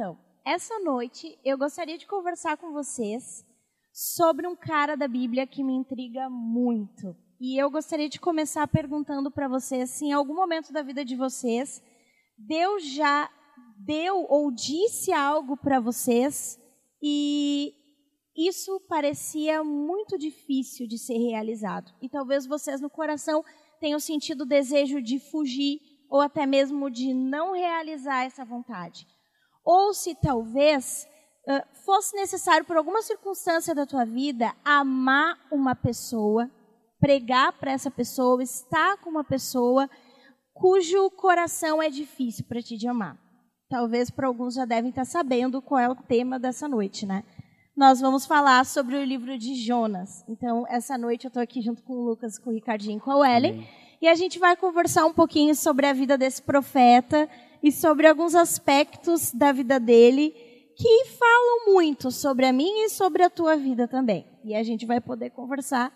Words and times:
Então, 0.00 0.16
essa 0.46 0.78
noite 0.78 1.38
eu 1.44 1.58
gostaria 1.58 1.98
de 1.98 2.06
conversar 2.06 2.56
com 2.56 2.72
vocês 2.72 3.44
sobre 3.92 4.46
um 4.46 4.56
cara 4.56 4.96
da 4.96 5.06
Bíblia 5.06 5.46
que 5.46 5.62
me 5.62 5.74
intriga 5.74 6.30
muito. 6.30 7.14
E 7.38 7.60
eu 7.62 7.70
gostaria 7.70 8.08
de 8.08 8.18
começar 8.18 8.66
perguntando 8.66 9.30
para 9.30 9.46
vocês 9.46 9.90
se 9.90 10.06
em 10.06 10.12
algum 10.12 10.34
momento 10.34 10.72
da 10.72 10.82
vida 10.82 11.04
de 11.04 11.14
vocês 11.14 11.82
Deus 12.38 12.82
já 12.82 13.30
deu 13.76 14.24
ou 14.26 14.50
disse 14.50 15.12
algo 15.12 15.54
para 15.54 15.78
vocês 15.78 16.58
e 17.02 17.74
isso 18.34 18.80
parecia 18.88 19.62
muito 19.62 20.16
difícil 20.16 20.88
de 20.88 20.96
ser 20.96 21.18
realizado. 21.18 21.92
E 22.00 22.08
talvez 22.08 22.46
vocês 22.46 22.80
no 22.80 22.88
coração 22.88 23.44
tenham 23.78 24.00
sentido 24.00 24.44
o 24.44 24.48
desejo 24.48 25.02
de 25.02 25.18
fugir 25.18 25.78
ou 26.08 26.22
até 26.22 26.46
mesmo 26.46 26.90
de 26.90 27.12
não 27.12 27.52
realizar 27.52 28.24
essa 28.24 28.46
vontade. 28.46 29.06
Ou 29.72 29.94
se 29.94 30.16
talvez 30.16 31.06
fosse 31.84 32.16
necessário, 32.16 32.64
por 32.64 32.76
alguma 32.76 33.02
circunstância 33.02 33.72
da 33.72 33.86
tua 33.86 34.04
vida, 34.04 34.52
amar 34.64 35.38
uma 35.48 35.76
pessoa, 35.76 36.50
pregar 36.98 37.52
para 37.52 37.70
essa 37.70 37.88
pessoa, 37.88 38.42
estar 38.42 38.96
com 38.96 39.10
uma 39.10 39.22
pessoa 39.22 39.88
cujo 40.52 41.08
coração 41.12 41.80
é 41.80 41.88
difícil 41.88 42.44
para 42.48 42.60
ti 42.60 42.76
de 42.76 42.88
amar. 42.88 43.16
Talvez 43.68 44.10
para 44.10 44.26
alguns 44.26 44.54
já 44.54 44.64
devem 44.64 44.90
estar 44.90 45.04
sabendo 45.04 45.62
qual 45.62 45.78
é 45.78 45.88
o 45.88 45.94
tema 45.94 46.36
dessa 46.36 46.66
noite, 46.66 47.06
né? 47.06 47.22
Nós 47.76 48.00
vamos 48.00 48.26
falar 48.26 48.66
sobre 48.66 48.96
o 48.96 49.04
livro 49.04 49.38
de 49.38 49.54
Jonas. 49.54 50.24
Então, 50.28 50.66
essa 50.68 50.98
noite 50.98 51.26
eu 51.26 51.28
estou 51.28 51.42
aqui 51.42 51.62
junto 51.62 51.80
com 51.84 51.92
o 51.92 52.04
Lucas, 52.04 52.40
com 52.40 52.50
o 52.50 52.52
Ricardinho 52.52 52.98
e 52.98 53.00
com 53.00 53.22
a 53.22 53.30
Ellen. 53.30 53.52
Amém. 53.52 53.68
E 54.02 54.08
a 54.08 54.16
gente 54.16 54.36
vai 54.36 54.56
conversar 54.56 55.06
um 55.06 55.12
pouquinho 55.12 55.54
sobre 55.54 55.86
a 55.86 55.92
vida 55.92 56.18
desse 56.18 56.42
profeta 56.42 57.28
e 57.62 57.70
sobre 57.70 58.06
alguns 58.06 58.34
aspectos 58.34 59.32
da 59.32 59.52
vida 59.52 59.78
dele 59.78 60.34
que 60.76 61.04
falam 61.06 61.74
muito 61.74 62.10
sobre 62.10 62.46
a 62.46 62.52
minha 62.52 62.86
e 62.86 62.90
sobre 62.90 63.22
a 63.22 63.28
tua 63.28 63.56
vida 63.56 63.86
também. 63.86 64.26
E 64.42 64.54
a 64.54 64.62
gente 64.62 64.86
vai 64.86 65.00
poder 65.00 65.30
conversar 65.30 65.92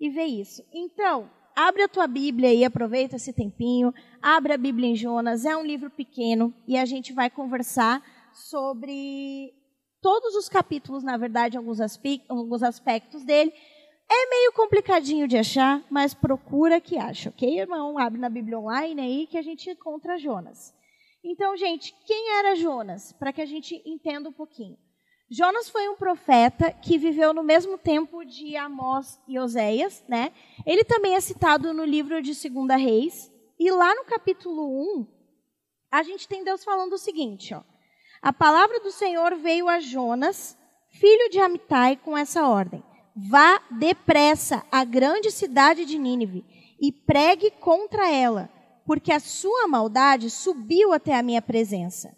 e 0.00 0.10
ver 0.10 0.24
isso. 0.24 0.62
Então, 0.72 1.30
abre 1.54 1.82
a 1.82 1.88
tua 1.88 2.06
Bíblia 2.08 2.52
e 2.52 2.64
aproveita 2.64 3.16
esse 3.16 3.32
tempinho. 3.32 3.94
Abre 4.20 4.52
a 4.52 4.58
Bíblia 4.58 4.88
em 4.88 4.96
Jonas, 4.96 5.44
é 5.44 5.56
um 5.56 5.64
livro 5.64 5.88
pequeno 5.88 6.52
e 6.66 6.76
a 6.76 6.84
gente 6.84 7.12
vai 7.12 7.30
conversar 7.30 8.02
sobre 8.32 9.52
todos 10.02 10.34
os 10.34 10.48
capítulos, 10.48 11.04
na 11.04 11.16
verdade, 11.16 11.56
alguns, 11.56 11.78
alguns 12.28 12.62
aspectos 12.62 13.24
dele. 13.24 13.52
É 14.10 14.28
meio 14.28 14.52
complicadinho 14.52 15.26
de 15.28 15.38
achar, 15.38 15.82
mas 15.88 16.12
procura 16.12 16.80
que 16.80 16.98
acha, 16.98 17.30
ok, 17.30 17.58
irmão? 17.58 17.96
Abre 17.98 18.20
na 18.20 18.28
Bíblia 18.28 18.58
online 18.58 19.00
aí 19.00 19.26
que 19.26 19.38
a 19.38 19.42
gente 19.42 19.70
encontra 19.70 20.18
Jonas. 20.18 20.74
Então, 21.24 21.56
gente, 21.56 21.96
quem 22.04 22.38
era 22.38 22.54
Jonas? 22.54 23.12
Para 23.12 23.32
que 23.32 23.40
a 23.40 23.46
gente 23.46 23.82
entenda 23.86 24.28
um 24.28 24.32
pouquinho. 24.32 24.76
Jonas 25.30 25.70
foi 25.70 25.88
um 25.88 25.96
profeta 25.96 26.70
que 26.70 26.98
viveu 26.98 27.32
no 27.32 27.42
mesmo 27.42 27.78
tempo 27.78 28.22
de 28.26 28.54
Amós 28.56 29.18
e 29.26 29.38
Oséias, 29.38 30.04
né? 30.06 30.32
Ele 30.66 30.84
também 30.84 31.14
é 31.14 31.20
citado 31.20 31.72
no 31.72 31.82
livro 31.82 32.20
de 32.20 32.34
Segunda 32.34 32.76
Reis, 32.76 33.32
e 33.58 33.70
lá 33.70 33.94
no 33.94 34.04
capítulo 34.04 35.00
1, 35.00 35.06
a 35.90 36.02
gente 36.02 36.28
tem 36.28 36.44
Deus 36.44 36.62
falando 36.62 36.92
o 36.92 36.98
seguinte, 36.98 37.54
ó: 37.54 37.62
A 38.20 38.32
palavra 38.32 38.78
do 38.80 38.90
Senhor 38.90 39.34
veio 39.36 39.66
a 39.66 39.80
Jonas, 39.80 40.58
filho 40.90 41.30
de 41.30 41.40
Amitai, 41.40 41.96
com 41.96 42.18
essa 42.18 42.46
ordem: 42.46 42.84
Vá 43.16 43.62
depressa 43.70 44.62
à 44.70 44.84
grande 44.84 45.30
cidade 45.30 45.86
de 45.86 45.98
Nínive 45.98 46.44
e 46.78 46.92
pregue 46.92 47.50
contra 47.52 48.10
ela, 48.10 48.50
porque 48.86 49.12
a 49.12 49.20
sua 49.20 49.66
maldade 49.66 50.30
subiu 50.30 50.92
até 50.92 51.14
a 51.14 51.22
minha 51.22 51.42
presença. 51.42 52.14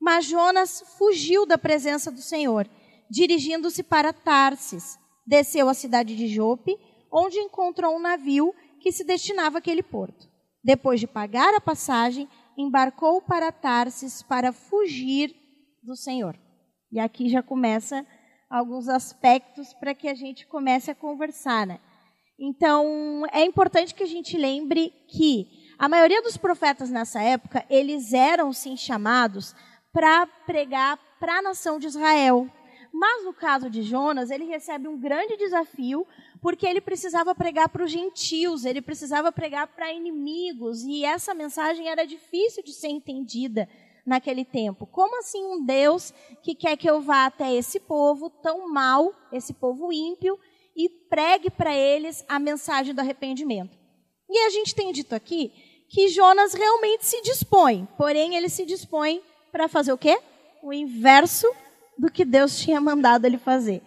Mas 0.00 0.26
Jonas 0.26 0.82
fugiu 0.98 1.46
da 1.46 1.56
presença 1.56 2.10
do 2.10 2.20
Senhor, 2.20 2.68
dirigindo-se 3.10 3.82
para 3.82 4.12
Tarsis. 4.12 4.98
Desceu 5.26 5.68
à 5.68 5.74
cidade 5.74 6.14
de 6.14 6.28
Jope, 6.28 6.76
onde 7.10 7.38
encontrou 7.38 7.96
um 7.96 8.00
navio 8.00 8.54
que 8.80 8.92
se 8.92 9.04
destinava 9.04 9.58
àquele 9.58 9.82
porto. 9.82 10.28
Depois 10.62 11.00
de 11.00 11.06
pagar 11.06 11.54
a 11.54 11.60
passagem, 11.60 12.28
embarcou 12.56 13.22
para 13.22 13.50
Tarsis 13.50 14.22
para 14.22 14.52
fugir 14.52 15.34
do 15.82 15.96
Senhor. 15.96 16.38
E 16.92 16.98
aqui 16.98 17.28
já 17.28 17.42
começa 17.42 18.06
alguns 18.48 18.88
aspectos 18.88 19.72
para 19.74 19.94
que 19.94 20.06
a 20.06 20.14
gente 20.14 20.46
comece 20.46 20.90
a 20.90 20.94
conversar, 20.94 21.66
né? 21.66 21.80
Então, 22.38 23.24
é 23.32 23.44
importante 23.44 23.94
que 23.94 24.02
a 24.02 24.06
gente 24.06 24.36
lembre 24.36 24.92
que 25.08 25.63
a 25.78 25.88
maioria 25.88 26.22
dos 26.22 26.36
profetas 26.36 26.90
nessa 26.90 27.20
época, 27.22 27.64
eles 27.68 28.12
eram 28.12 28.52
sim 28.52 28.76
chamados 28.76 29.54
para 29.92 30.26
pregar 30.26 30.98
para 31.18 31.38
a 31.38 31.42
nação 31.42 31.78
de 31.78 31.86
Israel. 31.86 32.48
Mas 32.92 33.24
no 33.24 33.32
caso 33.32 33.68
de 33.68 33.82
Jonas, 33.82 34.30
ele 34.30 34.44
recebe 34.44 34.86
um 34.86 34.96
grande 34.96 35.36
desafio, 35.36 36.06
porque 36.40 36.64
ele 36.66 36.80
precisava 36.80 37.34
pregar 37.34 37.68
para 37.68 37.84
os 37.84 37.90
gentios, 37.90 38.64
ele 38.64 38.80
precisava 38.80 39.32
pregar 39.32 39.66
para 39.66 39.92
inimigos, 39.92 40.82
e 40.84 41.04
essa 41.04 41.34
mensagem 41.34 41.88
era 41.88 42.06
difícil 42.06 42.62
de 42.62 42.72
ser 42.72 42.88
entendida 42.88 43.68
naquele 44.06 44.44
tempo. 44.44 44.86
Como 44.86 45.18
assim 45.18 45.44
um 45.44 45.64
Deus 45.64 46.12
que 46.42 46.54
quer 46.54 46.76
que 46.76 46.88
eu 46.88 47.00
vá 47.00 47.26
até 47.26 47.52
esse 47.52 47.80
povo 47.80 48.30
tão 48.30 48.68
mal, 48.68 49.12
esse 49.32 49.52
povo 49.52 49.92
ímpio, 49.92 50.38
e 50.76 50.88
pregue 50.88 51.50
para 51.50 51.74
eles 51.74 52.24
a 52.28 52.38
mensagem 52.38 52.94
do 52.94 53.00
arrependimento? 53.00 53.83
E 54.34 54.46
a 54.46 54.50
gente 54.50 54.74
tem 54.74 54.90
dito 54.90 55.14
aqui 55.14 55.52
que 55.88 56.08
Jonas 56.08 56.54
realmente 56.54 57.06
se 57.06 57.22
dispõe, 57.22 57.86
porém 57.96 58.34
ele 58.34 58.48
se 58.48 58.66
dispõe 58.66 59.22
para 59.52 59.68
fazer 59.68 59.92
o 59.92 59.96
quê? 59.96 60.18
O 60.60 60.72
inverso 60.72 61.46
do 61.96 62.10
que 62.10 62.24
Deus 62.24 62.58
tinha 62.58 62.80
mandado 62.80 63.26
ele 63.26 63.38
fazer. 63.38 63.80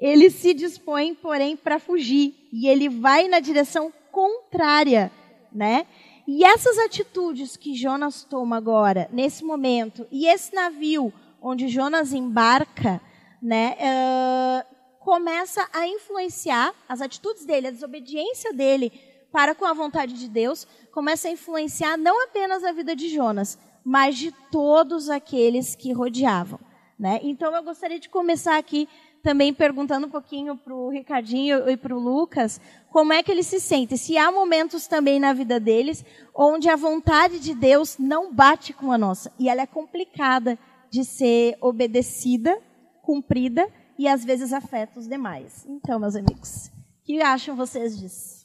Ele 0.00 0.28
se 0.28 0.52
dispõe, 0.54 1.14
porém, 1.14 1.56
para 1.56 1.78
fugir 1.78 2.34
e 2.52 2.66
ele 2.66 2.88
vai 2.88 3.28
na 3.28 3.38
direção 3.38 3.92
contrária, 4.10 5.12
né? 5.52 5.86
E 6.26 6.42
essas 6.44 6.78
atitudes 6.78 7.56
que 7.56 7.72
Jonas 7.76 8.24
toma 8.24 8.56
agora, 8.56 9.08
nesse 9.12 9.44
momento, 9.44 10.04
e 10.10 10.26
esse 10.26 10.52
navio 10.52 11.12
onde 11.40 11.68
Jonas 11.68 12.12
embarca, 12.12 13.00
né, 13.40 13.76
uh, 13.78 14.74
começa 14.98 15.68
a 15.72 15.86
influenciar 15.86 16.74
as 16.88 17.00
atitudes 17.00 17.44
dele, 17.44 17.68
a 17.68 17.72
desobediência 17.72 18.52
dele 18.52 19.11
para 19.32 19.54
com 19.54 19.64
a 19.64 19.72
vontade 19.72 20.12
de 20.12 20.28
Deus, 20.28 20.66
começa 20.92 21.26
a 21.26 21.30
influenciar 21.30 21.96
não 21.96 22.24
apenas 22.24 22.62
a 22.62 22.70
vida 22.70 22.94
de 22.94 23.08
Jonas, 23.08 23.58
mas 23.82 24.16
de 24.16 24.30
todos 24.50 25.08
aqueles 25.08 25.74
que 25.74 25.92
rodeavam. 25.92 26.60
Né? 26.98 27.18
Então 27.22 27.54
eu 27.56 27.62
gostaria 27.64 27.98
de 27.98 28.08
começar 28.08 28.56
aqui 28.58 28.88
também 29.22 29.54
perguntando 29.54 30.06
um 30.06 30.10
pouquinho 30.10 30.56
para 30.56 30.74
o 30.74 30.90
Ricardinho 30.90 31.68
e 31.68 31.76
para 31.76 31.96
o 31.96 31.98
Lucas 31.98 32.60
como 32.90 33.12
é 33.12 33.22
que 33.22 33.30
eles 33.30 33.46
se 33.46 33.60
sentem. 33.60 33.96
Se 33.96 34.18
há 34.18 34.30
momentos 34.30 34.86
também 34.86 35.18
na 35.18 35.32
vida 35.32 35.58
deles 35.58 36.04
onde 36.34 36.68
a 36.68 36.76
vontade 36.76 37.40
de 37.40 37.54
Deus 37.54 37.96
não 37.98 38.32
bate 38.32 38.72
com 38.72 38.92
a 38.92 38.98
nossa 38.98 39.32
e 39.38 39.48
ela 39.48 39.62
é 39.62 39.66
complicada 39.66 40.58
de 40.90 41.04
ser 41.04 41.56
obedecida, 41.60 42.60
cumprida 43.00 43.66
e 43.98 44.06
às 44.06 44.24
vezes 44.24 44.52
afeta 44.52 44.98
os 45.00 45.08
demais. 45.08 45.64
Então, 45.66 45.98
meus 45.98 46.14
amigos, 46.14 46.66
o 46.66 47.04
que 47.04 47.22
acham 47.22 47.56
vocês 47.56 47.98
disso? 47.98 48.41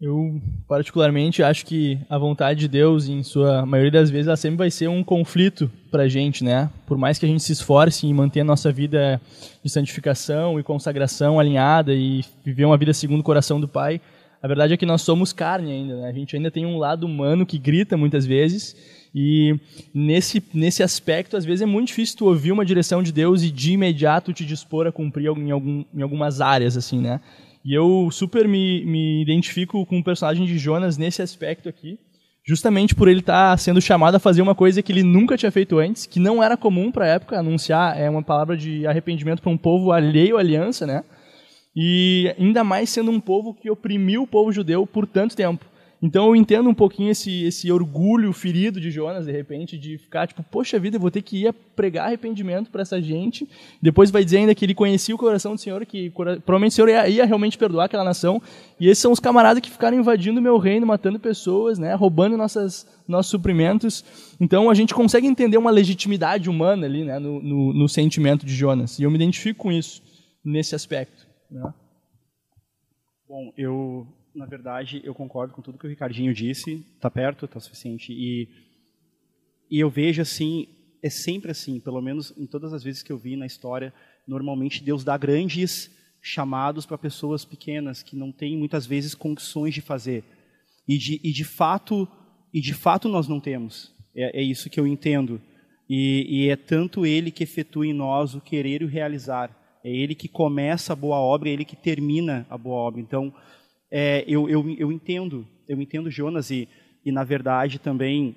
Eu, 0.00 0.40
particularmente, 0.66 1.42
acho 1.42 1.66
que 1.66 1.98
a 2.08 2.16
vontade 2.16 2.60
de 2.60 2.68
Deus, 2.68 3.06
em 3.06 3.22
sua 3.22 3.66
maioria 3.66 3.90
das 3.90 4.08
vezes, 4.10 4.28
ela 4.28 4.36
sempre 4.36 4.56
vai 4.56 4.70
ser 4.70 4.88
um 4.88 5.04
conflito 5.04 5.70
para 5.90 6.04
a 6.04 6.08
gente, 6.08 6.42
né? 6.42 6.70
Por 6.86 6.96
mais 6.96 7.18
que 7.18 7.26
a 7.26 7.28
gente 7.28 7.42
se 7.42 7.52
esforce 7.52 8.06
em 8.06 8.14
manter 8.14 8.40
a 8.40 8.44
nossa 8.44 8.72
vida 8.72 9.20
de 9.62 9.70
santificação 9.70 10.58
e 10.58 10.62
consagração 10.62 11.38
alinhada 11.38 11.92
e 11.92 12.24
viver 12.42 12.64
uma 12.64 12.78
vida 12.78 12.94
segundo 12.94 13.20
o 13.20 13.24
coração 13.24 13.60
do 13.60 13.68
Pai, 13.68 14.00
a 14.42 14.48
verdade 14.48 14.72
é 14.72 14.76
que 14.78 14.86
nós 14.86 15.02
somos 15.02 15.34
carne 15.34 15.70
ainda, 15.70 15.96
né? 16.00 16.08
A 16.08 16.12
gente 16.12 16.34
ainda 16.34 16.50
tem 16.50 16.64
um 16.64 16.78
lado 16.78 17.04
humano 17.04 17.44
que 17.44 17.58
grita 17.58 17.94
muitas 17.94 18.24
vezes 18.24 18.74
e 19.14 19.54
nesse, 19.92 20.42
nesse 20.54 20.82
aspecto, 20.82 21.36
às 21.36 21.44
vezes 21.44 21.60
é 21.60 21.66
muito 21.66 21.88
difícil 21.88 22.16
tu 22.16 22.24
ouvir 22.24 22.52
uma 22.52 22.64
direção 22.64 23.02
de 23.02 23.12
Deus 23.12 23.42
e 23.42 23.50
de 23.50 23.72
imediato 23.72 24.32
te 24.32 24.46
dispor 24.46 24.86
a 24.86 24.92
cumprir 24.92 25.26
em, 25.26 25.50
algum, 25.50 25.84
em 25.94 26.00
algumas 26.00 26.40
áreas, 26.40 26.74
assim, 26.74 26.98
né? 26.98 27.20
E 27.64 27.74
eu 27.74 28.08
super 28.10 28.48
me, 28.48 28.84
me 28.84 29.22
identifico 29.22 29.84
com 29.84 29.98
o 29.98 30.04
personagem 30.04 30.46
de 30.46 30.58
Jonas 30.58 30.96
nesse 30.96 31.20
aspecto 31.20 31.68
aqui, 31.68 31.98
justamente 32.44 32.94
por 32.94 33.06
ele 33.06 33.20
estar 33.20 33.50
tá 33.50 33.56
sendo 33.56 33.80
chamado 33.80 34.14
a 34.14 34.20
fazer 34.20 34.40
uma 34.40 34.54
coisa 34.54 34.82
que 34.82 34.90
ele 34.90 35.02
nunca 35.02 35.36
tinha 35.36 35.52
feito 35.52 35.78
antes, 35.78 36.06
que 36.06 36.18
não 36.18 36.42
era 36.42 36.56
comum 36.56 36.90
para 36.90 37.04
a 37.04 37.08
época, 37.08 37.38
anunciar 37.38 37.98
é 37.98 38.08
uma 38.08 38.22
palavra 38.22 38.56
de 38.56 38.86
arrependimento 38.86 39.42
para 39.42 39.50
um 39.50 39.58
povo 39.58 39.92
alheio 39.92 40.36
à 40.36 40.40
aliança, 40.40 40.86
né? 40.86 41.04
E 41.76 42.34
ainda 42.38 42.64
mais 42.64 42.90
sendo 42.90 43.10
um 43.10 43.20
povo 43.20 43.54
que 43.54 43.70
oprimiu 43.70 44.22
o 44.22 44.26
povo 44.26 44.50
judeu 44.50 44.86
por 44.86 45.06
tanto 45.06 45.36
tempo. 45.36 45.64
Então 46.02 46.28
eu 46.28 46.36
entendo 46.36 46.68
um 46.68 46.74
pouquinho 46.74 47.10
esse, 47.10 47.44
esse 47.44 47.70
orgulho 47.70 48.32
ferido 48.32 48.80
de 48.80 48.90
Jonas, 48.90 49.26
de 49.26 49.32
repente, 49.32 49.76
de 49.76 49.98
ficar 49.98 50.26
tipo, 50.26 50.42
poxa 50.42 50.78
vida, 50.78 50.96
eu 50.96 51.00
vou 51.00 51.10
ter 51.10 51.20
que 51.20 51.44
ir 51.44 51.52
pregar 51.76 52.06
arrependimento 52.06 52.70
para 52.70 52.80
essa 52.80 53.00
gente. 53.02 53.46
Depois 53.82 54.10
vai 54.10 54.24
dizer 54.24 54.38
ainda 54.38 54.54
que 54.54 54.64
ele 54.64 54.74
conhecia 54.74 55.14
o 55.14 55.18
coração 55.18 55.54
do 55.54 55.60
Senhor, 55.60 55.84
que 55.84 56.08
provavelmente 56.10 56.72
o 56.72 56.74
Senhor 56.74 56.88
ia, 56.88 57.08
ia, 57.08 57.26
realmente 57.26 57.58
perdoar 57.58 57.84
aquela 57.84 58.02
nação. 58.02 58.40
E 58.78 58.88
esses 58.88 59.02
são 59.02 59.12
os 59.12 59.20
camaradas 59.20 59.60
que 59.60 59.70
ficaram 59.70 59.98
invadindo 59.98 60.40
meu 60.40 60.56
reino, 60.56 60.86
matando 60.86 61.20
pessoas, 61.20 61.78
né, 61.78 61.94
roubando 61.94 62.34
nossas, 62.34 62.86
nossos 63.06 63.30
suprimentos. 63.30 64.02
Então 64.40 64.70
a 64.70 64.74
gente 64.74 64.94
consegue 64.94 65.26
entender 65.26 65.58
uma 65.58 65.70
legitimidade 65.70 66.48
humana 66.48 66.86
ali 66.86 67.04
né, 67.04 67.18
no, 67.18 67.42
no, 67.42 67.74
no 67.74 67.88
sentimento 67.88 68.46
de 68.46 68.54
Jonas. 68.54 68.98
E 68.98 69.02
eu 69.02 69.10
me 69.10 69.16
identifico 69.16 69.64
com 69.64 69.72
isso, 69.72 70.02
nesse 70.42 70.74
aspecto. 70.74 71.26
Né? 71.50 71.74
Bom, 73.28 73.52
eu 73.56 74.06
na 74.34 74.46
verdade, 74.46 75.00
eu 75.04 75.14
concordo 75.14 75.52
com 75.52 75.62
tudo 75.62 75.78
que 75.78 75.86
o 75.86 75.90
Ricardinho 75.90 76.32
disse. 76.32 76.84
Está 76.94 77.10
perto, 77.10 77.44
está 77.44 77.60
suficiente. 77.60 78.12
E, 78.12 78.48
e 79.70 79.80
eu 79.80 79.90
vejo 79.90 80.22
assim, 80.22 80.68
é 81.02 81.10
sempre 81.10 81.50
assim, 81.50 81.80
pelo 81.80 82.00
menos 82.00 82.32
em 82.36 82.46
todas 82.46 82.72
as 82.72 82.82
vezes 82.82 83.02
que 83.02 83.12
eu 83.12 83.18
vi 83.18 83.36
na 83.36 83.46
história, 83.46 83.92
normalmente 84.26 84.82
Deus 84.82 85.04
dá 85.04 85.16
grandes 85.16 85.90
chamados 86.22 86.84
para 86.84 86.98
pessoas 86.98 87.44
pequenas 87.44 88.02
que 88.02 88.16
não 88.16 88.30
têm 88.30 88.56
muitas 88.56 88.86
vezes 88.86 89.14
condições 89.14 89.74
de 89.74 89.80
fazer. 89.80 90.22
E 90.86 90.98
de, 90.98 91.20
e 91.22 91.32
de 91.32 91.44
fato, 91.44 92.06
e 92.52 92.60
de 92.60 92.74
fato 92.74 93.08
nós 93.08 93.26
não 93.26 93.40
temos. 93.40 93.92
É, 94.14 94.40
é 94.40 94.42
isso 94.42 94.68
que 94.68 94.78
eu 94.78 94.86
entendo. 94.86 95.40
E, 95.88 96.26
e 96.28 96.48
é 96.48 96.56
tanto 96.56 97.06
Ele 97.06 97.30
que 97.30 97.42
efetua 97.42 97.86
em 97.86 97.92
nós 97.92 98.34
o 98.34 98.40
querer 98.40 98.82
e 98.82 98.84
o 98.84 98.88
realizar. 98.88 99.56
É 99.82 99.90
Ele 99.90 100.14
que 100.14 100.28
começa 100.28 100.92
a 100.92 100.96
boa 100.96 101.16
obra, 101.18 101.48
é 101.48 101.52
Ele 101.52 101.64
que 101.64 101.76
termina 101.76 102.46
a 102.50 102.58
boa 102.58 102.76
obra. 102.76 103.00
Então, 103.00 103.32
é, 103.90 104.24
eu, 104.26 104.48
eu, 104.48 104.68
eu 104.78 104.92
entendo, 104.92 105.46
eu 105.68 105.80
entendo 105.80 106.10
Jonas 106.10 106.50
e, 106.50 106.68
e 107.04 107.10
na 107.10 107.24
verdade 107.24 107.78
também, 107.78 108.36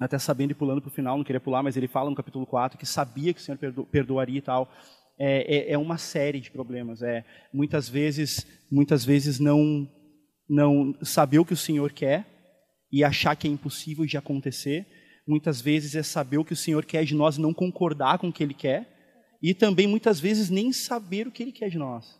até 0.00 0.18
sabendo 0.18 0.52
e 0.52 0.54
pulando 0.54 0.80
para 0.80 0.88
o 0.88 0.92
final, 0.92 1.16
não 1.16 1.24
queria 1.24 1.40
pular, 1.40 1.62
mas 1.62 1.76
ele 1.76 1.88
fala 1.88 2.08
no 2.08 2.16
capítulo 2.16 2.46
4 2.46 2.78
que 2.78 2.86
sabia 2.86 3.34
que 3.34 3.40
o 3.40 3.42
Senhor 3.42 3.58
perdo, 3.58 3.84
perdoaria 3.84 4.38
e 4.38 4.42
tal. 4.42 4.70
É, 5.18 5.56
é, 5.56 5.72
é, 5.72 5.78
uma 5.78 5.98
série 5.98 6.40
de 6.40 6.50
problemas. 6.50 7.02
É 7.02 7.24
muitas 7.52 7.88
vezes, 7.88 8.46
muitas 8.70 9.04
vezes 9.04 9.40
não 9.40 9.88
não 10.48 10.94
saber 11.02 11.38
o 11.38 11.44
que 11.44 11.52
o 11.52 11.56
Senhor 11.56 11.92
quer 11.92 12.24
e 12.90 13.04
achar 13.04 13.36
que 13.36 13.46
é 13.46 13.50
impossível 13.50 14.06
de 14.06 14.16
acontecer. 14.16 14.86
Muitas 15.26 15.60
vezes 15.60 15.94
é 15.94 16.02
saber 16.02 16.38
o 16.38 16.44
que 16.44 16.54
o 16.54 16.56
Senhor 16.56 16.86
quer 16.86 17.04
de 17.04 17.14
nós 17.14 17.36
e 17.36 17.40
não 17.40 17.52
concordar 17.52 18.18
com 18.18 18.28
o 18.28 18.32
que 18.32 18.42
Ele 18.42 18.54
quer. 18.54 18.88
E 19.42 19.52
também 19.52 19.86
muitas 19.86 20.18
vezes 20.18 20.48
nem 20.48 20.72
saber 20.72 21.26
o 21.26 21.30
que 21.30 21.42
Ele 21.42 21.52
quer 21.52 21.68
de 21.68 21.76
nós. 21.76 22.18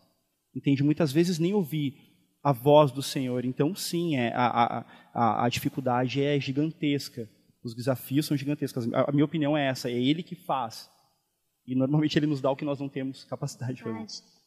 Entende? 0.55 0.83
Muitas 0.83 1.11
vezes 1.11 1.39
nem 1.39 1.53
ouvir 1.53 2.08
a 2.43 2.51
voz 2.51 2.91
do 2.91 3.03
Senhor. 3.03 3.45
Então, 3.45 3.75
sim, 3.75 4.15
é, 4.15 4.33
a, 4.33 4.85
a, 5.13 5.45
a, 5.45 5.49
dificuldade 5.49 6.21
é 6.21 6.39
gigantesca. 6.39 7.29
Os 7.63 7.75
desafios 7.75 8.25
são 8.25 8.37
gigantescos. 8.37 8.91
A, 8.93 9.09
a, 9.09 9.11
minha 9.11 9.25
opinião 9.25 9.57
é 9.57 9.67
essa: 9.67 9.89
é 9.89 9.93
Ele 9.93 10.23
que 10.23 10.35
faz. 10.35 10.89
E 11.67 11.75
normalmente 11.75 12.17
Ele 12.17 12.27
nos 12.27 12.41
dá 12.41 12.49
o 12.49 12.55
que 12.55 12.65
nós 12.65 12.79
não 12.79 12.89
temos 12.89 13.23
capacidade 13.25 13.75
de 13.75 13.83
fazer. 13.83 14.05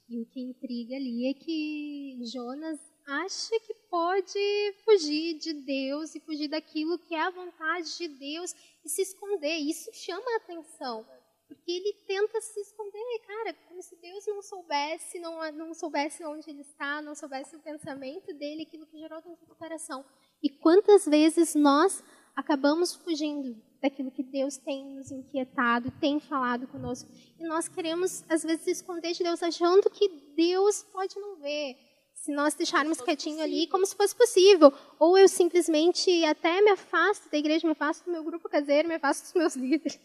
E 0.09 0.21
o 0.21 0.27
que 0.27 0.41
intriga 0.41 0.97
ali 0.97 1.31
é 1.31 1.35
que 1.35 2.19
Jonas 2.33 2.79
acha 3.07 3.59
que 3.61 3.75
pode 3.91 4.75
fugir 4.85 5.39
de 5.39 5.53
Deus 5.65 6.15
e 6.15 6.21
fugir 6.21 6.49
daquilo 6.49 6.99
que 6.99 7.15
é 7.15 7.21
a 7.21 7.31
vontade 7.31 7.97
de 7.99 8.09
Deus 8.09 8.55
e 8.85 8.89
se 8.89 9.03
esconder. 9.03 9.57
Isso 9.59 9.91
chama 9.93 10.25
a 10.33 10.37
atenção. 10.37 11.07
Porque 11.55 11.73
ele 11.73 11.93
tenta 12.07 12.41
se 12.41 12.61
esconder, 12.61 13.21
cara, 13.27 13.55
como 13.69 13.83
se 13.83 13.97
Deus 13.97 14.27
não 14.27 14.43
soubesse, 14.43 15.19
não, 15.19 15.53
não 15.53 15.75
soubesse 15.75 16.25
onde 16.25 16.51
ele 16.51 16.63
está, 16.63 17.03
não 17.03 17.15
soubesse 17.15 17.55
o 17.57 17.61
pensamento 17.61 18.33
dele, 18.35 18.63
aquilo 18.63 18.87
que 18.87 18.99
gerou 18.99 19.21
dentro 19.23 19.47
do 19.47 19.55
coração. 19.55 20.05
E 20.43 20.49
quantas 20.49 21.07
vezes 21.07 21.55
nós 21.55 22.03
acabamos 22.35 22.95
fugindo 22.95 23.57
daquilo 23.81 24.11
que 24.11 24.23
Deus 24.23 24.57
tem 24.57 24.85
nos 24.95 25.11
inquietado, 25.11 25.91
tem 26.01 26.21
falado 26.21 26.67
conosco. 26.69 27.11
E 27.39 27.47
nós 27.47 27.69
queremos, 27.69 28.25
às 28.29 28.43
vezes, 28.43 28.67
esconder 28.67 29.13
de 29.13 29.25
Deus, 29.25 29.43
achando 29.43 29.91
que 29.91 30.09
Deus 30.37 30.83
pode 30.85 31.19
não 31.19 31.37
ver 31.37 31.77
se 32.23 32.31
nós 32.31 32.55
deixarmos 32.55 33.01
quietinho 33.01 33.39
possível. 33.39 33.59
ali, 33.59 33.67
como 33.67 33.85
se 33.85 33.97
fosse 33.97 34.15
possível. 34.15 34.73
Ou 34.97 35.19
eu 35.19 35.27
simplesmente 35.27 36.25
até 36.25 36.63
me 36.63 36.71
afasto 36.71 37.29
da 37.29 37.37
igreja, 37.37 37.67
me 37.67 37.73
afasto 37.73 38.05
do 38.05 38.13
meu 38.13 38.23
grupo 38.23 38.49
caseiro, 38.49 38.87
me 38.89 38.95
afasto 38.95 39.25
dos 39.25 39.35
meus 39.35 39.57
líderes. 39.59 39.99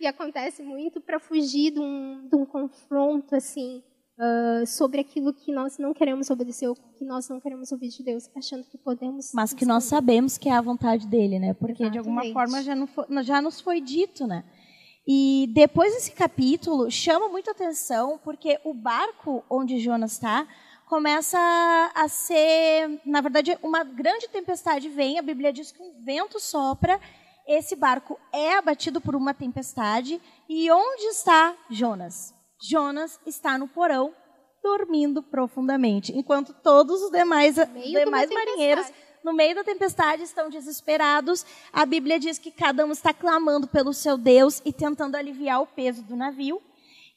E 0.00 0.06
acontece 0.06 0.62
muito 0.62 1.00
para 1.00 1.18
fugir 1.18 1.72
de 1.72 1.80
um, 1.80 2.28
de 2.28 2.36
um, 2.36 2.46
confronto 2.46 3.34
assim 3.34 3.82
uh, 4.20 4.64
sobre 4.68 5.00
aquilo 5.00 5.34
que 5.34 5.50
nós 5.50 5.78
não 5.78 5.92
queremos 5.92 6.30
obedecer, 6.30 6.68
ou 6.68 6.76
que 6.76 7.04
nós 7.04 7.28
não 7.28 7.40
queremos 7.40 7.72
ouvir 7.72 7.88
de 7.88 8.04
Deus, 8.04 8.30
achando 8.36 8.62
que 8.62 8.78
podemos. 8.78 9.32
Mas 9.34 9.52
que 9.52 9.66
nós 9.66 9.82
sabemos 9.82 10.38
que 10.38 10.48
é 10.48 10.52
a 10.52 10.60
vontade 10.60 11.08
dele, 11.08 11.40
né? 11.40 11.54
Porque 11.54 11.82
Exatamente. 11.82 11.92
de 11.92 11.98
alguma 11.98 12.32
forma 12.32 12.62
já, 12.62 12.86
foi, 12.86 13.24
já 13.24 13.42
nos 13.42 13.60
foi 13.60 13.80
dito, 13.80 14.28
né? 14.28 14.44
E 15.04 15.50
depois 15.52 15.92
desse 15.92 16.12
capítulo 16.12 16.88
chama 16.88 17.28
muito 17.28 17.50
atenção 17.50 18.20
porque 18.22 18.60
o 18.62 18.72
barco 18.72 19.42
onde 19.50 19.80
Jonas 19.80 20.12
está 20.12 20.46
começa 20.88 21.38
a 21.94 22.08
ser, 22.08 23.00
na 23.04 23.20
verdade, 23.20 23.56
uma 23.62 23.84
grande 23.84 24.26
tempestade 24.28 24.88
vem, 24.88 25.18
a 25.18 25.22
Bíblia 25.22 25.52
diz 25.52 25.70
que 25.70 25.82
um 25.82 26.02
vento 26.02 26.40
sopra, 26.40 26.98
esse 27.46 27.76
barco 27.76 28.18
é 28.32 28.54
abatido 28.54 29.00
por 29.00 29.14
uma 29.14 29.34
tempestade, 29.34 30.20
e 30.48 30.70
onde 30.70 31.02
está 31.04 31.54
Jonas? 31.70 32.34
Jonas 32.60 33.20
está 33.26 33.58
no 33.58 33.68
porão, 33.68 34.14
dormindo 34.62 35.22
profundamente, 35.22 36.12
enquanto 36.16 36.54
todos 36.54 37.02
os 37.02 37.10
demais, 37.10 37.54
demais 37.54 38.30
marinheiros 38.30 38.90
no 39.22 39.32
meio 39.32 39.54
da 39.54 39.64
tempestade 39.64 40.22
estão 40.22 40.48
desesperados. 40.48 41.44
A 41.72 41.84
Bíblia 41.84 42.18
diz 42.18 42.38
que 42.38 42.50
cada 42.50 42.84
um 42.84 42.92
está 42.92 43.12
clamando 43.12 43.66
pelo 43.66 43.92
seu 43.92 44.16
Deus 44.16 44.62
e 44.64 44.72
tentando 44.72 45.16
aliviar 45.16 45.60
o 45.60 45.66
peso 45.66 46.02
do 46.02 46.16
navio. 46.16 46.62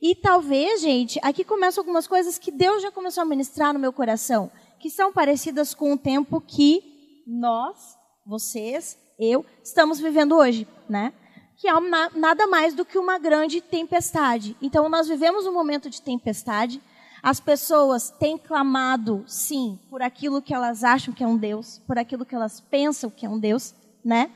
E 0.02 0.16
talvez, 0.16 0.82
gente, 0.82 1.20
aqui 1.22 1.44
começam 1.44 1.82
algumas 1.82 2.08
coisas 2.08 2.40
que 2.40 2.50
Deus 2.52 2.82
já 2.82 2.92
começou 2.92 3.22
a 3.22 3.26
ministrar 3.26 3.72
no 3.72 3.80
meu 3.80 3.94
coração, 3.94 4.50
que 4.80 4.90
são 4.90 5.14
parecidas 5.14 5.76
com 5.76 5.94
o 5.94 5.98
tempo 5.98 6.42
que 6.42 7.24
nós, 7.28 7.96
vocês, 8.26 8.98
eu, 9.20 9.46
estamos 9.64 10.00
vivendo 10.00 10.36
hoje, 10.36 10.68
né? 10.90 11.14
Que 11.56 11.68
é 11.68 11.74
nada 12.16 12.48
mais 12.48 12.74
do 12.74 12.84
que 12.84 12.98
uma 12.98 13.20
grande 13.20 13.62
tempestade. 13.62 14.58
Então, 14.60 14.90
nós 14.90 15.08
vivemos 15.08 15.46
um 15.46 15.54
momento 15.54 15.88
de 15.88 16.02
tempestade. 16.02 16.82
As 17.22 17.40
pessoas 17.40 18.10
têm 18.10 18.40
clamado, 18.40 19.24
sim, 19.28 19.80
por 19.88 20.02
aquilo 20.02 20.42
que 20.42 20.56
elas 20.56 20.84
acham 20.84 21.14
que 21.14 21.24
é 21.24 21.28
um 21.28 21.38
Deus, 21.38 21.78
por 21.86 22.00
aquilo 22.00 22.26
que 22.26 22.34
elas 22.34 22.60
pensam 22.60 23.12
que 23.12 23.28
é 23.28 23.30
um 23.30 23.40
Deus, 23.40 23.76
né? 24.04 24.32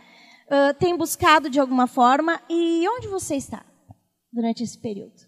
Uh, 0.45 0.77
tem 0.77 0.95
buscado 0.95 1.49
de 1.49 1.59
alguma 1.59 1.87
forma. 1.87 2.39
E 2.47 2.87
onde 2.87 3.07
você 3.07 3.35
está 3.35 3.65
durante 4.31 4.61
esse 4.61 4.77
período? 4.77 5.24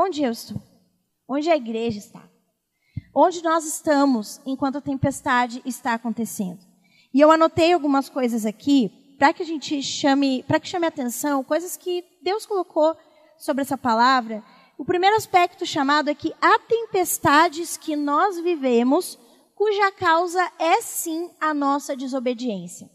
Onde 0.00 0.22
eu 0.22 0.30
estou? 0.30 0.62
Onde 1.28 1.50
a 1.50 1.56
igreja 1.56 1.98
está? 1.98 2.22
Onde 3.12 3.42
nós 3.42 3.64
estamos 3.64 4.40
enquanto 4.46 4.78
a 4.78 4.80
tempestade 4.80 5.60
está 5.64 5.94
acontecendo? 5.94 6.60
E 7.12 7.20
eu 7.20 7.32
anotei 7.32 7.72
algumas 7.72 8.08
coisas 8.08 8.46
aqui 8.46 9.16
para 9.18 9.32
que 9.32 9.42
a 9.42 9.44
gente 9.44 9.82
chame, 9.82 10.44
para 10.44 10.60
que 10.60 10.68
chame 10.68 10.86
atenção, 10.86 11.42
coisas 11.42 11.76
que 11.76 12.04
Deus 12.22 12.46
colocou 12.46 12.96
sobre 13.36 13.62
essa 13.62 13.76
palavra. 13.76 14.44
O 14.78 14.84
primeiro 14.84 15.16
aspecto 15.16 15.66
chamado 15.66 16.08
é 16.08 16.14
que 16.14 16.32
há 16.40 16.60
tempestades 16.60 17.76
que 17.76 17.96
nós 17.96 18.38
vivemos 18.38 19.18
cuja 19.56 19.90
causa 19.90 20.48
é 20.60 20.80
sim 20.80 21.28
a 21.40 21.52
nossa 21.52 21.96
desobediência. 21.96 22.88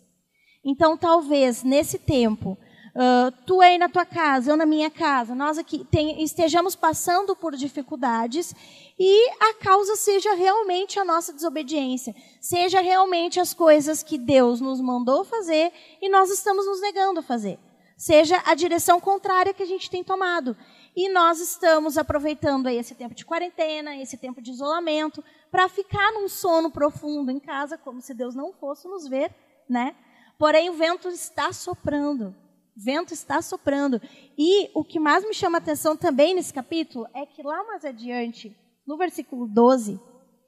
Então, 0.63 0.95
talvez 0.95 1.63
nesse 1.63 2.00
tempo 2.00 2.57
Uh, 2.95 3.31
tu 3.43 3.59
aí 3.59 3.79
na 3.79 3.89
tua 3.89 4.05
casa, 4.05 4.51
eu 4.51 4.55
na 4.55 4.67
minha 4.67 4.91
casa, 4.91 5.33
nós 5.33 5.57
aqui 5.57 5.83
tem, 5.83 6.21
estejamos 6.21 6.75
passando 6.75 7.35
por 7.35 7.55
dificuldades 7.55 8.53
e 9.00 9.29
a 9.39 9.55
causa 9.55 9.95
seja 9.95 10.35
realmente 10.35 11.00
a 11.00 11.03
nossa 11.03 11.33
desobediência, 11.33 12.15
seja 12.39 12.81
realmente 12.81 13.39
as 13.39 13.51
coisas 13.51 14.03
que 14.03 14.15
Deus 14.15 14.62
nos 14.62 14.79
mandou 14.79 15.23
fazer 15.23 15.71
e 16.00 16.07
nós 16.07 16.29
estamos 16.29 16.67
nos 16.67 16.81
negando 16.81 17.21
a 17.21 17.23
fazer, 17.23 17.57
seja 17.97 18.39
a 18.45 18.53
direção 18.53 19.01
contrária 19.01 19.55
que 19.55 19.63
a 19.63 19.67
gente 19.67 19.89
tem 19.89 20.03
tomado. 20.03 20.55
E 20.95 21.09
nós 21.09 21.39
estamos 21.39 21.97
aproveitando 21.97 22.67
aí 22.67 22.77
esse 22.77 22.93
tempo 22.93 23.15
de 23.15 23.25
quarentena, 23.25 23.97
esse 23.97 24.17
tempo 24.17 24.39
de 24.39 24.51
isolamento, 24.51 25.23
para 25.50 25.67
ficar 25.67 26.12
num 26.12 26.29
sono 26.29 26.69
profundo 26.69 27.31
em 27.31 27.39
casa, 27.39 27.75
como 27.75 28.00
se 28.00 28.13
Deus 28.13 28.35
não 28.35 28.53
fosse 28.53 28.88
nos 28.88 29.07
ver, 29.07 29.33
né? 29.67 29.95
Porém, 30.38 30.69
o 30.69 30.73
vento 30.73 31.07
está 31.09 31.51
soprando 31.51 32.35
vento 32.75 33.13
está 33.13 33.41
soprando. 33.41 34.01
E 34.37 34.69
o 34.73 34.83
que 34.83 34.99
mais 34.99 35.23
me 35.25 35.33
chama 35.33 35.57
a 35.57 35.61
atenção 35.61 35.95
também 35.95 36.33
nesse 36.33 36.53
capítulo 36.53 37.07
é 37.13 37.25
que 37.25 37.43
lá 37.43 37.63
mais 37.65 37.85
adiante, 37.85 38.55
no 38.85 38.97
versículo 38.97 39.47
12, 39.47 39.99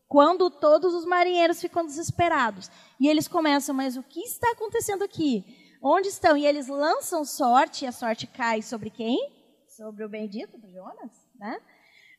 quando 0.08 0.50
todos 0.50 0.94
os 0.94 1.06
marinheiros 1.06 1.60
ficam 1.60 1.86
desesperados 1.86 2.70
e 3.00 3.08
eles 3.08 3.28
começam, 3.28 3.74
mas 3.76 3.98
o 3.98 4.04
que 4.04 4.22
está 4.22 4.52
acontecendo 4.52 5.04
aqui? 5.04 5.44
Onde 5.82 6.08
estão? 6.08 6.36
E 6.36 6.46
eles 6.46 6.68
lançam 6.68 7.24
sorte, 7.24 7.86
e 7.86 7.88
a 7.88 7.92
sorte 7.92 8.26
cai 8.26 8.62
sobre 8.62 8.90
quem? 8.90 9.18
Sobre 9.76 10.04
o 10.04 10.10
bendito 10.10 10.58
do 10.58 10.72
Jonas, 10.72 11.12
né? 11.36 11.60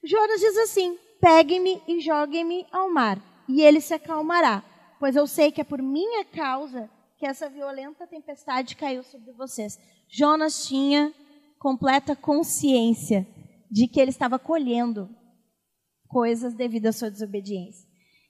Jonas 0.04 0.40
diz 0.40 0.56
assim: 0.58 0.96
peguem-me 1.20 1.82
e 1.88 2.00
joguem-me 2.00 2.66
ao 2.70 2.92
mar, 2.92 3.18
e 3.48 3.62
ele 3.62 3.80
se 3.80 3.94
acalmará. 3.94 4.62
pois 5.00 5.16
eu 5.16 5.26
sei 5.26 5.50
que 5.50 5.60
é 5.60 5.64
por 5.64 5.82
minha 5.82 6.24
causa 6.24 6.88
que 7.18 7.26
essa 7.26 7.48
violenta 7.48 8.06
tempestade 8.06 8.76
caiu 8.76 9.02
sobre 9.02 9.32
vocês. 9.32 9.78
Jonas 10.08 10.66
tinha 10.66 11.12
completa 11.58 12.14
consciência 12.14 13.26
de 13.70 13.88
que 13.88 14.00
ele 14.00 14.10
estava 14.10 14.38
colhendo 14.38 15.08
coisas 16.08 16.54
devido 16.54 16.86
à 16.86 16.92
sua 16.92 17.10
desobediência. 17.10 17.86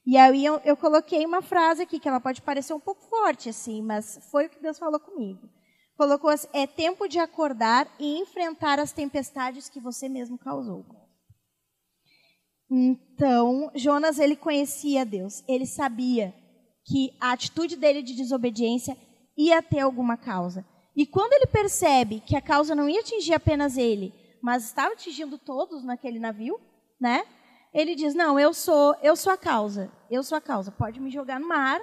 E 0.07 0.17
aí 0.17 0.45
eu, 0.45 0.61
eu, 0.65 0.77
coloquei 0.77 1.27
uma 1.27 1.43
frase 1.43 1.83
aqui 1.83 1.99
que 1.99 2.09
ela 2.09 2.21
pode 2.21 2.41
parecer 2.41 2.73
um 2.73 2.81
pouco 2.81 3.03
forte 3.03 3.49
assim, 3.49 3.83
mas 3.83 4.21
foi 4.31 4.47
o 4.47 4.49
que 4.49 4.63
Deus 4.63 4.79
falou 4.79 5.01
comigo. 5.01 5.49
Colocou 5.97 6.31
assim, 6.31 6.47
é 6.53 6.67
tempo 6.67 7.09
de 7.09 7.19
acordar 7.19 7.89
e 7.99 8.19
enfrentar 8.19 8.79
as 8.79 8.93
tempestades 8.93 9.69
que 9.69 9.81
você 9.81 10.09
mesmo 10.09 10.39
causou. 10.39 10.85
Então, 12.71 13.71
Jonas 13.75 14.19
ele 14.19 14.37
conhecia 14.37 15.05
Deus, 15.05 15.43
ele 15.49 15.67
sabia 15.67 16.35
que 16.85 17.17
a 17.21 17.33
atitude 17.33 17.77
dele 17.77 18.03
de 18.03 18.15
desobediência 18.15 18.97
ia 19.37 19.61
ter 19.61 19.81
alguma 19.81 20.17
causa. 20.17 20.65
E 20.97 21.07
quando 21.07 21.35
ele 21.35 21.47
percebe 21.47 22.21
que 22.21 22.35
a 22.35 22.41
causa 22.41 22.75
não 22.75 22.89
ia 22.89 23.01
atingir 23.01 23.35
apenas 23.35 23.77
ele, 23.77 24.15
mas 24.43 24.65
estava 24.65 24.95
atingindo 24.95 25.37
todos 25.37 25.85
naquele 25.85 26.19
navio, 26.19 26.59
né? 26.99 27.27
Ele 27.75 27.95
diz: 27.95 28.15
"Não, 28.15 28.41
eu 28.41 28.55
sou, 28.55 28.97
eu 29.03 29.15
sou 29.15 29.33
a 29.33 29.37
causa. 29.37 29.93
Eu 30.11 30.23
sou 30.23 30.39
a 30.39 30.41
causa. 30.41 30.73
Pode 30.73 30.99
me 30.99 31.11
jogar 31.11 31.39
no 31.39 31.49
mar, 31.49 31.81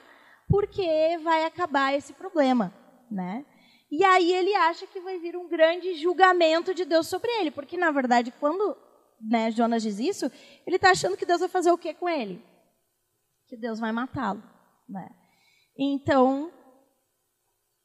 porque 0.49 1.17
vai 1.23 1.45
acabar 1.45 1.93
esse 1.93 2.13
problema", 2.13 2.73
né? 3.11 3.45
E 3.91 4.03
aí 4.03 4.33
ele 4.33 4.55
acha 4.55 4.87
que 4.87 4.99
vai 4.99 5.19
vir 5.19 5.37
um 5.37 5.47
grande 5.47 5.93
julgamento 5.93 6.73
de 6.73 6.83
Deus 6.83 7.07
sobre 7.07 7.29
ele, 7.33 7.51
porque 7.51 7.77
na 7.77 7.91
verdade, 7.91 8.33
quando 8.39 8.75
né, 9.21 9.51
Jonas 9.51 9.83
diz 9.83 9.99
isso, 9.99 10.31
ele 10.65 10.75
está 10.75 10.91
achando 10.91 11.15
que 11.15 11.25
Deus 11.25 11.39
vai 11.39 11.49
fazer 11.49 11.71
o 11.71 11.77
que 11.77 11.93
com 11.93 12.09
ele? 12.09 12.43
Que 13.47 13.55
Deus 13.55 13.79
vai 13.79 13.91
matá-lo. 13.91 14.43
Né? 14.89 15.09
Então, 15.77 16.51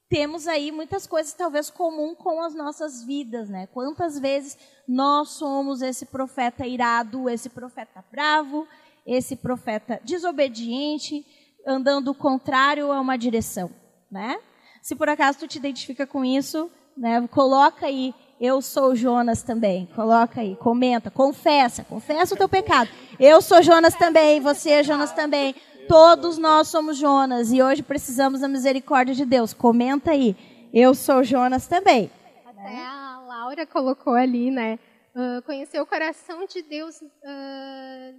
temos 0.09 0.49
aí 0.49 0.73
muitas 0.73 1.07
coisas 1.07 1.33
talvez 1.35 1.71
comum 1.71 2.15
com 2.15 2.43
as 2.43 2.55
nossas 2.55 3.05
vidas, 3.05 3.49
né? 3.49 3.69
Quantas 3.73 4.19
vezes 4.19 4.57
nós 4.87 5.31
somos 5.31 5.83
esse 5.83 6.07
profeta 6.07 6.67
irado, 6.67 7.29
esse 7.29 7.51
profeta 7.51 8.03
bravo, 8.11 8.67
esse 9.07 9.37
profeta 9.37 10.01
desobediente, 10.05 11.27
andando 11.67 12.15
contrário 12.15 12.91
a 12.91 13.01
uma 13.01 13.19
direção, 13.19 13.71
né? 14.11 14.39
Se 14.81 14.97
por 14.97 15.09
acaso 15.09 15.41
tu 15.41 15.49
te 15.49 15.59
identifica 15.59 16.07
com 16.07 16.25
isso, 16.25 16.71
né? 16.97 17.27
Coloca 17.29 17.87
aí, 17.87 18.15
eu 18.41 18.63
sou 18.63 18.95
Jonas 18.95 19.43
também. 19.43 19.87
Coloca 19.95 20.41
aí, 20.41 20.57
comenta, 20.57 21.11
confessa, 21.11 21.85
confessa 21.85 22.35
o 22.35 22.39
teu 22.39 22.49
pecado. 22.49 22.89
Eu 23.21 23.43
sou 23.43 23.63
Jonas 23.63 23.95
também, 23.95 24.41
você 24.41 24.71
é 24.71 24.83
Jonas 24.83 25.13
também. 25.13 25.55
Todos 25.89 26.37
nós 26.37 26.69
somos 26.69 26.99
Jonas 26.99 27.51
e 27.51 27.63
hoje 27.63 27.83
precisamos 27.83 28.43
da 28.43 28.49
misericórdia 28.49 29.15
de 29.15 29.25
Deus. 29.25 29.55
Comenta 29.55 30.11
aí. 30.11 30.37
Eu 30.71 30.95
sou 30.95 31.25
Jonas 31.25 31.67
também. 31.67 32.11
Até 32.45 32.85
a 32.85 33.25
Laura 33.27 33.67
colocou 33.67 34.13
ali, 34.13 34.51
né? 34.51 34.79
Uh, 35.17 35.41
conhecer 35.47 35.81
o 35.81 35.87
coração 35.87 36.45
de 36.45 36.61
Deus 36.61 37.01
uh, 37.01 37.09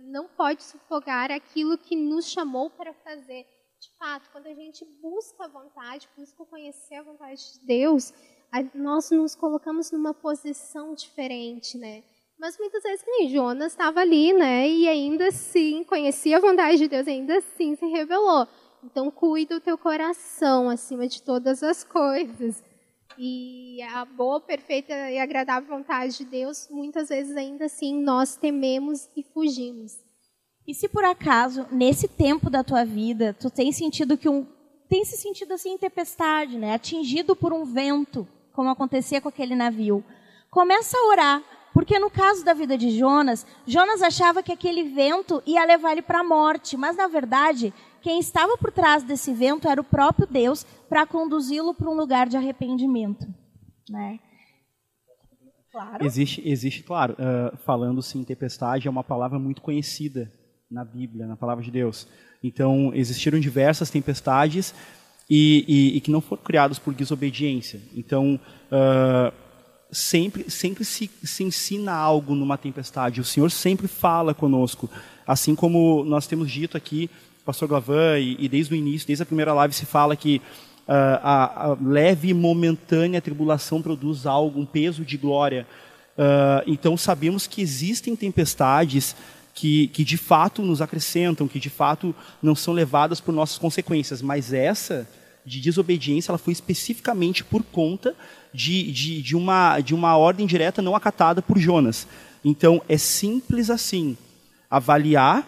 não 0.05 0.27
pode 0.27 0.63
sufocar 0.63 1.31
aquilo 1.31 1.77
que 1.77 1.95
nos 1.95 2.31
chamou 2.31 2.71
para 2.71 2.91
fazer. 2.91 3.45
De 3.79 3.97
fato, 3.99 4.31
quando 4.31 4.47
a 4.47 4.53
gente 4.55 4.83
busca 4.99 5.45
a 5.45 5.47
vontade, 5.47 6.09
busca 6.17 6.43
conhecer 6.45 6.95
a 6.95 7.03
vontade 7.03 7.53
de 7.53 7.67
Deus, 7.67 8.11
a, 8.51 8.63
nós 8.73 9.11
nos 9.11 9.35
colocamos 9.35 9.91
numa 9.91 10.13
posição 10.13 10.95
diferente, 10.95 11.77
né? 11.77 12.03
Mas 12.39 12.57
muitas 12.57 12.81
vezes 12.81 13.03
nem 13.05 13.27
Jonas 13.27 13.73
estava 13.73 13.99
ali, 13.99 14.31
né? 14.31 14.67
E 14.67 14.87
ainda 14.87 15.27
assim 15.27 15.83
conhecia 15.83 16.37
a 16.37 16.39
vontade 16.39 16.77
de 16.77 16.87
Deus, 16.87 17.05
ainda 17.05 17.37
assim 17.37 17.75
se 17.75 17.85
revelou. 17.85 18.47
Então 18.81 19.11
cuida 19.11 19.57
o 19.57 19.59
teu 19.59 19.77
coração 19.77 20.69
acima 20.69 21.05
de 21.05 21.21
todas 21.21 21.61
as 21.61 21.83
coisas. 21.83 22.63
E 23.17 23.81
a 23.81 24.05
boa, 24.05 24.39
perfeita 24.39 24.93
e 25.11 25.19
agradável 25.19 25.67
vontade 25.67 26.19
de 26.19 26.23
Deus, 26.23 26.69
muitas 26.71 27.09
vezes 27.09 27.35
ainda 27.35 27.65
assim 27.65 28.01
nós 28.01 28.37
tememos 28.37 29.09
e 29.17 29.21
fugimos. 29.21 29.97
E 30.65 30.73
se 30.73 30.87
por 30.87 31.03
acaso 31.03 31.67
nesse 31.69 32.07
tempo 32.07 32.49
da 32.49 32.63
tua 32.63 32.85
vida 32.85 33.35
tu 33.37 33.49
tem 33.49 33.73
sentido 33.73 34.17
que 34.17 34.29
um 34.29 34.47
tem 34.87 35.03
se 35.03 35.17
sentido 35.17 35.53
assim 35.53 35.73
em 35.73 35.77
tempestade, 35.77 36.57
né? 36.57 36.73
Atingido 36.73 37.35
por 37.35 37.51
um 37.51 37.65
vento, 37.65 38.25
como 38.53 38.69
acontecia 38.69 39.19
com 39.19 39.27
aquele 39.27 39.55
navio, 39.55 40.03
começa 40.49 40.97
a 40.97 41.07
orar 41.07 41.58
porque 41.73 41.99
no 41.99 42.09
caso 42.09 42.43
da 42.43 42.53
vida 42.53 42.77
de 42.77 42.91
Jonas, 42.91 43.45
Jonas 43.65 44.01
achava 44.01 44.41
que 44.41 44.51
aquele 44.51 44.83
vento 44.83 45.41
ia 45.45 45.65
levar 45.65 45.91
ele 45.91 46.01
para 46.01 46.19
a 46.19 46.23
morte, 46.23 46.75
mas 46.75 46.95
na 46.95 47.07
verdade, 47.07 47.73
quem 48.01 48.19
estava 48.19 48.57
por 48.57 48.71
trás 48.71 49.03
desse 49.03 49.33
vento 49.33 49.67
era 49.67 49.79
o 49.79 49.83
próprio 49.83 50.27
Deus 50.27 50.65
para 50.87 51.05
conduzi-lo 51.05 51.73
para 51.73 51.89
um 51.89 51.95
lugar 51.95 52.27
de 52.27 52.37
arrependimento, 52.37 53.27
né? 53.89 54.19
Claro. 55.71 56.03
Existe, 56.03 56.41
existe, 56.43 56.81
claro, 56.81 57.13
uh, 57.13 57.55
falando-se 57.57 58.17
em 58.17 58.23
tempestade, 58.23 58.87
é 58.87 58.91
uma 58.91 59.03
palavra 59.03 59.37
muito 59.37 59.61
conhecida 59.61 60.31
na 60.69 60.83
Bíblia, 60.83 61.27
na 61.27 61.37
palavra 61.37 61.63
de 61.63 61.69
Deus. 61.69 62.07
Então, 62.43 62.91
existiram 62.93 63.39
diversas 63.39 63.89
tempestades 63.91 64.73
e, 65.29 65.63
e, 65.67 65.97
e 65.97 66.01
que 66.01 66.09
não 66.09 66.21
foram 66.21 66.41
criadas 66.41 66.79
por 66.79 66.93
desobediência. 66.93 67.79
Então, 67.95 68.39
uh, 68.71 69.31
sempre, 69.91 70.49
sempre 70.49 70.85
se, 70.85 71.09
se 71.23 71.43
ensina 71.43 71.93
algo 71.93 72.35
numa 72.35 72.57
tempestade. 72.57 73.21
O 73.21 73.25
Senhor 73.25 73.49
sempre 73.51 73.87
fala 73.87 74.33
conosco. 74.33 74.89
Assim 75.25 75.55
como 75.55 76.03
nós 76.03 76.27
temos 76.27 76.51
dito 76.51 76.77
aqui, 76.77 77.09
pastor 77.45 77.67
Glavan, 77.67 78.19
e, 78.19 78.35
e 78.39 78.49
desde 78.49 78.73
o 78.73 78.77
início, 78.77 79.07
desde 79.07 79.23
a 79.23 79.25
primeira 79.25 79.53
live, 79.53 79.73
se 79.73 79.85
fala 79.85 80.15
que 80.15 80.41
uh, 80.87 81.19
a, 81.23 81.65
a, 81.65 81.77
leve 81.81 82.29
e 82.29 82.33
momentânea 82.33 83.21
tribulação 83.21 83.81
produz 83.81 84.25
algo, 84.25 84.59
um 84.59 84.65
peso 84.65 85.03
de 85.03 85.17
glória. 85.17 85.65
Uh, 86.17 86.63
então 86.67 86.97
sabemos 86.97 87.47
que 87.47 87.61
existem 87.61 88.15
tempestades 88.15 89.15
que, 89.53 89.87
que 89.87 90.03
de 90.03 90.17
fato 90.17 90.61
nos 90.61 90.81
acrescentam, 90.81 91.47
que 91.47 91.59
de 91.59 91.69
fato 91.69 92.13
não 92.41 92.55
são 92.55 92.73
levadas 92.73 93.19
por 93.19 93.31
nossas 93.31 93.57
consequências, 93.57 94.21
mas 94.21 94.53
essa 94.53 95.07
de 95.45 95.59
desobediência 95.59 96.31
ela 96.31 96.37
foi 96.37 96.53
especificamente 96.53 97.43
por 97.43 97.63
conta 97.63 98.15
de, 98.53 98.91
de, 98.91 99.21
de, 99.21 99.35
uma, 99.35 99.79
de 99.79 99.93
uma 99.93 100.17
ordem 100.17 100.45
direta 100.45 100.81
não 100.81 100.95
acatada 100.95 101.41
por 101.41 101.57
Jonas. 101.57 102.07
Então, 102.43 102.81
é 102.87 102.97
simples 102.97 103.69
assim: 103.69 104.17
avaliar 104.69 105.47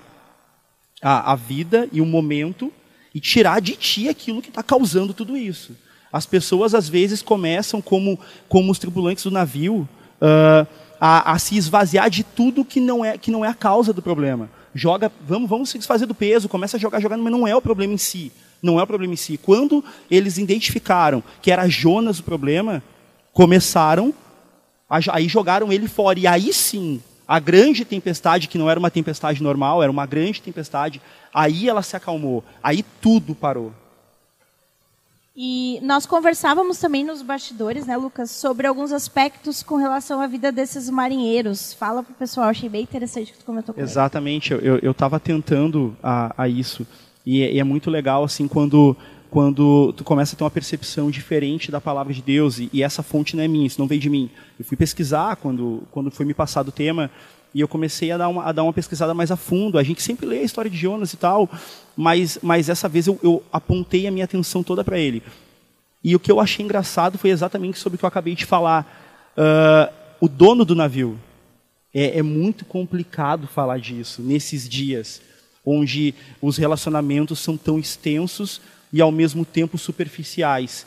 a, 1.01 1.31
a 1.31 1.36
vida 1.36 1.88
e 1.91 2.01
o 2.01 2.05
momento 2.05 2.71
e 3.13 3.19
tirar 3.19 3.60
de 3.60 3.75
ti 3.75 4.07
aquilo 4.07 4.41
que 4.41 4.50
está 4.50 4.63
causando 4.63 5.13
tudo 5.13 5.36
isso. 5.36 5.75
As 6.12 6.25
pessoas, 6.25 6.75
às 6.75 6.89
vezes, 6.89 7.21
começam, 7.21 7.81
como, 7.81 8.19
como 8.48 8.71
os 8.71 8.79
tripulantes 8.79 9.24
do 9.24 9.31
navio, 9.31 9.88
uh, 10.21 10.67
a, 11.00 11.31
a, 11.31 11.39
se 11.39 11.57
esvaziar 11.57 12.10
de 12.10 12.24
tudo 12.24 12.65
que 12.65 12.79
não, 12.79 13.03
é, 13.03 13.17
que 13.17 13.31
não 13.31 13.45
é 13.45 13.48
a 13.48 13.53
causa 13.53 13.93
do 13.93 14.01
problema. 14.01 14.50
Joga, 14.75 15.12
vamos, 15.25 15.50
vamos 15.50 15.69
se 15.69 15.77
desfazer 15.77 16.05
do 16.05 16.15
peso, 16.15 16.50
começa 16.50 16.77
a 16.77 16.79
jogar, 16.79 17.00
jogar, 17.01 17.17
mas 17.17 17.31
não 17.31 17.48
é 17.48 17.55
o 17.55 17.62
problema 17.62 17.93
em 17.93 17.98
si. 17.98 18.31
Não 18.62 18.80
é 18.80 18.84
o 18.84 18.88
problema 18.88 19.13
em 19.13 19.18
si. 19.18 19.38
Quando 19.38 19.84
eles 20.10 20.38
identificaram 20.38 21.24
que 21.41 21.51
era 21.51 21.68
Jonas 21.68 22.20
o 22.20 22.24
problema, 22.24 22.84
começaram, 23.34 24.13
a, 24.89 25.00
aí 25.12 25.27
jogaram 25.27 25.72
ele 25.72 25.88
fora. 25.88 26.20
E 26.20 26.27
aí 26.27 26.53
sim, 26.53 27.01
a 27.27 27.39
grande 27.39 27.86
tempestade, 27.86 28.48
que 28.48 28.58
não 28.58 28.70
era 28.70 28.80
uma 28.80 28.91
tempestade 28.91 29.41
normal, 29.41 29.82
era 29.82 29.91
uma 29.91 30.06
grande 30.06 30.41
tempestade, 30.41 31.01
aí 31.34 31.70
ela 31.70 31.82
se 31.82 31.96
acalmou. 31.96 32.44
Aí 32.62 32.84
tudo 33.01 33.34
parou. 33.34 33.74
E 35.36 35.80
nós 35.82 36.06
conversávamos 36.06 36.77
também 36.77 37.06
nos 37.06 37.22
bastidores, 37.22 37.86
né, 37.86 37.96
Lucas, 37.96 38.32
sobre 38.32 38.68
alguns 38.68 38.91
aspectos 38.91 39.63
com 39.63 39.77
relação 39.77 40.20
à 40.20 40.27
vida 40.27 40.51
desses 40.51 40.89
marinheiros. 40.89 41.74
Fala 41.74 42.03
para 42.03 42.12
o 42.12 42.15
pessoal, 42.15 42.50
achei 42.50 42.68
bem 42.68 42.84
interessante 42.84 43.32
que 43.32 43.39
tu 43.39 43.46
comentou 43.46 43.74
com 43.74 43.80
Exatamente, 43.80 44.53
ele. 44.53 44.80
eu 44.82 44.91
estava 44.91 45.20
tentando 45.20 45.96
a, 46.03 46.34
a 46.38 46.50
isso. 46.50 46.86
E 47.25 47.44
é, 47.44 47.54
e 47.54 47.60
é, 47.60 47.63
muito 47.63 47.90
legal 47.90 48.24
assim 48.24 48.48
quando 48.48 48.96
quando 49.30 49.94
tu 49.94 50.04
começa 50.04 50.36
a 50.36 50.38
ter 50.38 50.44
uma 50.44 50.51
percepção 50.51 51.10
diferente 51.10 51.72
da 51.72 51.80
palavra 51.80 52.13
de 52.13 52.22
Deus 52.22 52.60
e, 52.60 52.70
e, 52.74 52.84
essa 52.84 53.01
fonte 53.01 53.34
não 53.34 53.42
é 53.42 53.48
minha, 53.48 53.66
isso 53.66 53.80
não 53.80 53.88
veio 53.88 54.01
de 54.01 54.10
mim. 54.10 54.30
Eu 54.60 54.66
fui 54.66 54.75
pesquisar 54.75 55.38
quando 55.38 55.84
quando 55.92 56.12
foi 56.12 56.25
me 56.25 56.34
passado 56.34 56.68
o 56.68 56.72
tema 56.72 57.10
e 57.54 57.60
eu 57.62 57.68
comecei 57.68 58.12
a 58.12 58.18
dar 58.18 58.28
uma, 58.30 58.46
a 58.46 58.51
dar 58.51 58.63
uma 58.63 58.74
pesquisada 58.74 59.13
mais 59.13 59.32
a 59.32 59.36
fundo. 59.36 59.78
A 59.78 59.84
gente 59.84 60.01
sempre 60.01 60.25
lê 60.25 60.40
a 60.40 60.44
história 60.44 60.70
de 60.70 60.78
Jonas 60.78 61.13
e 61.13 61.18
tal, 61.18 61.50
mas 61.96 62.40
mas 62.42 62.70
essa 62.70 62.90
vez 62.90 63.08
eu, 63.08 63.20
eu 63.24 63.44
apontei 63.51 64.08
a 64.08 64.12
minha 64.12 64.25
atenção 64.25 64.63
toda 64.63 64.84
para 64.84 65.00
ele. 65.00 65.24
E 66.04 66.16
o 66.16 66.20
que 66.20 66.32
eu 66.32 66.40
achei 66.40 66.66
engraçado 66.66 67.18
foi 67.18 67.30
exatamente 67.30 67.78
sobre 67.78 67.96
o 67.96 68.00
que 68.00 68.06
eu 68.06 68.10
acabei 68.10 68.36
de 68.36 68.46
falar. 68.46 68.86
Uh, 69.38 70.01
o 70.22 70.30
dono 70.30 70.63
do 70.63 70.75
navio. 70.75 71.20
É, 71.94 72.20
é 72.20 72.22
muito 72.22 72.63
complicado 72.63 73.48
falar 73.48 73.78
disso 73.78 74.22
nesses 74.22 74.70
dias 74.70 75.22
onde 75.65 76.13
os 76.41 76.58
relacionamentos 76.58 77.39
são 77.39 77.58
tão 77.58 77.77
extensos 77.77 78.62
e 78.91 79.01
ao 79.01 79.12
mesmo 79.12 79.46
tempo 79.46 79.77
superficiais. 79.77 80.86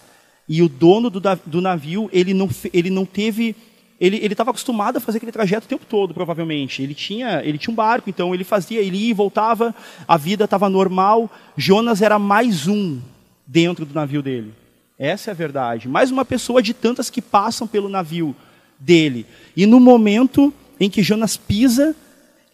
E 0.48 0.62
o 0.62 0.68
dono 0.68 1.08
do, 1.08 1.20
do 1.46 1.60
navio, 1.60 2.10
ele 2.12 2.34
não, 2.34 2.48
ele 2.72 2.90
não 2.90 3.04
teve 3.04 3.56
ele 4.00 4.26
estava 4.26 4.50
acostumado 4.50 4.96
a 4.96 5.00
fazer 5.00 5.18
aquele 5.18 5.32
trajeto 5.32 5.66
o 5.66 5.68
tempo 5.68 5.86
todo, 5.88 6.12
provavelmente. 6.12 6.82
Ele 6.82 6.94
tinha 6.94 7.40
ele 7.44 7.56
tinha 7.56 7.72
um 7.72 7.76
barco, 7.76 8.10
então 8.10 8.34
ele 8.34 8.44
fazia, 8.44 8.80
ele 8.80 8.98
ia 8.98 9.10
e 9.10 9.14
voltava, 9.14 9.74
a 10.06 10.16
vida 10.16 10.44
estava 10.44 10.68
normal. 10.68 11.30
Jonas 11.56 12.02
era 12.02 12.18
mais 12.18 12.66
um 12.66 13.00
dentro 13.46 13.86
do 13.86 13.94
navio 13.94 14.20
dele. 14.20 14.52
Essa 14.98 15.30
é 15.30 15.32
a 15.32 15.34
verdade. 15.34 15.88
Mais 15.88 16.10
uma 16.10 16.24
pessoa 16.24 16.62
de 16.62 16.74
tantas 16.74 17.08
que 17.08 17.22
passam 17.22 17.66
pelo 17.66 17.88
navio 17.88 18.34
dele. 18.78 19.26
E 19.56 19.64
no 19.64 19.80
momento 19.80 20.52
em 20.78 20.90
que 20.90 21.02
Jonas 21.02 21.36
pisa, 21.36 21.96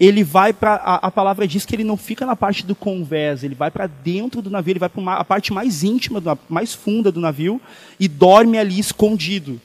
ele 0.00 0.25
vai 0.25 0.54
para. 0.54 0.76
A, 0.76 0.95
a, 1.09 1.11
palavra 1.11 1.47
diz 1.47 1.66
que 1.66 1.76
ele 1.76 1.85
não 1.85 1.97
fica 1.97 2.25
na 2.25 2.35
parte 2.35 2.64
do 2.64 2.75
convés, 2.75 3.45
ele 3.45 3.54
vai 3.54 3.71
para 3.71 3.87
dentro 3.87 4.40
do 4.40 4.49
navio, 4.49 4.73
ele 4.73 4.78
vai 4.78 4.88
para 4.88 5.16
a 5.16 5.25
parte 5.25 5.52
mais 5.52 5.85
íntima, 5.85 6.23
mais 6.49 6.73
funda 6.73 7.12
do 7.12 7.21
navio 7.21 7.61
e 8.00 8.09
dorme 8.09 8.59
ali 8.59 8.78
escondido. 8.78 9.61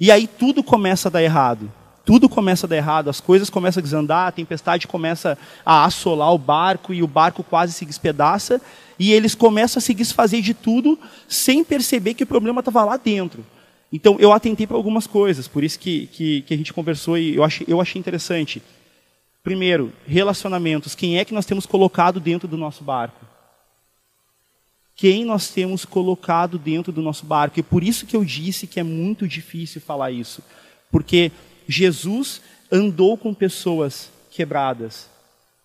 E 0.00 0.10
aí 0.10 0.26
tudo 0.26 0.64
começa 0.64 1.08
a 1.08 1.10
dar 1.10 1.22
errado. 1.22 1.70
Tudo 2.04 2.28
começa 2.28 2.66
a 2.66 2.68
dar 2.68 2.76
errado, 2.76 3.08
as 3.08 3.18
coisas 3.18 3.48
começam 3.48 3.80
a 3.80 3.82
desandar, 3.82 4.28
a 4.28 4.32
tempestade 4.32 4.86
começa 4.86 5.38
a 5.64 5.86
assolar 5.86 6.34
o 6.34 6.38
barco 6.38 6.92
e 6.92 7.02
o 7.02 7.06
barco 7.06 7.42
quase 7.42 7.72
se 7.72 7.86
despedaça 7.86 8.60
e 8.98 9.10
eles 9.10 9.34
começam 9.34 9.78
a 9.78 9.82
se 9.82 9.94
desfazer 9.94 10.42
de 10.42 10.52
tudo 10.52 10.98
sem 11.26 11.64
perceber 11.64 12.12
que 12.12 12.22
o 12.22 12.26
problema 12.26 12.60
estava 12.60 12.84
lá 12.84 12.98
dentro. 12.98 13.44
Então 13.90 14.16
eu 14.18 14.32
atentei 14.32 14.66
para 14.66 14.76
algumas 14.76 15.06
coisas, 15.06 15.48
por 15.48 15.64
isso 15.64 15.78
que, 15.78 16.06
que, 16.08 16.42
que, 16.42 16.52
a 16.52 16.56
gente 16.56 16.74
conversou 16.74 17.16
e 17.16 17.36
eu 17.36 17.44
achei, 17.44 17.66
eu 17.66 17.80
achei 17.80 17.98
interessante. 17.98 18.62
Primeiro, 19.44 19.92
relacionamentos. 20.06 20.94
Quem 20.94 21.18
é 21.18 21.24
que 21.24 21.34
nós 21.34 21.44
temos 21.44 21.66
colocado 21.66 22.18
dentro 22.18 22.48
do 22.48 22.56
nosso 22.56 22.82
barco? 22.82 23.26
Quem 24.96 25.22
nós 25.22 25.50
temos 25.50 25.84
colocado 25.84 26.58
dentro 26.58 26.90
do 26.90 27.02
nosso 27.02 27.26
barco? 27.26 27.60
E 27.60 27.62
por 27.62 27.84
isso 27.84 28.06
que 28.06 28.16
eu 28.16 28.24
disse 28.24 28.66
que 28.66 28.80
é 28.80 28.82
muito 28.82 29.28
difícil 29.28 29.82
falar 29.82 30.10
isso. 30.10 30.42
Porque 30.90 31.30
Jesus 31.68 32.40
andou 32.72 33.18
com 33.18 33.34
pessoas 33.34 34.08
quebradas, 34.30 35.10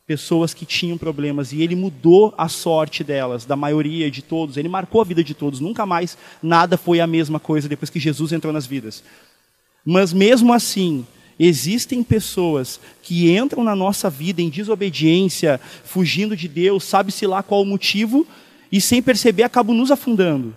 pessoas 0.05 0.53
que 0.53 0.65
tinham 0.65 0.97
problemas, 0.97 1.53
e 1.53 1.61
ele 1.61 1.75
mudou 1.75 2.33
a 2.37 2.49
sorte 2.49 3.01
delas, 3.01 3.45
da 3.45 3.55
maioria 3.55 4.11
de 4.11 4.21
todos. 4.21 4.57
Ele 4.57 4.67
marcou 4.67 4.99
a 4.99 5.05
vida 5.05 5.23
de 5.23 5.33
todos. 5.33 5.61
Nunca 5.61 5.85
mais 5.85 6.17
nada 6.43 6.77
foi 6.77 6.99
a 6.99 7.07
mesma 7.07 7.39
coisa 7.39 7.69
depois 7.69 7.89
que 7.89 7.99
Jesus 7.99 8.33
entrou 8.33 8.51
nas 8.51 8.67
vidas. 8.67 9.05
Mas 9.85 10.11
mesmo 10.11 10.51
assim, 10.51 11.07
existem 11.39 12.03
pessoas 12.03 12.79
que 13.01 13.35
entram 13.35 13.63
na 13.63 13.75
nossa 13.75 14.09
vida 14.09 14.41
em 14.41 14.49
desobediência, 14.49 15.59
fugindo 15.85 16.35
de 16.35 16.47
Deus, 16.47 16.83
sabe-se 16.83 17.25
lá 17.25 17.41
qual 17.41 17.61
o 17.61 17.65
motivo, 17.65 18.27
e 18.71 18.81
sem 18.81 19.01
perceber 19.01 19.43
acabam 19.43 19.75
nos 19.75 19.89
afundando. 19.89 20.53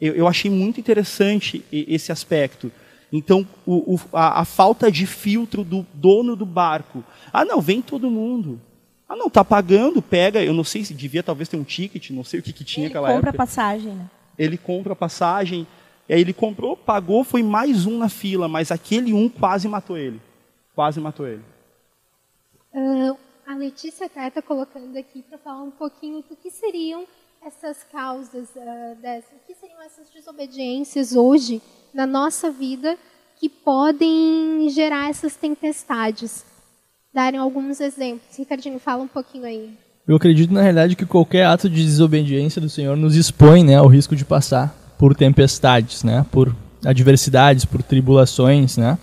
Eu, 0.00 0.14
eu 0.14 0.26
achei 0.26 0.50
muito 0.50 0.80
interessante 0.80 1.64
esse 1.70 2.10
aspecto. 2.10 2.72
Então, 3.12 3.46
o, 3.66 3.94
o, 3.94 4.00
a, 4.12 4.40
a, 4.40 4.44
falta 4.44 4.90
de 4.90 5.04
filtro 5.06 5.64
do 5.64 5.86
dono 5.92 6.36
do 6.36 6.46
barco. 6.46 7.04
Ah, 7.32 7.44
não, 7.44 7.60
vem 7.60 7.82
todo 7.82 8.10
mundo. 8.10 8.60
Ah, 9.08 9.16
não, 9.16 9.28
tá 9.28 9.44
pagando, 9.44 10.00
pega. 10.00 10.42
Eu 10.42 10.54
não 10.54 10.64
sei 10.64 10.84
se 10.84 10.94
devia 10.94 11.22
talvez 11.22 11.48
ter 11.48 11.56
um 11.56 11.64
ticket, 11.64 12.10
não 12.10 12.22
sei 12.22 12.40
o 12.40 12.42
que, 12.42 12.52
que 12.52 12.64
tinha 12.64 12.86
ele 12.86 12.92
aquela 12.92 13.08
época. 13.10 13.18
Ele 13.18 13.26
compra 13.26 13.46
passagem, 13.46 13.92
né? 13.92 14.10
Ele 14.38 14.56
compra 14.56 14.96
passagem. 14.96 15.66
E 16.10 16.12
aí 16.12 16.22
ele 16.22 16.32
comprou, 16.32 16.76
pagou, 16.76 17.22
foi 17.22 17.40
mais 17.40 17.86
um 17.86 17.96
na 17.96 18.08
fila, 18.08 18.48
mas 18.48 18.72
aquele 18.72 19.12
um 19.12 19.28
quase 19.28 19.68
matou 19.68 19.96
ele. 19.96 20.20
Quase 20.74 20.98
matou 20.98 21.24
ele. 21.24 21.44
Uh, 22.74 23.16
a 23.46 23.54
Letícia 23.54 24.06
até 24.06 24.26
está 24.26 24.42
colocando 24.42 24.96
aqui 24.96 25.22
para 25.22 25.38
falar 25.38 25.62
um 25.62 25.70
pouquinho 25.70 26.24
do 26.28 26.34
que 26.34 26.50
seriam 26.50 27.04
essas 27.46 27.84
causas, 27.92 28.48
uh, 28.56 29.00
dessa, 29.00 29.28
o 29.36 29.46
que 29.46 29.54
seriam 29.54 29.80
essas 29.82 30.10
desobediências 30.12 31.14
hoje 31.14 31.62
na 31.94 32.08
nossa 32.08 32.50
vida 32.50 32.98
que 33.38 33.48
podem 33.48 34.68
gerar 34.68 35.10
essas 35.10 35.36
tempestades? 35.36 36.44
Darem 37.14 37.38
alguns 37.38 37.80
exemplos. 37.80 38.36
Ricardinho, 38.36 38.80
fala 38.80 39.04
um 39.04 39.08
pouquinho 39.08 39.44
aí. 39.44 39.78
Eu 40.08 40.16
acredito, 40.16 40.52
na 40.52 40.62
realidade, 40.62 40.96
que 40.96 41.06
qualquer 41.06 41.46
ato 41.46 41.70
de 41.70 41.84
desobediência 41.84 42.60
do 42.60 42.68
Senhor 42.68 42.96
nos 42.96 43.14
expõe 43.14 43.62
né, 43.62 43.76
ao 43.76 43.86
risco 43.86 44.16
de 44.16 44.24
passar 44.24 44.79
por 45.00 45.14
tempestades, 45.14 46.04
né, 46.04 46.26
por 46.30 46.54
adversidades, 46.84 47.64
por 47.64 47.82
tribulações. 47.82 48.76
Né. 48.76 48.98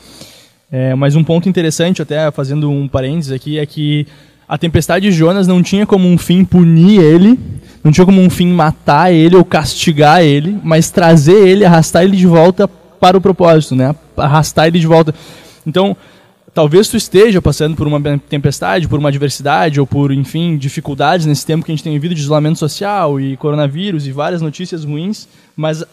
É, 0.71 0.93
mas 0.93 1.15
um 1.15 1.23
ponto 1.23 1.49
interessante, 1.49 2.03
até 2.03 2.29
fazendo 2.29 2.69
um 2.69 2.87
parênteses 2.87 3.31
aqui, 3.31 3.57
é 3.57 3.65
que 3.65 4.05
a 4.47 4.59
tempestade 4.59 5.09
de 5.09 5.11
Jonas 5.11 5.47
não 5.47 5.63
tinha 5.63 5.87
como 5.87 6.07
um 6.07 6.15
fim 6.15 6.45
punir 6.45 7.01
ele, 7.01 7.39
não 7.83 7.91
tinha 7.91 8.05
como 8.05 8.21
um 8.21 8.29
fim 8.29 8.45
matar 8.45 9.11
ele 9.11 9.35
ou 9.35 9.43
castigar 9.43 10.21
ele, 10.21 10.59
mas 10.63 10.91
trazer 10.91 11.47
ele, 11.47 11.65
arrastar 11.65 12.03
ele 12.03 12.15
de 12.15 12.27
volta 12.27 12.67
para 12.67 13.17
o 13.17 13.21
propósito, 13.21 13.75
né? 13.75 13.95
Arrastar 14.15 14.67
ele 14.67 14.79
de 14.79 14.85
volta. 14.85 15.15
Então, 15.65 15.97
talvez 16.57 16.87
tu 16.87 16.97
esteja 16.97 17.39
passando 17.39 17.75
por 17.75 17.85
uma 17.85 18.01
tempestade, 18.17 18.87
por 18.87 18.97
uma 18.97 19.09
adversidade 19.09 19.79
ou 19.79 19.85
por, 19.85 20.11
enfim, 20.11 20.57
dificuldades 20.57 21.27
nesse 21.27 21.45
tempo 21.45 21.63
que 21.63 21.71
a 21.71 21.75
gente 21.75 21.83
tem 21.83 21.93
vivido 21.93 22.15
de 22.15 22.21
isolamento 22.21 22.57
social 22.57 23.21
e 23.21 23.37
coronavírus 23.37 24.07
e 24.07 24.11
várias 24.11 24.41
notícias 24.41 24.83
ruins, 24.83 25.27
mas 25.55 25.85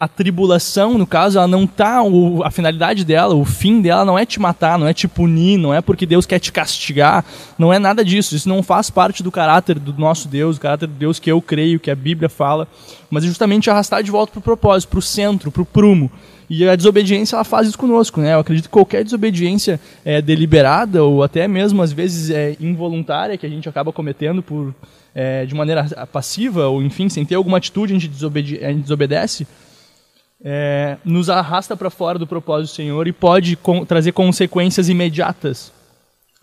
a 0.00 0.08
tribulação, 0.08 0.96
no 0.96 1.06
caso, 1.06 1.36
ela 1.36 1.46
não 1.46 1.66
tá. 1.66 2.02
O, 2.02 2.42
a 2.42 2.50
finalidade 2.50 3.04
dela, 3.04 3.34
o 3.34 3.44
fim 3.44 3.82
dela 3.82 4.02
não 4.02 4.18
é 4.18 4.24
te 4.24 4.40
matar, 4.40 4.78
não 4.78 4.88
é 4.88 4.94
te 4.94 5.06
punir, 5.06 5.58
não 5.58 5.74
é 5.74 5.82
porque 5.82 6.06
Deus 6.06 6.24
quer 6.24 6.38
te 6.38 6.50
castigar, 6.50 7.22
não 7.58 7.70
é 7.70 7.78
nada 7.78 8.02
disso. 8.02 8.34
Isso 8.34 8.48
não 8.48 8.62
faz 8.62 8.88
parte 8.88 9.22
do 9.22 9.30
caráter 9.30 9.78
do 9.78 9.92
nosso 9.92 10.26
Deus, 10.26 10.56
do 10.56 10.62
caráter 10.62 10.86
do 10.86 10.94
Deus 10.94 11.18
que 11.18 11.30
eu 11.30 11.40
creio, 11.42 11.78
que 11.78 11.90
a 11.90 11.94
Bíblia 11.94 12.30
fala, 12.30 12.66
mas 13.10 13.24
é 13.24 13.26
justamente 13.26 13.68
arrastar 13.68 14.02
de 14.02 14.10
volta 14.10 14.32
para 14.32 14.40
o 14.40 14.42
propósito, 14.42 14.88
para 14.88 14.98
o 14.98 15.02
centro, 15.02 15.52
para 15.52 15.62
o 15.62 15.66
prumo. 15.66 16.10
E 16.54 16.68
a 16.68 16.76
desobediência 16.76 17.34
ela 17.34 17.44
faz 17.44 17.66
isso 17.66 17.78
conosco, 17.78 18.20
né? 18.20 18.34
Eu 18.34 18.40
acredito 18.40 18.64
que 18.64 18.70
qualquer 18.70 19.02
desobediência 19.02 19.80
é, 20.04 20.20
deliberada 20.20 21.02
ou 21.02 21.22
até 21.22 21.48
mesmo 21.48 21.80
às 21.80 21.92
vezes 21.92 22.28
é, 22.28 22.54
involuntária 22.60 23.38
que 23.38 23.46
a 23.46 23.48
gente 23.48 23.70
acaba 23.70 23.90
cometendo 23.90 24.42
por 24.42 24.74
é, 25.14 25.46
de 25.46 25.54
maneira 25.54 25.82
passiva 26.12 26.66
ou 26.66 26.82
enfim 26.82 27.08
sem 27.08 27.24
ter 27.24 27.36
alguma 27.36 27.56
atitude 27.56 27.94
a 27.94 27.98
gente, 27.98 28.06
desobede 28.06 28.62
a 28.62 28.68
gente 28.68 28.82
desobedece 28.82 29.46
é, 30.44 30.98
nos 31.02 31.30
arrasta 31.30 31.74
para 31.74 31.88
fora 31.88 32.18
do 32.18 32.26
propósito 32.26 32.72
do 32.72 32.76
Senhor 32.76 33.08
e 33.08 33.12
pode 33.12 33.56
com, 33.56 33.86
trazer 33.86 34.12
consequências 34.12 34.90
imediatas, 34.90 35.72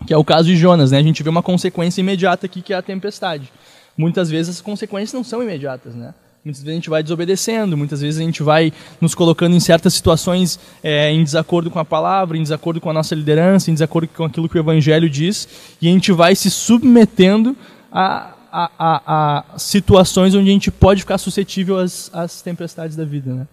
que 0.08 0.12
é 0.12 0.16
o 0.16 0.24
caso 0.24 0.48
de 0.48 0.56
Jonas. 0.56 0.90
Né? 0.90 0.98
A 0.98 1.02
gente 1.04 1.22
vê 1.22 1.28
uma 1.28 1.42
consequência 1.42 2.00
imediata 2.00 2.46
aqui, 2.46 2.62
que 2.62 2.72
é 2.72 2.76
a 2.76 2.82
tempestade. 2.82 3.52
Muitas 3.96 4.28
vezes 4.28 4.56
as 4.56 4.60
consequências 4.60 5.12
não 5.12 5.22
são 5.22 5.40
imediatas. 5.40 5.94
Né? 5.94 6.12
Muitas 6.42 6.62
vezes 6.62 6.72
a 6.72 6.74
gente 6.74 6.88
vai 6.88 7.02
desobedecendo, 7.02 7.76
muitas 7.76 8.00
vezes 8.00 8.18
a 8.18 8.24
gente 8.24 8.42
vai 8.42 8.72
nos 8.98 9.14
colocando 9.14 9.54
em 9.54 9.60
certas 9.60 9.92
situações 9.92 10.58
é, 10.82 11.10
em 11.10 11.22
desacordo 11.22 11.70
com 11.70 11.78
a 11.78 11.84
palavra, 11.84 12.38
em 12.38 12.42
desacordo 12.42 12.80
com 12.80 12.88
a 12.88 12.94
nossa 12.94 13.14
liderança, 13.14 13.70
em 13.70 13.74
desacordo 13.74 14.08
com 14.08 14.24
aquilo 14.24 14.48
que 14.48 14.56
o 14.56 14.58
Evangelho 14.58 15.10
diz, 15.10 15.76
e 15.82 15.88
a 15.88 15.90
gente 15.90 16.10
vai 16.12 16.34
se 16.34 16.50
submetendo 16.50 17.54
a, 17.92 18.34
a, 18.50 18.70
a, 18.78 19.44
a 19.54 19.58
situações 19.58 20.34
onde 20.34 20.48
a 20.48 20.52
gente 20.52 20.70
pode 20.70 21.02
ficar 21.02 21.18
suscetível 21.18 21.78
às, 21.78 22.10
às 22.14 22.40
tempestades 22.40 22.96
da 22.96 23.04
vida. 23.04 23.34
Né? 23.34 23.48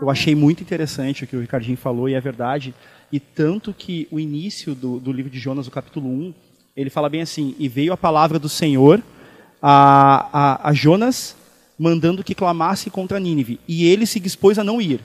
Eu 0.00 0.08
achei 0.08 0.34
muito 0.34 0.62
interessante 0.62 1.24
o 1.24 1.26
que 1.26 1.36
o 1.36 1.40
Ricardinho 1.40 1.76
falou, 1.76 2.08
e 2.08 2.14
é 2.14 2.20
verdade. 2.22 2.74
E 3.12 3.20
tanto 3.20 3.74
que 3.74 4.08
o 4.10 4.18
início 4.18 4.74
do, 4.74 4.98
do 4.98 5.12
livro 5.12 5.30
de 5.30 5.38
Jonas, 5.38 5.66
o 5.66 5.70
capítulo 5.70 6.08
1, 6.08 6.34
ele 6.74 6.88
fala 6.88 7.08
bem 7.10 7.20
assim: 7.20 7.54
E 7.58 7.68
veio 7.68 7.92
a 7.92 7.98
palavra 7.98 8.38
do 8.38 8.48
Senhor 8.48 9.02
a, 9.62 10.28
a, 10.32 10.70
a 10.70 10.72
Jonas, 10.72 11.36
mandando 11.78 12.24
que 12.24 12.34
clamasse 12.34 12.90
contra 12.90 13.20
Nínive. 13.20 13.60
E 13.66 13.86
ele 13.86 14.06
se 14.06 14.18
dispôs 14.18 14.58
a 14.58 14.64
não 14.64 14.80
ir. 14.80 15.00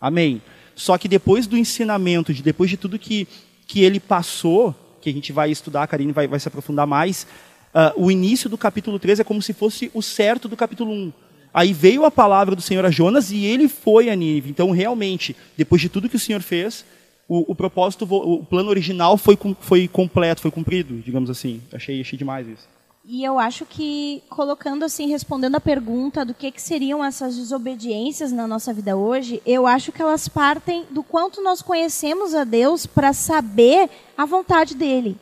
Amém. 0.00 0.40
Só 0.74 0.96
que 0.96 1.08
depois 1.08 1.46
do 1.46 1.56
ensinamento, 1.56 2.32
de, 2.32 2.42
depois 2.42 2.70
de 2.70 2.76
tudo 2.76 2.98
que, 2.98 3.26
que 3.66 3.82
ele 3.82 3.98
passou, 3.98 4.74
que 5.00 5.10
a 5.10 5.12
gente 5.12 5.32
vai 5.32 5.50
estudar, 5.50 5.82
a 5.82 5.86
Karine 5.86 6.12
vai, 6.12 6.28
vai 6.28 6.38
se 6.38 6.48
aprofundar 6.48 6.86
mais, 6.86 7.26
uh, 7.74 8.02
o 8.02 8.10
início 8.10 8.48
do 8.48 8.56
capítulo 8.56 8.98
3 8.98 9.20
é 9.20 9.24
como 9.24 9.42
se 9.42 9.52
fosse 9.52 9.90
o 9.92 10.00
certo 10.00 10.48
do 10.48 10.56
capítulo 10.56 10.92
1. 10.92 11.12
Aí 11.52 11.72
veio 11.72 12.04
a 12.04 12.10
palavra 12.10 12.54
do 12.54 12.62
Senhor 12.62 12.84
a 12.84 12.90
Jonas 12.90 13.32
e 13.32 13.44
ele 13.44 13.68
foi 13.68 14.10
a 14.10 14.14
Nínive. 14.14 14.50
Então, 14.50 14.70
realmente, 14.70 15.34
depois 15.56 15.82
de 15.82 15.88
tudo 15.88 16.08
que 16.08 16.16
o 16.16 16.20
Senhor 16.20 16.42
fez, 16.42 16.84
o, 17.28 17.52
o 17.52 17.54
propósito, 17.54 18.06
o 18.08 18.44
plano 18.44 18.70
original 18.70 19.16
foi, 19.16 19.36
foi 19.60 19.88
completo, 19.88 20.40
foi 20.40 20.50
cumprido, 20.50 21.02
digamos 21.04 21.28
assim. 21.28 21.60
Achei, 21.72 22.00
achei 22.00 22.18
demais 22.18 22.46
isso. 22.46 22.68
E 23.10 23.24
eu 23.24 23.38
acho 23.38 23.64
que, 23.64 24.22
colocando 24.28 24.84
assim, 24.84 25.08
respondendo 25.08 25.54
a 25.54 25.60
pergunta 25.60 26.26
do 26.26 26.34
que, 26.34 26.50
que 26.50 26.60
seriam 26.60 27.02
essas 27.02 27.38
desobediências 27.38 28.30
na 28.30 28.46
nossa 28.46 28.70
vida 28.70 28.98
hoje, 28.98 29.40
eu 29.46 29.66
acho 29.66 29.90
que 29.90 30.02
elas 30.02 30.28
partem 30.28 30.84
do 30.90 31.02
quanto 31.02 31.42
nós 31.42 31.62
conhecemos 31.62 32.34
a 32.34 32.44
Deus 32.44 32.84
para 32.84 33.14
saber 33.14 33.88
a 34.14 34.26
vontade 34.26 34.74
dele. 34.74 35.16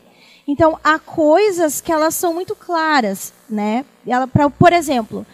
Então, 0.49 0.77
há 0.83 0.99
coisas 0.99 1.81
que 1.81 1.93
elas 1.93 2.17
são 2.17 2.35
muito 2.35 2.57
claras, 2.57 3.33
né? 3.49 3.85
Ela, 4.05 4.27
pra, 4.27 4.51
por 4.51 4.73
exemplo, 4.73 5.25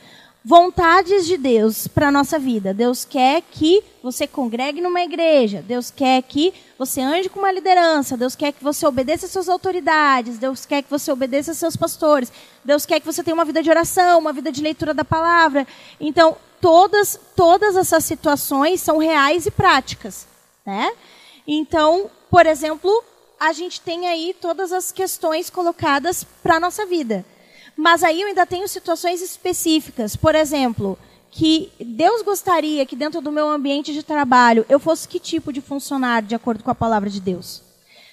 vontades 0.45 1.25
de 1.27 1.37
Deus 1.37 1.87
para 1.87 2.09
a 2.09 2.13
nossa 2.13 2.39
vida. 2.39 2.75
Deus 2.75 3.05
quer 3.05 3.43
que 3.43 3.83
você 4.03 4.27
congregue 4.27 4.81
numa 4.81 5.03
igreja. 5.03 5.63
Deus 5.63 5.91
quer 5.91 6.23
que 6.23 6.53
você 6.79 7.01
ande 7.01 7.29
com 7.29 7.39
uma 7.39 7.53
liderança. 7.53 8.17
Deus 8.17 8.35
quer 8.35 8.53
que 8.53 8.63
você 8.63 8.87
obedeça 8.87 9.27
às 9.27 9.33
suas 9.33 9.49
autoridades. 9.49 10.39
Deus 10.39 10.67
quer 10.67 10.83
que 10.83 10.91
você 10.91 11.13
obedeça 11.13 11.53
aos 11.53 11.59
seus 11.59 11.77
pastores. 11.77 12.33
Deus 12.65 12.85
quer 12.85 12.99
que 12.99 13.07
você 13.07 13.23
tenha 13.23 13.35
uma 13.35 13.45
vida 13.45 13.63
de 13.63 13.71
oração, 13.71 14.19
uma 14.19 14.33
vida 14.33 14.51
de 14.51 14.63
leitura 14.63 14.93
da 14.93 15.05
palavra. 15.05 15.67
Então, 16.01 16.37
todas, 16.61 17.19
todas 17.37 17.77
essas 17.77 18.05
situações 18.05 18.81
são 18.81 18.99
reais 18.99 19.47
e 19.47 19.51
práticas. 19.51 20.27
né? 20.67 20.93
Então, 21.47 22.11
por 22.31 22.47
exemplo, 22.47 23.05
a 23.39 23.53
gente 23.53 23.81
tem 23.81 24.09
aí 24.09 24.35
todas 24.41 24.73
as 24.73 24.91
questões 24.91 25.51
colocadas 25.51 26.25
para 26.43 26.57
a 26.57 26.61
nossa 26.61 26.87
vida. 26.87 27.25
Mas 27.77 28.03
aí 28.03 28.21
eu 28.21 28.29
ainda 28.29 28.47
tenho 28.47 28.69
situações 28.69 29.23
específicas. 29.23 30.17
Por 30.17 30.35
exemplo, 30.35 30.99
que 31.31 31.73
Deus 31.81 32.23
gostaria 32.23 32.85
que 32.85 32.95
dentro 32.95 33.21
do 33.21 33.33
meu 33.33 33.49
ambiente 33.49 33.93
de 33.93 34.03
trabalho 34.03 34.67
eu 34.69 34.79
fosse 34.79 35.09
que 35.09 35.19
tipo 35.19 35.53
de 35.53 35.61
funcionário, 35.61 36.29
de 36.29 36.35
acordo 36.35 36.63
com 36.63 36.71
a 36.71 36.75
palavra 36.75 37.09
de 37.09 37.21
Deus? 37.21 37.63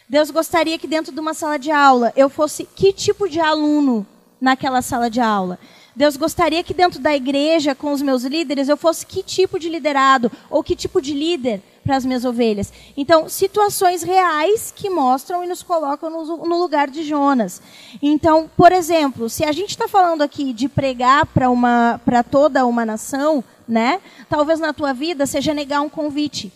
Deus 0.08 0.32
gostaria 0.32 0.78
que 0.80 0.88
dentro 0.88 1.14
de 1.14 1.20
uma 1.20 1.34
sala 1.34 1.60
de 1.60 1.70
aula 1.70 2.14
eu 2.16 2.30
fosse 2.30 2.64
que 2.64 2.94
tipo 2.94 3.28
de 3.30 3.40
aluno 3.40 4.08
naquela 4.40 4.82
sala 4.82 5.10
de 5.10 5.20
aula? 5.20 5.60
Deus 5.96 6.16
gostaria 6.16 6.64
que 6.64 6.74
dentro 6.74 7.00
da 7.00 7.14
igreja, 7.14 7.76
com 7.76 7.92
os 7.92 8.02
meus 8.02 8.24
líderes, 8.24 8.70
eu 8.70 8.78
fosse 8.78 9.06
que 9.06 9.22
tipo 9.22 9.60
de 9.60 9.68
liderado 9.68 10.32
ou 10.50 10.64
que 10.64 10.76
tipo 10.76 11.02
de 11.02 11.14
líder 11.14 11.62
para 11.90 11.98
as 11.98 12.06
minhas 12.06 12.24
ovelhas. 12.24 12.72
Então, 12.96 13.28
situações 13.28 14.04
reais 14.04 14.72
que 14.76 14.92
mostram 14.92 15.44
e 15.44 15.48
nos 15.48 15.64
colocam 15.64 16.08
no, 16.08 16.46
no 16.46 16.60
lugar 16.60 16.88
de 16.88 17.04
Jonas. 17.04 17.64
Então, 18.00 18.48
por 18.56 18.72
exemplo, 18.72 19.28
se 19.28 19.44
a 19.44 19.52
gente 19.52 19.72
está 19.72 19.88
falando 19.88 20.22
aqui 20.22 20.54
de 20.54 20.70
pregar 20.70 21.26
para 21.26 21.50
uma 21.50 22.00
para 22.06 22.22
toda 22.22 22.64
uma 22.68 22.86
nação, 22.86 23.44
né? 23.68 24.00
Talvez 24.30 24.60
na 24.60 24.72
tua 24.72 24.94
vida 24.94 25.26
seja 25.26 25.52
negar 25.52 25.82
um 25.82 25.90
convite. 25.90 26.54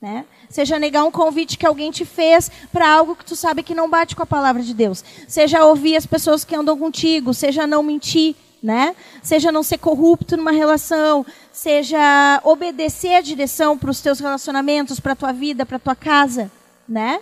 Né? 0.00 0.24
Seja 0.48 0.78
negar 0.78 1.02
um 1.02 1.10
convite 1.10 1.58
que 1.58 1.66
alguém 1.66 1.90
te 1.90 2.04
fez 2.04 2.48
para 2.72 2.88
algo 2.88 3.16
que 3.16 3.24
tu 3.24 3.34
sabe 3.34 3.64
que 3.64 3.74
não 3.74 3.90
bate 3.90 4.14
com 4.14 4.22
a 4.22 4.26
palavra 4.26 4.62
de 4.62 4.72
Deus. 4.72 5.04
Seja 5.26 5.64
ouvir 5.64 5.96
as 5.96 6.06
pessoas 6.06 6.44
que 6.44 6.54
andam 6.54 6.78
contigo, 6.78 7.34
seja 7.34 7.66
não 7.66 7.82
mentir, 7.82 8.36
né? 8.62 8.94
Seja 9.22 9.50
não 9.50 9.62
ser 9.62 9.78
corrupto 9.78 10.36
numa 10.36 10.52
relação, 10.52 11.24
seja 11.52 12.40
obedecer 12.44 13.14
a 13.14 13.20
direção 13.20 13.76
para 13.76 13.90
os 13.90 14.00
teus 14.00 14.20
relacionamentos, 14.20 15.00
para 15.00 15.12
a 15.12 15.16
tua 15.16 15.32
vida, 15.32 15.64
para 15.64 15.76
a 15.76 15.80
tua 15.80 15.96
casa, 15.96 16.50
né? 16.88 17.20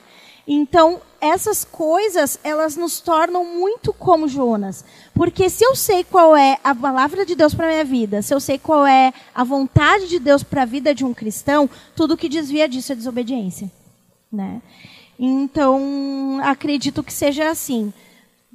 Então, 0.50 1.02
essas 1.20 1.62
coisas, 1.62 2.40
elas 2.42 2.74
nos 2.74 3.00
tornam 3.00 3.44
muito 3.44 3.92
como 3.92 4.26
Jonas. 4.26 4.82
Porque 5.12 5.50
se 5.50 5.62
eu 5.62 5.76
sei 5.76 6.02
qual 6.02 6.34
é 6.34 6.58
a 6.64 6.74
palavra 6.74 7.26
de 7.26 7.34
Deus 7.34 7.52
para 7.52 7.66
a 7.66 7.70
minha 7.70 7.84
vida, 7.84 8.22
se 8.22 8.32
eu 8.32 8.40
sei 8.40 8.58
qual 8.58 8.86
é 8.86 9.12
a 9.34 9.44
vontade 9.44 10.08
de 10.08 10.18
Deus 10.18 10.42
para 10.42 10.62
a 10.62 10.64
vida 10.64 10.94
de 10.94 11.04
um 11.04 11.12
cristão, 11.12 11.68
tudo 11.94 12.16
que 12.16 12.30
desvia 12.30 12.66
disso 12.66 12.92
é 12.92 12.94
desobediência. 12.94 13.70
Né? 14.32 14.62
Então, 15.18 16.40
acredito 16.42 17.02
que 17.02 17.12
seja 17.12 17.50
assim. 17.50 17.92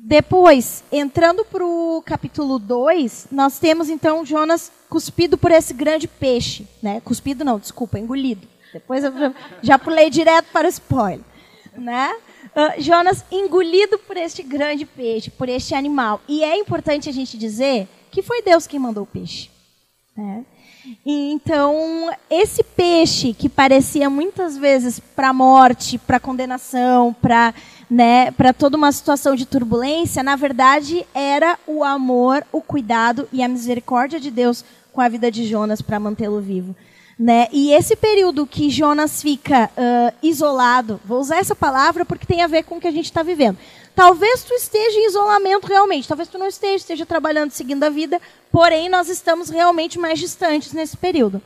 Depois, 0.06 0.84
entrando 0.92 1.46
para 1.46 1.66
o 1.66 2.04
capítulo 2.06 2.60
2, 2.60 3.28
nós 3.32 3.58
temos 3.58 3.88
então 3.88 4.26
Jonas 4.26 4.70
cuspido 4.90 5.38
por 5.38 5.50
esse 5.50 5.74
grande 5.74 6.10
peixe. 6.10 6.68
Né? 6.82 7.00
Cuspido 7.06 7.46
não, 7.46 7.58
desculpa, 7.58 7.98
engolido. 7.98 8.46
Depois 8.74 9.02
eu 9.02 9.14
já 9.62 9.80
pulei 9.80 10.10
direto 10.10 10.48
para 10.52 10.68
o 10.68 10.70
spoiler. 10.70 11.22
Né? 11.78 12.14
Uh, 12.48 12.82
Jonas 12.82 13.24
engolido 13.32 13.98
por 13.98 14.18
este 14.18 14.44
grande 14.44 14.86
peixe, 14.86 15.32
por 15.32 15.48
este 15.48 15.74
animal. 15.74 16.20
E 16.28 16.44
é 16.44 16.58
importante 16.58 17.08
a 17.08 17.14
gente 17.14 17.38
dizer 17.38 17.88
que 18.12 18.22
foi 18.22 18.42
Deus 18.42 18.68
quem 18.68 18.82
mandou 18.82 19.04
o 19.04 19.08
peixe. 19.08 19.50
Né? 20.18 20.44
Então, 21.06 22.12
esse 22.30 22.62
peixe 22.62 23.34
que 23.34 23.48
parecia 23.48 24.10
muitas 24.10 24.58
vezes 24.58 25.00
para 25.00 25.30
a 25.30 25.34
morte, 25.34 25.98
para 25.98 26.20
condenação, 26.20 27.14
para 27.14 27.54
né, 27.90 28.32
para 28.32 28.54
toda 28.54 28.78
uma 28.78 28.92
situação 28.92 29.36
de 29.36 29.46
turbulência, 29.46 30.24
na 30.24 30.36
verdade 30.36 31.06
era 31.14 31.58
o 31.68 31.84
amor, 31.84 32.46
o 32.52 32.62
cuidado 32.62 33.28
e 33.32 33.44
a 33.44 33.48
misericórdia 33.48 34.20
de 34.20 34.32
Deus 34.32 34.64
com 34.92 35.02
a 35.02 35.10
vida 35.10 35.32
de 35.32 35.46
Jonas 35.46 35.82
para 35.82 36.00
mantê-lo 36.00 36.40
vivo. 36.40 36.76
Né? 37.18 37.48
E 37.52 37.72
esse 37.72 37.96
período 37.96 38.48
que 38.48 38.70
Jonas 38.70 39.22
fica 39.22 39.70
uh, 39.78 40.16
isolado, 40.22 41.00
vou 41.06 41.20
usar 41.20 41.38
essa 41.38 41.56
palavra 41.56 42.04
porque 42.04 42.26
tem 42.26 42.42
a 42.42 42.48
ver 42.48 42.64
com 42.64 42.78
o 42.78 42.82
que 42.82 42.88
a 42.88 42.92
gente 42.92 43.06
está 43.06 43.22
vivendo. 43.22 43.58
Talvez 43.96 44.44
tu 44.44 44.54
esteja 44.56 44.98
em 44.98 45.08
isolamento 45.08 45.68
realmente, 45.68 46.08
talvez 46.08 46.28
tu 46.28 46.40
não 46.40 46.48
esteja, 46.48 46.78
esteja 46.78 47.06
trabalhando, 47.06 47.52
seguindo 47.52 47.84
a 47.84 47.90
vida, 47.90 48.20
porém 48.52 48.90
nós 48.90 49.08
estamos 49.08 49.50
realmente 49.50 50.00
mais 50.00 50.18
distantes 50.18 50.74
nesse 50.74 50.98
período. 50.98 51.40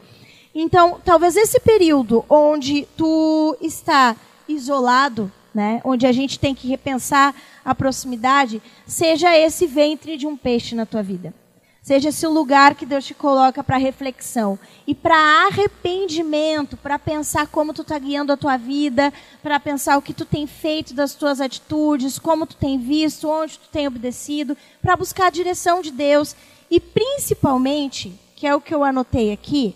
Então, 0.55 0.99
talvez 1.03 1.35
esse 1.35 1.59
período 1.59 2.23
onde 2.29 2.87
tu 2.95 3.55
está 3.61 4.15
isolado, 4.47 5.31
né, 5.57 5.81
onde 5.83 6.05
a 6.05 6.11
gente 6.11 6.37
tem 6.37 6.53
que 6.53 6.67
repensar 6.67 7.33
a 7.65 7.73
proximidade, 7.73 8.61
seja 8.85 9.35
esse 9.35 9.65
ventre 9.65 10.15
de 10.15 10.27
um 10.27 10.37
peixe 10.37 10.75
na 10.75 10.85
tua 10.85 11.01
vida. 11.01 11.33
Seja 11.81 12.09
esse 12.09 12.27
o 12.27 12.31
lugar 12.31 12.75
que 12.75 12.85
Deus 12.85 13.03
te 13.03 13.15
coloca 13.15 13.63
para 13.63 13.77
reflexão 13.77 14.59
e 14.85 14.93
para 14.93 15.15
arrependimento, 15.47 16.77
para 16.77 16.99
pensar 16.99 17.47
como 17.47 17.73
tu 17.73 17.81
está 17.81 17.97
guiando 17.97 18.31
a 18.31 18.37
tua 18.37 18.55
vida, 18.55 19.11
para 19.41 19.59
pensar 19.59 19.97
o 19.97 20.01
que 20.01 20.13
tu 20.13 20.25
tem 20.25 20.45
feito 20.45 20.93
das 20.93 21.15
tuas 21.15 21.41
atitudes, 21.41 22.19
como 22.19 22.45
tu 22.45 22.55
tem 22.55 22.77
visto, 22.77 23.27
onde 23.27 23.57
tu 23.57 23.67
tem 23.71 23.87
obedecido, 23.87 24.55
para 24.79 24.95
buscar 24.95 25.25
a 25.25 25.31
direção 25.31 25.81
de 25.81 25.89
Deus 25.89 26.35
e 26.69 26.79
principalmente, 26.79 28.13
que 28.35 28.45
é 28.45 28.53
o 28.53 28.61
que 28.61 28.75
eu 28.75 28.83
anotei 28.83 29.31
aqui, 29.31 29.75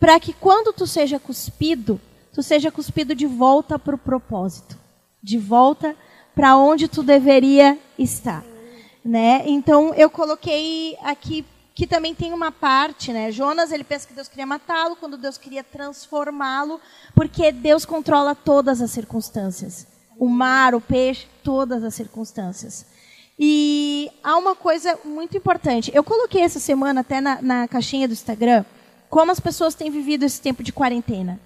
para 0.00 0.18
que 0.18 0.32
quando 0.32 0.72
tu 0.72 0.86
seja 0.86 1.18
cuspido, 1.18 2.00
tu 2.32 2.42
seja 2.42 2.70
cuspido 2.70 3.14
de 3.14 3.26
volta 3.26 3.78
para 3.78 3.94
o 3.94 3.98
propósito 3.98 4.77
de 5.28 5.36
volta 5.36 5.94
para 6.34 6.56
onde 6.56 6.88
tu 6.88 7.02
deveria 7.02 7.78
estar, 7.98 8.42
né? 9.04 9.42
Então 9.44 9.92
eu 9.94 10.08
coloquei 10.08 10.96
aqui 11.02 11.44
que 11.74 11.86
também 11.86 12.14
tem 12.14 12.32
uma 12.32 12.50
parte, 12.50 13.12
né? 13.12 13.30
Jonas 13.30 13.70
ele 13.70 13.84
pensa 13.84 14.08
que 14.08 14.14
Deus 14.14 14.26
queria 14.26 14.46
matá-lo 14.46 14.96
quando 14.96 15.18
Deus 15.18 15.36
queria 15.36 15.62
transformá-lo, 15.62 16.80
porque 17.14 17.52
Deus 17.52 17.84
controla 17.84 18.34
todas 18.34 18.80
as 18.80 18.90
circunstâncias, 18.90 19.86
o 20.18 20.28
mar, 20.28 20.74
o 20.74 20.80
peixe, 20.80 21.26
todas 21.44 21.84
as 21.84 21.94
circunstâncias. 21.94 22.86
E 23.38 24.10
há 24.24 24.36
uma 24.38 24.56
coisa 24.56 24.98
muito 25.04 25.36
importante. 25.36 25.92
Eu 25.94 26.02
coloquei 26.02 26.42
essa 26.42 26.58
semana 26.58 27.02
até 27.02 27.20
na, 27.20 27.42
na 27.42 27.68
caixinha 27.68 28.08
do 28.08 28.14
Instagram 28.14 28.64
como 29.10 29.30
as 29.30 29.40
pessoas 29.40 29.74
têm 29.74 29.90
vivido 29.90 30.24
esse 30.24 30.40
tempo 30.40 30.62
de 30.62 30.72
quarentena. 30.72 31.38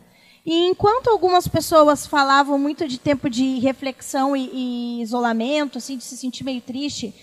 E 0.44 0.66
enquanto 0.66 1.08
algumas 1.08 1.46
pessoas 1.46 2.06
falavam 2.06 2.58
muito 2.58 2.88
de 2.88 2.98
tempo 2.98 3.30
de 3.30 3.60
reflexão 3.60 4.36
e, 4.36 4.50
e, 4.52 5.02
isolamento, 5.02 5.78
assim, 5.78 5.96
de 5.96 6.02
se 6.02 6.16
sentir 6.16 6.42
meio 6.42 6.60
triste, 6.60 7.14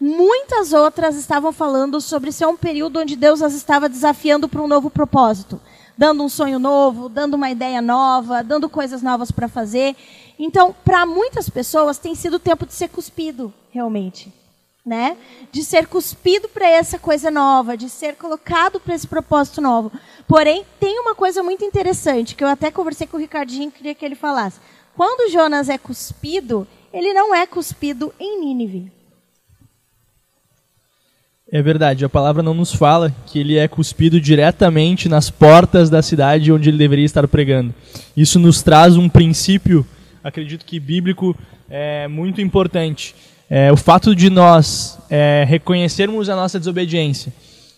muitas 0.00 0.72
outras 0.72 1.16
estavam 1.16 1.52
falando 1.52 2.00
sobre 2.00 2.30
ser 2.30 2.46
um 2.46 2.56
período 2.56 3.00
onde 3.00 3.16
Deus 3.16 3.42
as 3.42 3.54
estava 3.54 3.88
desafiando 3.88 4.48
para 4.48 4.62
um 4.62 4.68
novo 4.68 4.90
propósito, 4.90 5.60
dando 5.96 6.22
um 6.22 6.28
sonho 6.28 6.60
novo, 6.60 7.08
dando 7.08 7.34
uma 7.34 7.50
ideia 7.50 7.82
nova, 7.82 8.44
dando 8.44 8.68
coisas 8.68 9.02
novas 9.02 9.32
para 9.32 9.48
fazer. 9.48 9.96
Então, 10.38 10.72
para 10.84 11.04
muitas 11.04 11.50
pessoas 11.50 11.98
tem 11.98 12.14
sido 12.14 12.38
tempo 12.38 12.64
de 12.64 12.74
ser 12.74 12.90
cuspido, 12.90 13.52
realmente 13.72 14.32
né? 14.88 15.18
De 15.52 15.62
ser 15.62 15.86
cuspido 15.86 16.48
para 16.48 16.66
essa 16.68 16.98
coisa 16.98 17.30
nova, 17.30 17.76
de 17.76 17.90
ser 17.90 18.16
colocado 18.16 18.80
para 18.80 18.94
esse 18.94 19.06
propósito 19.06 19.60
novo. 19.60 19.92
Porém, 20.28 20.62
tem 20.78 21.00
uma 21.00 21.14
coisa 21.14 21.42
muito 21.42 21.64
interessante 21.64 22.34
que 22.34 22.44
eu 22.44 22.48
até 22.48 22.70
conversei 22.70 23.06
com 23.06 23.16
o 23.16 23.20
Ricardinho, 23.20 23.72
queria 23.72 23.94
que 23.94 24.04
ele 24.04 24.14
falasse. 24.14 24.60
Quando 24.94 25.32
Jonas 25.32 25.70
é 25.70 25.78
cuspido, 25.78 26.66
ele 26.92 27.14
não 27.14 27.34
é 27.34 27.46
cuspido 27.46 28.12
em 28.20 28.38
Nínive. 28.40 28.92
É 31.50 31.62
verdade, 31.62 32.04
a 32.04 32.10
palavra 32.10 32.42
não 32.42 32.52
nos 32.52 32.74
fala 32.74 33.10
que 33.24 33.38
ele 33.38 33.56
é 33.56 33.66
cuspido 33.66 34.20
diretamente 34.20 35.08
nas 35.08 35.30
portas 35.30 35.88
da 35.88 36.02
cidade 36.02 36.52
onde 36.52 36.68
ele 36.68 36.76
deveria 36.76 37.06
estar 37.06 37.26
pregando. 37.26 37.74
Isso 38.14 38.38
nos 38.38 38.62
traz 38.62 38.98
um 38.98 39.08
princípio, 39.08 39.86
acredito 40.22 40.66
que 40.66 40.78
bíblico, 40.78 41.34
é 41.70 42.06
muito 42.06 42.42
importante 42.42 43.14
é, 43.48 43.72
o 43.72 43.78
fato 43.78 44.14
de 44.14 44.28
nós 44.28 44.98
é, 45.08 45.42
reconhecermos 45.48 46.28
a 46.28 46.36
nossa 46.36 46.58
desobediência, 46.58 47.32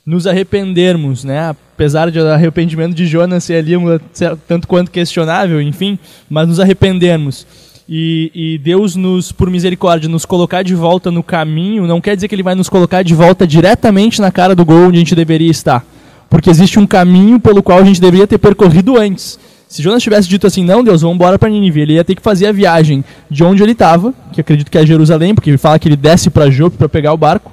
nos 0.05 0.27
arrependermos, 0.27 1.23
né? 1.23 1.55
Apesar 1.81 2.11
de 2.11 2.21
o 2.21 2.29
arrependimento 2.29 2.95
de 2.95 3.07
Jonas 3.07 3.43
ser 3.43 3.55
ali 3.55 3.75
um, 3.75 3.99
tanto 4.47 4.69
quanto 4.69 4.91
questionável, 4.91 5.63
enfim, 5.63 5.99
mas 6.29 6.47
nos 6.47 6.61
arrependermos 6.61 7.47
e, 7.89 8.31
e, 8.35 8.59
Deus 8.59 8.95
nos, 8.95 9.33
por 9.33 9.49
misericórdia, 9.49 10.07
nos 10.07 10.27
colocar 10.27 10.63
de 10.63 10.75
volta 10.75 11.11
no 11.11 11.23
caminho, 11.23 11.87
não 11.87 11.99
quer 11.99 12.15
dizer 12.15 12.29
que 12.29 12.35
Ele 12.35 12.43
vai 12.43 12.55
nos 12.55 12.69
colocar 12.69 13.03
de 13.03 13.15
volta 13.15 13.47
diretamente 13.47 14.21
na 14.21 14.31
cara 14.31 14.55
do 14.55 14.63
gol 14.63 14.89
onde 14.89 14.97
a 14.97 14.99
gente 14.99 15.15
deveria 15.15 15.51
estar, 15.51 15.83
porque 16.29 16.51
existe 16.51 16.79
um 16.79 16.87
caminho 16.87 17.41
pelo 17.41 17.63
qual 17.63 17.79
a 17.79 17.85
gente 17.85 17.99
deveria 17.99 18.27
ter 18.27 18.37
percorrido 18.37 18.99
antes. 18.99 19.39
Se 19.67 19.81
Jonas 19.83 20.03
tivesse 20.03 20.29
dito 20.29 20.47
assim, 20.47 20.63
não, 20.63 20.85
Deus, 20.85 21.01
vamos 21.01 21.15
embora 21.15 21.39
para 21.39 21.49
Nínive, 21.49 21.81
ele 21.81 21.95
ia 21.95 22.05
ter 22.05 22.15
que 22.15 22.23
fazer 22.23 22.49
a 22.49 22.53
viagem 22.53 23.03
de 23.31 23.43
onde 23.43 23.63
ele 23.63 23.73
estava, 23.73 24.13
que 24.35 24.41
acredito 24.43 24.71
que 24.71 24.77
é 24.77 24.85
Jerusalém, 24.85 25.35
porque 25.35 25.49
ele 25.49 25.59
fala 25.59 25.79
que 25.79 25.89
ele 25.89 25.97
desce 25.97 26.29
para 26.29 26.51
Jope 26.51 26.77
para 26.77 26.91
pegar 26.91 27.15
o 27.15 27.17
barco, 27.17 27.51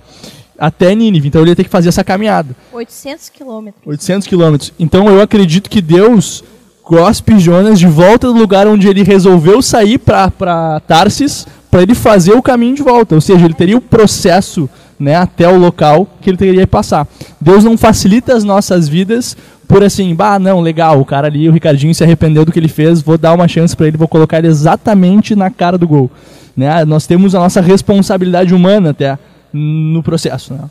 até 0.57 0.93
Nínive. 0.95 1.27
Então 1.27 1.41
ele 1.41 1.51
ia 1.51 1.55
ter 1.55 1.63
que 1.63 1.69
fazer 1.69 1.89
essa 1.89 2.03
caminhada. 2.03 2.55
800 2.71 3.29
quilômetros. 3.29 3.83
800 3.85 4.27
quilômetros. 4.27 4.73
Então 4.79 5.07
eu 5.07 5.21
acredito 5.21 5.69
que 5.69 5.81
Deus 5.81 6.43
gospe 6.83 7.37
Jonas 7.37 7.79
de 7.79 7.87
volta 7.87 8.27
do 8.27 8.33
lugar 8.33 8.65
onde 8.67 8.87
ele 8.87 9.03
resolveu 9.03 9.61
sair 9.61 9.97
para 9.97 10.81
Tarsis, 10.87 11.45
para 11.69 11.81
ele 11.81 11.93
fazer 11.93 12.33
o 12.33 12.41
caminho 12.41 12.75
de 12.75 12.81
volta. 12.81 13.15
Ou 13.15 13.21
seja, 13.21 13.43
ele 13.43 13.53
teria 13.53 13.77
o 13.77 13.81
processo 13.81 14.69
né, 14.99 15.15
até 15.15 15.47
o 15.47 15.57
local 15.57 16.07
que 16.21 16.29
ele 16.29 16.37
teria 16.37 16.61
que 16.61 16.67
passar. 16.67 17.07
Deus 17.39 17.63
não 17.63 17.77
facilita 17.77 18.35
as 18.35 18.43
nossas 18.43 18.87
vidas 18.87 19.35
por 19.67 19.83
assim, 19.83 20.15
bah, 20.15 20.39
não, 20.39 20.61
legal, 20.61 20.99
o 20.99 21.05
cara 21.05 21.27
ali, 21.27 21.49
o 21.49 21.51
Ricardinho 21.51 21.93
se 21.93 22.01
arrependeu 22.01 22.45
do 22.45 22.53
que 22.53 22.59
ele 22.59 22.69
fez, 22.69 23.01
vou 23.01 23.17
dar 23.17 23.33
uma 23.33 23.49
chance 23.49 23.75
para 23.75 23.87
ele, 23.87 23.97
vou 23.97 24.07
colocar 24.07 24.37
ele 24.37 24.47
exatamente 24.47 25.35
na 25.35 25.49
cara 25.49 25.77
do 25.77 25.85
gol. 25.85 26.09
Né? 26.55 26.85
Nós 26.85 27.05
temos 27.05 27.35
a 27.35 27.39
nossa 27.39 27.59
responsabilidade 27.59 28.55
humana 28.55 28.91
até 28.91 29.19
no 29.53 30.01
processo. 30.03 30.53
Né? 30.53 30.69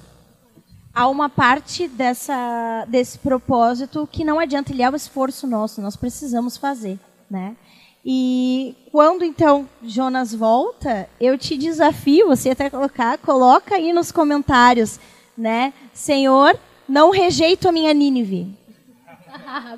Há 0.95 1.09
uma 1.09 1.29
parte 1.29 1.89
dessa, 1.89 2.87
desse 2.89 3.19
propósito 3.19 4.09
que 4.11 4.25
não 4.25 4.39
adianta, 4.39 4.73
ele 4.73 4.83
é 4.83 4.91
o 4.91 4.97
esforço 4.97 5.47
nosso, 5.47 5.81
nós 5.81 5.97
precisamos 5.97 6.57
fazer. 6.57 6.99
Né? 7.31 7.57
E 8.05 8.77
quando 8.93 9.25
então 9.25 9.69
Jonas 9.83 10.33
volta, 10.33 11.09
eu 11.21 11.37
te 11.37 11.57
desafio, 11.57 12.29
você 12.29 12.51
até 12.51 12.71
colocar, 12.71 13.19
coloca 13.19 13.75
aí 13.75 13.93
nos 13.93 14.13
comentários, 14.13 15.01
né? 15.37 15.73
Senhor, 15.93 16.57
não 16.89 17.11
rejeito 17.11 17.69
a 17.69 17.73
minha 17.73 17.93
Nínive. 17.93 18.55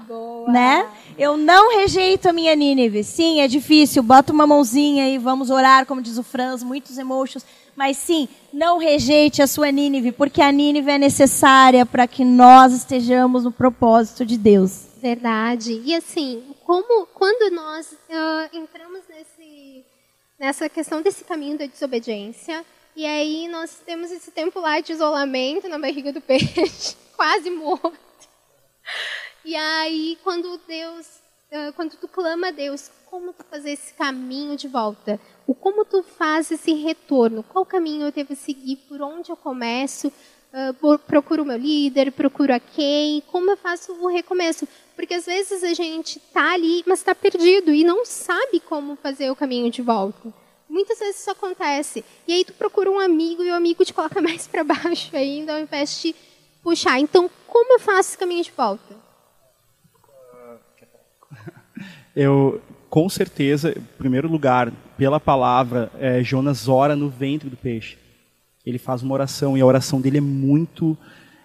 Boa. 0.06 0.50
Né? 0.50 0.88
Eu 1.18 1.36
não 1.36 1.78
rejeito 1.78 2.28
a 2.28 2.32
minha 2.32 2.54
Nínive. 2.54 3.04
Sim, 3.04 3.40
é 3.40 3.48
difícil, 3.48 4.02
bota 4.02 4.32
uma 4.32 4.46
mãozinha 4.46 5.08
e 5.08 5.18
vamos 5.18 5.50
orar, 5.50 5.86
como 5.86 6.02
diz 6.02 6.18
o 6.18 6.22
Franz, 6.22 6.62
muitos 6.62 6.98
emotions. 6.98 7.44
Mas 7.76 7.96
sim, 7.96 8.28
não 8.52 8.78
rejeite 8.78 9.40
a 9.40 9.46
sua 9.46 9.70
Nínive, 9.70 10.10
porque 10.12 10.42
a 10.42 10.50
Nínive 10.50 10.90
é 10.90 10.98
necessária 10.98 11.86
para 11.86 12.06
que 12.08 12.24
nós 12.24 12.72
estejamos 12.72 13.44
no 13.44 13.52
propósito 13.52 14.26
de 14.26 14.36
Deus. 14.36 14.88
Verdade. 15.00 15.80
E 15.84 15.94
assim, 15.94 16.42
como 16.64 17.06
quando 17.06 17.54
nós 17.54 17.92
uh, 17.92 18.56
entramos 18.56 19.00
nesse, 19.08 19.84
nessa 20.38 20.68
questão 20.68 21.00
desse 21.00 21.22
caminho 21.22 21.56
da 21.56 21.66
desobediência, 21.66 22.64
e 22.96 23.06
aí 23.06 23.46
nós 23.46 23.80
temos 23.86 24.10
esse 24.10 24.32
tempo 24.32 24.58
lá 24.58 24.80
de 24.80 24.92
isolamento 24.92 25.68
na 25.68 25.78
barriga 25.78 26.12
do 26.12 26.20
peixe, 26.20 26.96
quase 27.16 27.48
morto. 27.48 27.96
E 29.48 29.56
aí, 29.56 30.18
quando 30.22 30.60
Deus, 30.68 31.06
quando 31.74 31.96
tu 31.96 32.06
clama 32.06 32.48
a 32.48 32.50
Deus, 32.50 32.90
como 33.06 33.32
tu 33.32 33.42
fazer 33.44 33.70
esse 33.70 33.94
caminho 33.94 34.58
de 34.58 34.68
volta? 34.68 35.18
O 35.46 35.54
como 35.54 35.86
tu 35.86 36.02
faz 36.02 36.50
esse 36.50 36.74
retorno? 36.74 37.42
Qual 37.42 37.64
caminho 37.64 38.08
eu 38.08 38.12
devo 38.12 38.36
seguir? 38.36 38.76
Por 38.86 39.00
onde 39.00 39.30
eu 39.30 39.36
começo? 39.38 40.12
Procuro 41.06 41.44
o 41.44 41.46
meu 41.46 41.56
líder, 41.56 42.12
procuro 42.12 42.52
a 42.52 42.60
quem? 42.60 43.22
Como 43.32 43.50
eu 43.50 43.56
faço 43.56 43.90
o 43.94 44.06
recomeço? 44.08 44.68
Porque 44.94 45.14
às 45.14 45.24
vezes 45.24 45.64
a 45.64 45.72
gente 45.72 46.18
está 46.18 46.52
ali, 46.52 46.84
mas 46.86 46.98
está 46.98 47.14
perdido 47.14 47.72
e 47.72 47.82
não 47.84 48.04
sabe 48.04 48.60
como 48.60 48.96
fazer 48.96 49.30
o 49.30 49.36
caminho 49.36 49.70
de 49.70 49.80
volta. 49.80 50.30
Muitas 50.68 50.98
vezes 50.98 51.22
isso 51.22 51.30
acontece. 51.30 52.04
E 52.26 52.34
aí 52.34 52.44
tu 52.44 52.52
procura 52.52 52.90
um 52.90 53.00
amigo 53.00 53.42
e 53.42 53.50
o 53.50 53.54
amigo 53.54 53.82
te 53.82 53.94
coloca 53.94 54.20
mais 54.20 54.46
para 54.46 54.62
baixo 54.62 55.16
ainda, 55.16 55.54
ao 55.54 55.58
invés 55.58 56.02
de 56.02 56.14
puxar. 56.62 57.00
Então, 57.00 57.30
como 57.46 57.72
eu 57.72 57.80
faço 57.80 58.10
esse 58.10 58.18
caminho 58.18 58.44
de 58.44 58.50
volta? 58.50 59.07
Eu, 62.20 62.60
com 62.90 63.08
certeza, 63.08 63.70
em 63.70 63.96
primeiro 63.96 64.26
lugar, 64.26 64.72
pela 64.96 65.20
palavra, 65.20 65.88
é, 66.00 66.20
Jonas 66.20 66.66
ora 66.66 66.96
no 66.96 67.08
ventre 67.08 67.48
do 67.48 67.56
peixe. 67.56 67.96
Ele 68.66 68.76
faz 68.76 69.04
uma 69.04 69.14
oração 69.14 69.56
e 69.56 69.60
a 69.60 69.64
oração 69.64 70.00
dele 70.00 70.18
é 70.18 70.20
muito, 70.20 70.98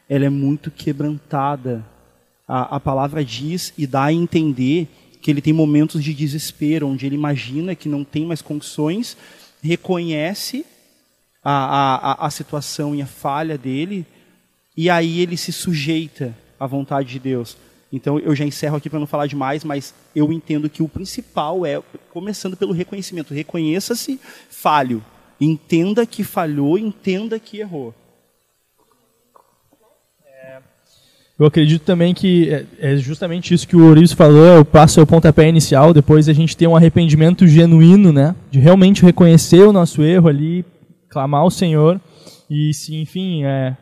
ela 0.09 0.25
é 0.25 0.31
muito 0.31 0.71
quebrantada. 0.71 1.85
A, 2.47 2.77
a 2.77 2.79
palavra 2.79 3.23
diz 3.23 3.71
e 3.77 3.85
dá 3.85 4.05
a 4.05 4.13
entender 4.13 4.87
que 5.21 5.29
ele 5.29 5.43
tem 5.43 5.53
momentos 5.53 6.03
de 6.03 6.11
desespero, 6.11 6.87
onde 6.87 7.05
ele 7.05 7.13
imagina 7.13 7.75
que 7.75 7.87
não 7.87 8.03
tem 8.03 8.25
mais 8.25 8.41
condições, 8.41 9.15
reconhece 9.61 10.65
a, 11.43 12.23
a, 12.23 12.25
a 12.25 12.29
situação 12.31 12.95
e 12.95 13.01
a 13.03 13.05
falha 13.05 13.59
dele, 13.59 14.07
e 14.75 14.89
aí 14.89 15.19
ele 15.19 15.37
se 15.37 15.51
sujeita 15.51 16.35
à 16.59 16.65
vontade 16.65 17.09
de 17.09 17.19
Deus. 17.19 17.55
Então 17.93 18.17
eu 18.17 18.35
já 18.35 18.43
encerro 18.43 18.75
aqui 18.75 18.89
para 18.89 18.99
não 18.99 19.05
falar 19.05 19.27
demais, 19.27 19.63
mas 19.63 19.93
eu 20.15 20.33
entendo 20.33 20.67
que 20.67 20.81
o 20.81 20.89
principal 20.89 21.63
é, 21.63 21.79
começando 22.11 22.57
pelo 22.57 22.73
reconhecimento, 22.73 23.35
reconheça-se 23.35 24.19
falho, 24.49 25.05
entenda 25.39 26.03
que 26.03 26.23
falhou, 26.23 26.75
entenda 26.75 27.37
que 27.37 27.59
errou. 27.59 27.93
Eu 31.37 31.47
acredito 31.47 31.83
também 31.83 32.13
que 32.13 32.49
é, 32.49 32.65
é 32.79 32.97
justamente 32.97 33.53
isso 33.53 33.67
que 33.67 33.75
o 33.75 33.87
Ourives 33.87 34.13
falou, 34.13 34.45
é 34.45 34.59
o 34.59 34.65
passo 34.65 34.99
é 34.99 35.03
o 35.03 35.07
pontapé 35.07 35.47
inicial, 35.47 35.93
depois 35.93 36.29
a 36.29 36.33
gente 36.33 36.55
tem 36.55 36.67
um 36.67 36.75
arrependimento 36.75 37.47
genuíno, 37.47 38.11
né? 38.11 38.35
De 38.49 38.59
realmente 38.59 39.03
reconhecer 39.03 39.61
o 39.61 39.73
nosso 39.73 40.03
erro 40.03 40.29
ali, 40.29 40.63
clamar 41.09 41.41
ao 41.41 41.51
Senhor 41.51 41.99
e 42.49 42.73
se 42.73 42.95
enfim, 42.95 43.43
é, 43.43 43.75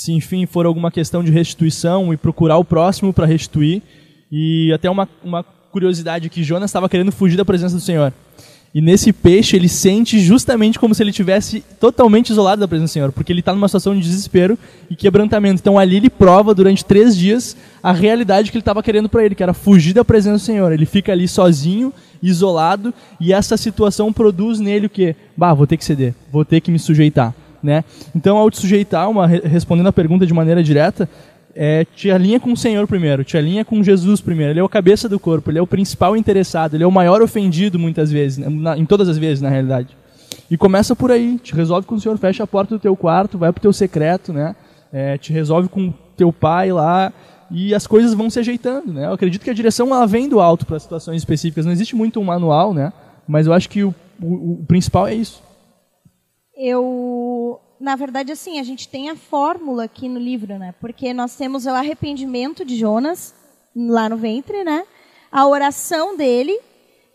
se 0.00 0.12
enfim 0.12 0.46
for 0.46 0.64
alguma 0.64 0.90
questão 0.90 1.22
de 1.22 1.30
restituição 1.30 2.10
e 2.10 2.16
procurar 2.16 2.56
o 2.56 2.64
próximo 2.64 3.12
para 3.12 3.26
restituir. 3.26 3.82
E 4.32 4.72
até 4.72 4.88
uma, 4.88 5.06
uma 5.22 5.42
curiosidade 5.42 6.30
que 6.30 6.42
Jonas 6.42 6.70
estava 6.70 6.88
querendo 6.88 7.12
fugir 7.12 7.36
da 7.36 7.44
presença 7.44 7.74
do 7.74 7.82
Senhor. 7.82 8.10
E 8.74 8.80
nesse 8.80 9.12
peixe 9.12 9.56
ele 9.56 9.68
sente 9.68 10.18
justamente 10.18 10.78
como 10.78 10.94
se 10.94 11.02
ele 11.02 11.12
tivesse 11.12 11.62
totalmente 11.78 12.30
isolado 12.30 12.60
da 12.60 12.68
presença 12.68 12.92
do 12.92 12.94
Senhor, 12.94 13.12
porque 13.12 13.30
ele 13.30 13.40
está 13.40 13.52
numa 13.52 13.68
situação 13.68 13.94
de 13.94 14.00
desespero 14.00 14.58
e 14.88 14.96
quebrantamento. 14.96 15.60
Então 15.60 15.78
ali 15.78 15.96
ele 15.96 16.08
prova 16.08 16.54
durante 16.54 16.82
três 16.82 17.14
dias 17.14 17.54
a 17.82 17.92
realidade 17.92 18.50
que 18.50 18.56
ele 18.56 18.62
estava 18.62 18.82
querendo 18.82 19.08
para 19.08 19.22
ele, 19.22 19.34
que 19.34 19.42
era 19.42 19.52
fugir 19.52 19.92
da 19.92 20.04
presença 20.04 20.38
do 20.38 20.46
Senhor. 20.46 20.72
Ele 20.72 20.86
fica 20.86 21.12
ali 21.12 21.28
sozinho, 21.28 21.92
isolado, 22.22 22.94
e 23.20 23.34
essa 23.34 23.54
situação 23.58 24.14
produz 24.14 24.60
nele 24.60 24.86
o 24.86 24.90
que? 24.90 25.14
Bah, 25.36 25.52
vou 25.52 25.66
ter 25.66 25.76
que 25.76 25.84
ceder, 25.84 26.14
vou 26.32 26.42
ter 26.42 26.62
que 26.62 26.70
me 26.70 26.78
sujeitar. 26.78 27.34
Né? 27.62 27.84
Então, 28.14 28.36
ao 28.36 28.50
te 28.50 28.58
sujeitar, 28.58 29.10
uma, 29.10 29.26
respondendo 29.26 29.88
a 29.88 29.92
pergunta 29.92 30.26
de 30.26 30.32
maneira 30.32 30.62
direta, 30.62 31.08
é, 31.54 31.84
te 31.84 32.10
alinha 32.10 32.38
com 32.38 32.52
o 32.52 32.56
Senhor 32.56 32.86
primeiro, 32.86 33.24
te 33.24 33.36
alinha 33.36 33.64
com 33.64 33.82
Jesus 33.82 34.20
primeiro. 34.20 34.52
Ele 34.52 34.60
é 34.60 34.62
o 34.62 34.68
cabeça 34.68 35.08
do 35.08 35.18
corpo, 35.18 35.50
ele 35.50 35.58
é 35.58 35.62
o 35.62 35.66
principal 35.66 36.16
interessado, 36.16 36.74
ele 36.74 36.84
é 36.84 36.86
o 36.86 36.92
maior 36.92 37.20
ofendido 37.22 37.78
muitas 37.78 38.10
vezes, 38.10 38.38
né, 38.38 38.48
na, 38.48 38.78
em 38.78 38.84
todas 38.84 39.08
as 39.08 39.18
vezes, 39.18 39.42
na 39.42 39.48
realidade. 39.48 39.96
E 40.50 40.56
começa 40.56 40.96
por 40.96 41.12
aí, 41.12 41.38
te 41.38 41.54
resolve 41.54 41.86
com 41.86 41.94
o 41.94 42.00
Senhor, 42.00 42.16
fecha 42.18 42.42
a 42.42 42.46
porta 42.46 42.74
do 42.74 42.80
teu 42.80 42.96
quarto, 42.96 43.38
vai 43.38 43.52
pro 43.52 43.60
teu 43.62 43.72
secreto, 43.72 44.32
né? 44.32 44.56
É, 44.92 45.16
te 45.16 45.32
resolve 45.32 45.68
com 45.68 45.92
teu 46.16 46.32
pai 46.32 46.72
lá 46.72 47.12
e 47.50 47.72
as 47.72 47.86
coisas 47.86 48.14
vão 48.14 48.28
se 48.28 48.40
ajeitando, 48.40 48.92
né? 48.92 49.06
Eu 49.06 49.12
acredito 49.12 49.42
que 49.42 49.50
a 49.50 49.54
direção 49.54 49.88
ela 49.94 50.06
vem 50.06 50.28
do 50.28 50.40
alto 50.40 50.66
para 50.66 50.78
situações 50.78 51.18
específicas. 51.18 51.64
Não 51.64 51.72
existe 51.72 51.94
muito 51.94 52.18
um 52.18 52.24
manual, 52.24 52.74
né? 52.74 52.92
Mas 53.28 53.46
eu 53.46 53.52
acho 53.52 53.68
que 53.68 53.84
o, 53.84 53.94
o, 54.20 54.54
o 54.54 54.64
principal 54.66 55.06
é 55.06 55.14
isso. 55.14 55.40
Eu 56.56 57.29
na 57.80 57.96
verdade, 57.96 58.30
assim, 58.30 58.60
a 58.60 58.62
gente 58.62 58.86
tem 58.86 59.08
a 59.08 59.16
fórmula 59.16 59.84
aqui 59.84 60.06
no 60.06 60.20
livro, 60.20 60.58
né? 60.58 60.74
Porque 60.78 61.14
nós 61.14 61.34
temos 61.34 61.64
o 61.64 61.70
arrependimento 61.70 62.62
de 62.62 62.76
Jonas, 62.76 63.34
lá 63.74 64.06
no 64.06 64.18
ventre, 64.18 64.62
né? 64.62 64.86
A 65.32 65.46
oração 65.46 66.14
dele, 66.14 66.60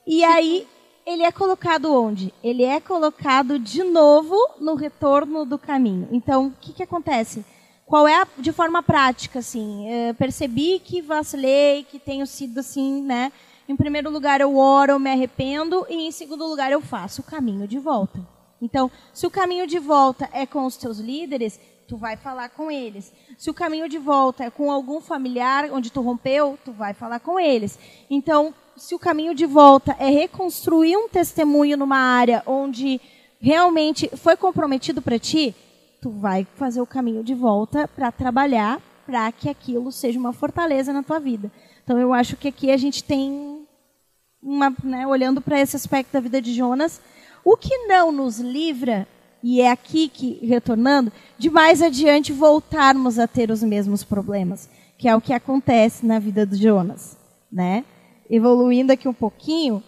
e 0.08 0.24
aí 0.24 0.68
ele 1.06 1.22
é 1.22 1.32
colocado 1.32 1.94
onde? 1.94 2.34
Ele 2.44 2.64
é 2.64 2.80
colocado 2.80 3.60
de 3.60 3.84
novo 3.84 4.36
no 4.60 4.74
retorno 4.74 5.46
do 5.46 5.60
caminho. 5.60 6.08
Então, 6.12 6.48
o 6.48 6.54
que, 6.60 6.74
que 6.74 6.84
acontece? 6.84 7.46
Qual 7.86 8.08
é, 8.08 8.16
a, 8.16 8.28
de 8.40 8.52
forma 8.52 8.82
prática, 8.82 9.40
assim? 9.40 9.88
É, 9.88 10.14
percebi 10.14 10.80
que 10.80 11.00
vacilei, 11.00 11.84
que 11.84 12.00
tenho 12.00 12.26
sido 12.26 12.60
assim, 12.60 13.04
né? 13.04 13.32
Em 13.70 13.76
primeiro 13.76 14.10
lugar, 14.10 14.42
eu 14.42 14.58
oro, 14.58 14.94
eu 14.94 15.00
me 15.00 15.12
arrependo, 15.12 15.86
e 15.88 16.08
em 16.08 16.12
segundo 16.12 16.48
lugar, 16.48 16.72
eu 16.72 16.82
faço 16.82 17.22
o 17.22 17.26
caminho 17.26 17.68
de 17.68 17.78
volta. 17.78 18.35
Então, 18.62 18.90
se 19.14 19.28
o 19.28 19.32
caminho 19.32 19.68
de 19.68 19.80
volta 19.80 20.30
é 20.32 20.46
com 20.46 20.66
os 20.66 20.78
teus 20.78 20.98
líderes, 20.98 21.60
tu 21.88 21.98
vai 21.98 22.18
falar 22.18 22.50
com 22.50 22.72
eles. 22.72 23.12
Se 23.38 23.50
o 23.50 23.54
caminho 23.54 23.88
de 23.88 23.98
volta 23.98 24.44
é 24.44 24.50
com 24.50 24.72
algum 24.72 25.00
familiar 25.00 25.70
onde 25.72 25.92
tu 25.92 26.02
rompeu, 26.02 26.58
tu 26.64 26.72
vai 26.72 26.94
falar 26.94 27.20
com 27.20 27.40
eles. 27.40 27.78
Então, 28.10 28.54
se 28.76 28.96
o 28.96 29.00
caminho 29.00 29.36
de 29.36 29.46
volta 29.46 29.96
é 30.00 30.10
reconstruir 30.10 30.98
um 30.98 31.08
testemunho 31.08 31.78
numa 31.78 31.98
área 31.98 32.44
onde 32.46 33.00
realmente 33.40 34.10
foi 34.16 34.36
comprometido 34.36 35.02
para 35.02 35.20
ti, 35.20 35.56
tu 36.02 36.10
vai 36.10 36.48
fazer 36.56 36.82
o 36.82 36.88
caminho 36.88 37.24
de 37.24 37.34
volta 37.34 37.88
para 37.88 38.12
trabalhar 38.12 38.82
para 39.06 39.32
que 39.32 39.48
aquilo 39.48 39.92
seja 39.92 40.20
uma 40.20 40.34
fortaleza 40.34 40.92
na 40.92 41.04
tua 41.04 41.20
vida. 41.20 41.52
Então, 41.84 42.00
eu 42.00 42.12
acho 42.14 42.36
que 42.36 42.48
aqui 42.48 42.72
a 42.72 42.78
gente 42.78 43.04
tem 43.04 43.66
uma, 44.42 44.74
né, 44.84 45.06
olhando 45.06 45.42
para 45.42 45.60
esse 45.60 45.76
aspecto 45.76 46.12
da 46.12 46.20
vida 46.20 46.42
de 46.42 46.54
Jonas, 46.54 47.00
o 47.46 47.56
que 47.56 47.88
não 47.88 48.12
nos 48.12 48.40
livra, 48.40 49.08
e 49.44 49.62
é 49.62 49.70
aqui 49.70 50.10
que, 50.10 50.40
retornando, 50.44 51.12
de 51.38 51.52
mais 51.52 51.80
adiante 51.80 52.34
voltarmos 52.34 53.20
a 53.20 53.28
ter 53.28 53.52
os 53.52 53.62
mesmos 53.62 54.04
problemas, 54.04 54.68
que 54.98 55.08
é 55.08 55.16
o 55.16 55.22
que 55.22 55.32
acontece 55.32 56.04
na 56.04 56.18
vida 56.18 56.44
de 56.44 56.58
Jonas. 56.58 57.16
Né? 57.52 57.86
Evoluindo 58.28 58.92
aqui 58.92 59.08
um 59.08 59.14
pouquinho, 59.14 59.84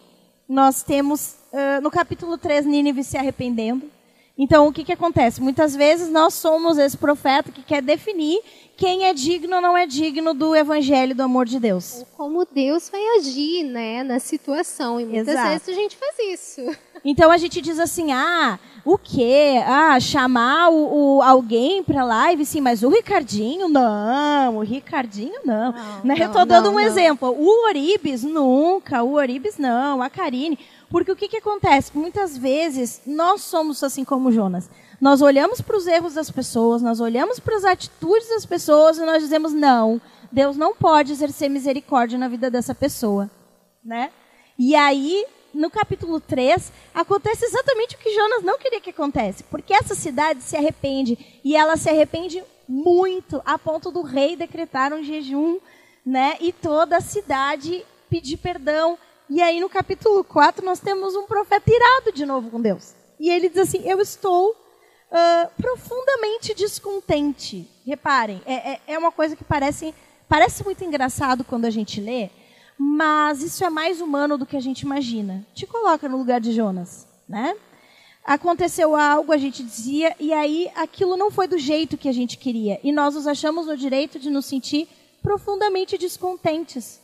nós 0.47 0.83
temos 0.83 1.37
uh, 1.51 1.81
no 1.81 1.89
capítulo 1.89 2.37
3 2.37 2.67
Nínive 2.67 3.03
se 3.03 3.17
arrependendo. 3.17 3.89
Então, 4.37 4.67
o 4.67 4.71
que, 4.71 4.83
que 4.83 4.93
acontece? 4.93 5.41
Muitas 5.41 5.75
vezes 5.75 6.09
nós 6.09 6.35
somos 6.35 6.77
esse 6.77 6.95
profeta 6.95 7.51
que 7.51 7.63
quer 7.63 7.81
definir 7.81 8.39
quem 8.77 9.05
é 9.05 9.13
digno 9.13 9.55
ou 9.55 9.61
não 9.61 9.75
é 9.75 9.87
digno 9.87 10.35
do 10.35 10.55
evangelho 10.55 11.15
do 11.15 11.23
amor 11.23 11.47
de 11.47 11.59
Deus. 11.59 12.05
Como 12.15 12.45
Deus 12.45 12.87
vai 12.89 13.01
agir 13.17 13.63
né, 13.63 14.03
na 14.03 14.19
situação. 14.19 15.01
E 15.01 15.05
muitas 15.05 15.29
Exato. 15.29 15.49
vezes 15.49 15.69
a 15.69 15.73
gente 15.73 15.97
faz 15.97 16.15
isso. 16.19 16.61
Então 17.09 17.31
a 17.31 17.37
gente 17.37 17.61
diz 17.61 17.79
assim: 17.79 18.11
ah, 18.11 18.59
o 18.83 18.97
quê? 18.97 19.63
Ah, 19.65 19.97
chamar 19.97 20.67
o, 20.69 21.15
o 21.15 21.21
alguém 21.21 21.81
para 21.81 22.03
live, 22.03 22.45
sim, 22.45 22.59
mas 22.59 22.83
o 22.83 22.89
Ricardinho, 22.89 23.69
não. 23.69 24.57
O 24.57 24.59
Ricardinho, 24.59 25.39
não. 25.45 25.71
Não, 25.71 26.03
né? 26.03 26.15
Eu 26.19 26.27
não, 26.27 26.33
tô 26.33 26.43
dando 26.43 26.65
não, 26.65 26.75
um 26.75 26.79
exemplo. 26.81 27.29
O 27.29 27.65
Oribes, 27.65 28.25
nunca. 28.25 29.03
O 29.03 29.13
Oribes, 29.13 29.57
não. 29.57 30.01
A 30.01 30.09
Karine. 30.09 30.59
Porque 30.89 31.09
o 31.09 31.15
que, 31.15 31.29
que 31.29 31.37
acontece? 31.37 31.97
Muitas 31.97 32.37
vezes, 32.37 33.01
nós 33.07 33.41
somos 33.41 33.81
assim 33.85 34.03
como 34.03 34.29
Jonas. 34.29 34.69
Nós 34.99 35.21
olhamos 35.21 35.61
para 35.61 35.77
os 35.77 35.87
erros 35.87 36.13
das 36.15 36.29
pessoas, 36.29 36.81
nós 36.81 36.99
olhamos 36.99 37.39
para 37.39 37.55
as 37.55 37.63
atitudes 37.63 38.27
das 38.27 38.45
pessoas 38.45 38.97
e 38.97 39.05
nós 39.05 39.23
dizemos, 39.23 39.53
não, 39.53 40.01
Deus 40.29 40.57
não 40.57 40.75
pode 40.75 41.13
exercer 41.13 41.49
misericórdia 41.49 42.17
na 42.17 42.27
vida 42.27 42.51
dessa 42.51 42.75
pessoa. 42.75 43.29
Né? 43.85 44.09
E 44.59 44.75
aí, 44.75 45.23
no 45.57 45.69
capítulo 45.69 46.19
3, 46.21 46.71
acontece 46.93 47.45
exatamente 47.45 47.95
o 47.95 47.97
que 47.97 48.13
Jonas 48.13 48.43
não 48.43 48.57
queria 48.57 48.79
que 48.79 48.91
acontecesse. 48.91 49.43
Porque 49.43 49.73
essa 49.73 49.95
cidade 49.95 50.41
se 50.41 50.55
arrepende. 50.55 51.39
E 51.43 51.55
ela 51.55 51.75
se 51.75 51.89
arrepende 51.89 52.43
muito, 52.67 53.41
a 53.45 53.57
ponto 53.57 53.91
do 53.91 54.01
rei 54.01 54.35
decretar 54.35 54.93
um 54.93 55.03
jejum, 55.03 55.59
né? 56.05 56.37
E 56.39 56.53
toda 56.53 56.97
a 56.97 57.01
cidade 57.01 57.83
pedir 58.09 58.37
perdão. 58.37 58.97
E 59.29 59.41
aí, 59.41 59.59
no 59.59 59.67
capítulo 59.67 60.23
4, 60.23 60.63
nós 60.63 60.79
temos 60.79 61.15
um 61.15 61.25
profeta 61.25 61.69
irado 61.69 62.11
de 62.13 62.25
novo 62.25 62.49
com 62.49 62.61
Deus. 62.61 62.93
E 63.19 63.29
ele 63.29 63.49
diz 63.49 63.57
assim: 63.57 63.81
Eu 63.83 63.99
estou 63.99 64.55
ah, 65.11 65.49
profundamente 65.59 66.53
descontente. 66.53 67.69
Reparem, 67.85 68.41
é, 68.45 68.73
é, 68.73 68.79
é 68.87 68.97
uma 68.97 69.11
coisa 69.11 69.35
que 69.35 69.43
parece, 69.43 69.93
parece 70.27 70.63
muito 70.63 70.83
engraçado 70.83 71.43
quando 71.43 71.65
a 71.65 71.69
gente 71.69 72.01
lê, 72.01 72.29
mas 72.77 73.41
isso 73.41 73.63
é 73.63 73.69
mais 73.69 74.01
humano 74.01 74.37
do 74.37 74.45
que 74.45 74.55
a 74.55 74.61
gente 74.61 74.81
imagina. 74.81 75.45
Te 75.53 75.65
coloca 75.65 76.07
no 76.07 76.17
lugar 76.17 76.39
de 76.39 76.51
Jonas, 76.51 77.07
né? 77.27 77.55
Aconteceu 78.23 78.95
algo, 78.95 79.31
a 79.31 79.37
gente 79.37 79.63
dizia, 79.63 80.15
e 80.19 80.33
aí 80.33 80.69
aquilo 80.75 81.15
não 81.15 81.31
foi 81.31 81.47
do 81.47 81.57
jeito 81.57 81.97
que 81.97 82.09
a 82.09 82.11
gente 82.11 82.37
queria. 82.37 82.79
E 82.83 82.91
nós 82.91 83.15
nos 83.15 83.25
achamos 83.25 83.67
no 83.67 83.77
direito 83.77 84.19
de 84.19 84.29
nos 84.29 84.45
sentir 84.45 84.87
profundamente 85.23 85.97
descontentes 85.97 87.01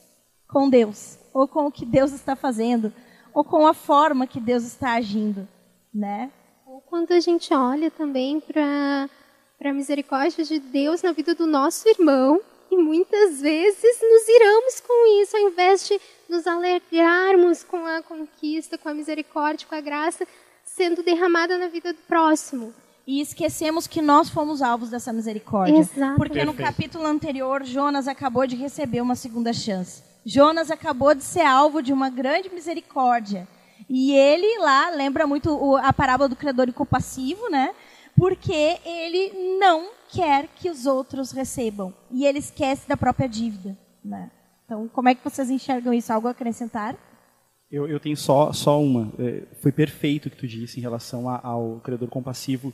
com 0.47 0.69
Deus, 0.69 1.17
ou 1.33 1.47
com 1.47 1.65
o 1.65 1.71
que 1.71 1.85
Deus 1.85 2.11
está 2.11 2.35
fazendo, 2.35 2.93
ou 3.33 3.43
com 3.43 3.65
a 3.65 3.73
forma 3.73 4.27
que 4.27 4.39
Deus 4.39 4.63
está 4.63 4.93
agindo, 4.93 5.47
né? 5.93 6.29
Ou 6.67 6.81
quando 6.81 7.11
a 7.11 7.19
gente 7.19 7.53
olha 7.53 7.89
também 7.89 8.39
para 8.39 9.09
a 9.63 9.73
misericórdia 9.73 10.43
de 10.43 10.59
Deus 10.59 11.01
na 11.01 11.11
vida 11.11 11.33
do 11.33 11.47
nosso 11.47 11.87
irmão, 11.87 12.39
e 12.73 12.77
muitas 12.77 13.39
vezes 13.39 13.99
nos 14.01 14.27
iramos 14.27 14.79
com 14.79 15.21
isso, 15.21 15.37
ao 15.37 15.43
invés 15.43 15.87
de 15.87 16.01
nos 16.27 16.47
alegrarmos 16.47 17.63
com 17.63 17.85
a 17.85 18.01
conquista, 18.01 18.77
com 18.77 18.89
a 18.89 18.93
misericórdia, 18.93 19.67
com 19.67 19.75
a 19.75 19.81
graça 19.81 20.27
sendo 20.65 21.03
derramada 21.03 21.57
na 21.57 21.67
vida 21.67 21.93
do 21.93 21.99
próximo. 22.07 22.73
E 23.05 23.21
esquecemos 23.21 23.85
que 23.85 24.01
nós 24.01 24.29
fomos 24.29 24.61
alvos 24.61 24.89
dessa 24.89 25.13
misericórdia. 25.13 25.77
Exato. 25.77 26.15
Porque 26.15 26.43
no 26.43 26.53
Perfeito. 26.53 26.75
capítulo 26.75 27.05
anterior, 27.05 27.63
Jonas 27.63 28.07
acabou 28.07 28.47
de 28.47 28.55
receber 28.55 29.01
uma 29.01 29.15
segunda 29.15 29.53
chance. 29.53 30.01
Jonas 30.25 30.71
acabou 30.71 31.13
de 31.13 31.23
ser 31.23 31.45
alvo 31.45 31.81
de 31.81 31.93
uma 31.93 32.09
grande 32.09 32.49
misericórdia. 32.49 33.47
E 33.89 34.13
ele 34.13 34.57
lá 34.59 34.89
lembra 34.89 35.27
muito 35.27 35.75
a 35.77 35.91
parábola 35.91 36.29
do 36.29 36.35
credor 36.35 36.69
incompassivo, 36.69 37.49
né? 37.49 37.75
Porque 38.15 38.77
ele 38.85 39.57
não 39.59 39.89
quer 40.11 40.47
que 40.55 40.69
os 40.69 40.85
outros 40.85 41.31
recebam. 41.31 41.93
E 42.11 42.25
ele 42.25 42.39
esquece 42.39 42.87
da 42.87 42.95
própria 42.95 43.27
dívida, 43.27 43.77
né? 44.03 44.31
Então, 44.65 44.87
como 44.87 45.09
é 45.09 45.15
que 45.15 45.23
vocês 45.23 45.49
enxergam 45.49 45.93
isso? 45.93 46.13
Algo 46.13 46.27
a 46.27 46.31
acrescentar? 46.31 46.95
Eu, 47.71 47.87
eu 47.87 47.99
tenho 47.99 48.15
só, 48.15 48.53
só 48.53 48.81
uma. 48.81 49.11
É, 49.19 49.43
foi 49.61 49.71
perfeito 49.71 50.27
o 50.27 50.29
que 50.29 50.37
tu 50.37 50.47
disse 50.47 50.77
em 50.79 50.81
relação 50.81 51.27
a- 51.27 51.39
ao 51.43 51.79
credor 51.83 52.07
compassivo. 52.07 52.71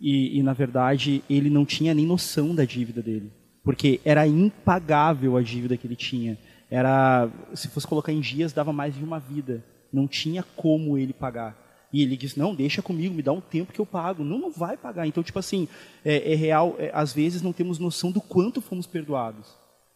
E, 0.00 0.38
e, 0.38 0.42
na 0.42 0.52
verdade, 0.52 1.22
ele 1.30 1.48
não 1.50 1.64
tinha 1.64 1.94
nem 1.94 2.04
noção 2.06 2.54
da 2.54 2.64
dívida 2.64 3.00
dele. 3.00 3.32
Porque 3.62 4.00
era 4.04 4.26
impagável 4.26 5.36
a 5.36 5.42
dívida 5.42 5.76
que 5.76 5.86
ele 5.86 5.96
tinha. 5.96 6.36
Era, 6.70 7.28
se 7.54 7.68
fosse 7.68 7.86
colocar 7.86 8.12
em 8.12 8.20
dias, 8.20 8.52
dava 8.52 8.72
mais 8.72 8.94
de 8.94 9.04
uma 9.04 9.18
vida. 9.20 9.62
Não 9.92 10.08
tinha 10.08 10.42
como 10.56 10.96
ele 10.98 11.12
pagar. 11.12 11.56
E 11.92 12.02
ele 12.02 12.16
diz, 12.16 12.36
não, 12.36 12.54
deixa 12.54 12.80
comigo, 12.80 13.14
me 13.14 13.22
dá 13.22 13.32
um 13.32 13.40
tempo 13.40 13.72
que 13.72 13.80
eu 13.80 13.86
pago. 13.86 14.22
Não, 14.22 14.38
não 14.38 14.50
vai 14.50 14.76
pagar. 14.76 15.06
Então, 15.06 15.22
tipo 15.22 15.38
assim, 15.38 15.68
é, 16.04 16.32
é 16.32 16.34
real, 16.36 16.76
é, 16.78 16.90
às 16.94 17.12
vezes 17.12 17.42
não 17.42 17.52
temos 17.52 17.78
noção 17.78 18.12
do 18.12 18.20
quanto 18.20 18.60
fomos 18.60 18.86
perdoados. 18.86 19.48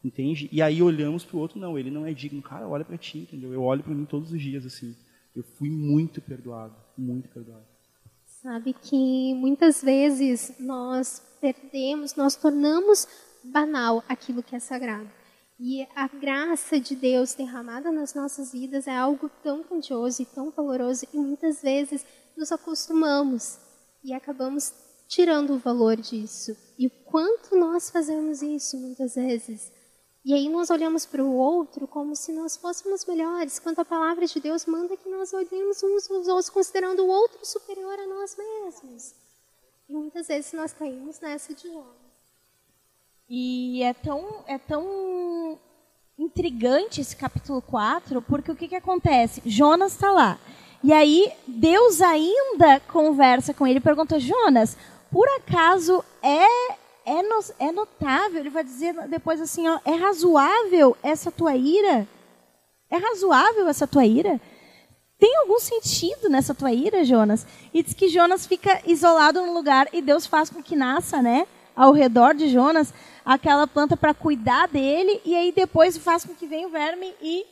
Entende? 0.04 0.48
E 0.52 0.60
aí 0.60 0.82
olhamos 0.82 1.24
para 1.24 1.36
o 1.36 1.40
outro, 1.40 1.58
não, 1.58 1.78
ele 1.78 1.90
não 1.90 2.04
é 2.04 2.12
digno. 2.12 2.42
Cara, 2.42 2.68
olha 2.68 2.84
para 2.84 2.98
ti, 2.98 3.20
entendeu? 3.20 3.52
Eu 3.52 3.62
olho 3.62 3.82
para 3.82 3.94
mim 3.94 4.04
todos 4.04 4.32
os 4.32 4.40
dias 4.40 4.66
assim. 4.66 4.94
Eu 5.34 5.42
fui 5.42 5.70
muito 5.70 6.20
perdoado, 6.20 6.74
muito 6.96 7.28
perdoado. 7.28 7.64
Sabe 8.42 8.74
que 8.74 9.32
muitas 9.34 9.82
vezes 9.82 10.52
nós 10.60 11.22
perdemos, 11.40 12.14
nós 12.14 12.36
tornamos 12.36 13.08
banal 13.42 14.04
aquilo 14.06 14.42
que 14.42 14.54
é 14.54 14.58
sagrado. 14.58 15.08
E 15.58 15.86
a 15.94 16.08
graça 16.08 16.80
de 16.80 16.96
Deus 16.96 17.34
derramada 17.34 17.92
nas 17.92 18.12
nossas 18.12 18.52
vidas 18.52 18.88
é 18.88 18.96
algo 18.96 19.30
tão 19.42 19.62
grandioso 19.62 20.22
e 20.22 20.26
tão 20.26 20.50
valoroso 20.50 21.06
e 21.12 21.16
muitas 21.16 21.62
vezes 21.62 22.04
nos 22.36 22.50
acostumamos 22.50 23.58
e 24.02 24.12
acabamos 24.12 24.72
tirando 25.08 25.54
o 25.54 25.58
valor 25.58 25.96
disso. 25.96 26.56
E 26.76 26.88
o 26.88 26.90
quanto 27.04 27.56
nós 27.56 27.88
fazemos 27.88 28.42
isso 28.42 28.76
muitas 28.76 29.14
vezes. 29.14 29.72
E 30.24 30.32
aí 30.32 30.48
nós 30.48 30.70
olhamos 30.70 31.06
para 31.06 31.22
o 31.22 31.36
outro 31.36 31.86
como 31.86 32.16
se 32.16 32.32
nós 32.32 32.56
fôssemos 32.56 33.04
melhores, 33.04 33.58
quando 33.58 33.78
a 33.78 33.84
palavra 33.84 34.26
de 34.26 34.40
Deus 34.40 34.64
manda 34.66 34.96
que 34.96 35.08
nós 35.08 35.32
olhemos 35.32 35.82
uns 35.82 36.10
aos 36.10 36.26
outros 36.28 36.50
considerando 36.50 37.04
o 37.04 37.08
outro 37.08 37.44
superior 37.44 37.98
a 37.98 38.06
nós 38.06 38.36
mesmos. 38.36 39.14
E 39.88 39.92
muitas 39.92 40.26
vezes 40.26 40.52
nós 40.52 40.72
caímos 40.72 41.20
nessa 41.20 41.54
de 41.54 41.68
Jonas. 41.68 42.03
E 43.28 43.82
é 43.82 43.94
tão, 43.94 44.44
é 44.46 44.58
tão 44.58 45.58
intrigante 46.18 47.00
esse 47.00 47.16
capítulo 47.16 47.62
4, 47.62 48.20
porque 48.22 48.50
o 48.50 48.56
que, 48.56 48.68
que 48.68 48.76
acontece? 48.76 49.42
Jonas 49.46 49.92
está 49.92 50.12
lá. 50.12 50.38
E 50.82 50.92
aí, 50.92 51.32
Deus 51.46 52.00
ainda 52.02 52.78
conversa 52.80 53.54
com 53.54 53.66
ele 53.66 53.78
e 53.78 53.82
pergunta: 53.82 54.20
Jonas, 54.20 54.76
por 55.10 55.26
acaso 55.38 56.04
é, 56.22 56.72
é, 57.06 57.22
no- 57.22 57.44
é 57.58 57.72
notável? 57.72 58.40
Ele 58.40 58.50
vai 58.50 58.62
dizer 58.62 58.92
depois 59.08 59.40
assim: 59.40 59.66
ó, 59.66 59.78
é 59.84 59.92
razoável 59.94 60.94
essa 61.02 61.32
tua 61.32 61.56
ira? 61.56 62.06
É 62.90 62.98
razoável 62.98 63.66
essa 63.66 63.86
tua 63.86 64.04
ira? 64.04 64.38
Tem 65.18 65.34
algum 65.38 65.58
sentido 65.58 66.28
nessa 66.28 66.54
tua 66.54 66.70
ira, 66.72 67.02
Jonas? 67.02 67.46
E 67.72 67.82
diz 67.82 67.94
que 67.94 68.08
Jonas 68.08 68.46
fica 68.46 68.82
isolado 68.86 69.40
num 69.40 69.54
lugar 69.54 69.88
e 69.90 70.02
Deus 70.02 70.26
faz 70.26 70.50
com 70.50 70.62
que 70.62 70.76
nasça, 70.76 71.22
né, 71.22 71.46
ao 71.74 71.92
redor 71.92 72.34
de 72.34 72.48
Jonas, 72.48 72.92
aquela 73.24 73.66
planta 73.66 73.96
para 73.96 74.14
cuidar 74.14 74.68
dele, 74.68 75.20
e 75.24 75.34
aí 75.34 75.52
depois 75.52 75.96
faz 75.96 76.24
com 76.24 76.34
que 76.34 76.46
venha 76.46 76.68
o 76.68 76.70
verme 76.70 77.14
e 77.22 77.44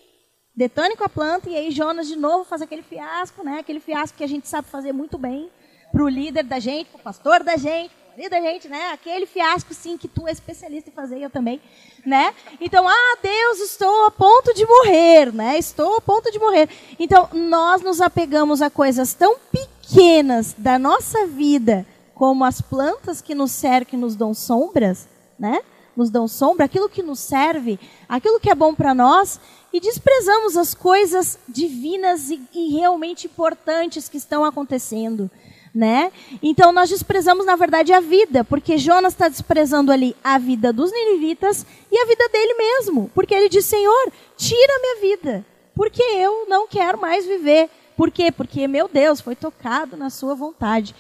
detone 0.54 0.96
com 0.96 1.04
a 1.04 1.08
planta, 1.08 1.48
e 1.48 1.56
aí 1.56 1.70
Jonas 1.70 2.06
de 2.06 2.16
novo 2.16 2.44
faz 2.44 2.60
aquele 2.60 2.82
fiasco, 2.82 3.42
né, 3.42 3.58
aquele 3.58 3.80
fiasco 3.80 4.18
que 4.18 4.24
a 4.24 4.28
gente 4.28 4.46
sabe 4.46 4.68
fazer 4.68 4.92
muito 4.92 5.16
bem 5.16 5.50
para 5.90 6.02
o 6.02 6.08
líder 6.08 6.44
da 6.44 6.58
gente, 6.58 6.88
para 6.90 7.00
o 7.00 7.02
pastor 7.02 7.42
da 7.42 7.56
gente, 7.56 7.94
para 7.94 8.14
o 8.14 8.16
líder 8.16 8.30
da 8.30 8.40
gente, 8.40 8.68
né, 8.68 8.90
aquele 8.92 9.26
fiasco 9.26 9.72
sim 9.72 9.96
que 9.96 10.08
tu 10.08 10.28
é 10.28 10.32
especialista 10.32 10.90
em 10.90 10.92
fazer, 10.92 11.20
eu 11.20 11.30
também, 11.30 11.60
né? 12.04 12.34
Então, 12.60 12.86
ah, 12.86 13.16
Deus, 13.22 13.60
estou 13.60 14.06
a 14.06 14.10
ponto 14.10 14.52
de 14.54 14.66
morrer, 14.66 15.32
né? 15.32 15.56
Estou 15.56 15.96
a 15.96 16.00
ponto 16.00 16.30
de 16.32 16.38
morrer. 16.38 16.68
Então, 16.98 17.28
nós 17.32 17.80
nos 17.80 18.00
apegamos 18.00 18.60
a 18.60 18.68
coisas 18.68 19.14
tão 19.14 19.36
pequenas 19.38 20.52
da 20.58 20.78
nossa 20.78 21.26
vida, 21.26 21.86
como 22.22 22.44
as 22.44 22.60
plantas 22.60 23.20
que 23.20 23.34
nos 23.34 23.50
cercam 23.50 23.98
e 23.98 24.00
nos 24.00 24.14
dão 24.14 24.32
sombras, 24.32 25.08
né? 25.36 25.60
Nos 25.96 26.08
dão 26.08 26.28
sombra, 26.28 26.66
aquilo 26.66 26.88
que 26.88 27.02
nos 27.02 27.18
serve, 27.18 27.80
aquilo 28.08 28.38
que 28.38 28.48
é 28.48 28.54
bom 28.54 28.72
para 28.76 28.94
nós, 28.94 29.40
e 29.72 29.80
desprezamos 29.80 30.56
as 30.56 30.72
coisas 30.72 31.36
divinas 31.48 32.30
e, 32.30 32.40
e 32.54 32.76
realmente 32.78 33.26
importantes 33.26 34.08
que 34.08 34.18
estão 34.18 34.44
acontecendo 34.44 35.28
né? 35.74 36.12
Então 36.40 36.70
nós 36.70 36.88
desprezamos 36.90 37.44
na 37.44 37.56
verdade 37.56 37.92
a 37.92 37.98
vida, 37.98 38.44
porque 38.44 38.78
Jonas 38.78 39.14
está 39.14 39.26
desprezando 39.26 39.90
ali 39.90 40.14
a 40.22 40.38
vida 40.38 40.72
dos 40.72 40.92
ninivitas 40.92 41.66
e 41.90 41.98
a 41.98 42.06
vida 42.06 42.28
dele 42.28 42.54
mesmo, 42.54 43.10
porque 43.14 43.34
ele 43.34 43.48
diz: 43.48 43.64
Senhor, 43.64 44.12
tira 44.36 44.76
a 44.76 44.80
minha 44.80 45.16
vida, 45.16 45.46
porque 45.74 46.02
eu 46.02 46.46
não 46.46 46.68
quero 46.68 47.00
mais 47.00 47.26
viver. 47.26 47.68
Por 47.96 48.10
quê? 48.10 48.30
Porque 48.30 48.68
meu 48.68 48.86
Deus 48.86 49.20
foi 49.20 49.34
tocado 49.34 49.96
na 49.96 50.10
sua 50.10 50.34
vontade, 50.34 50.94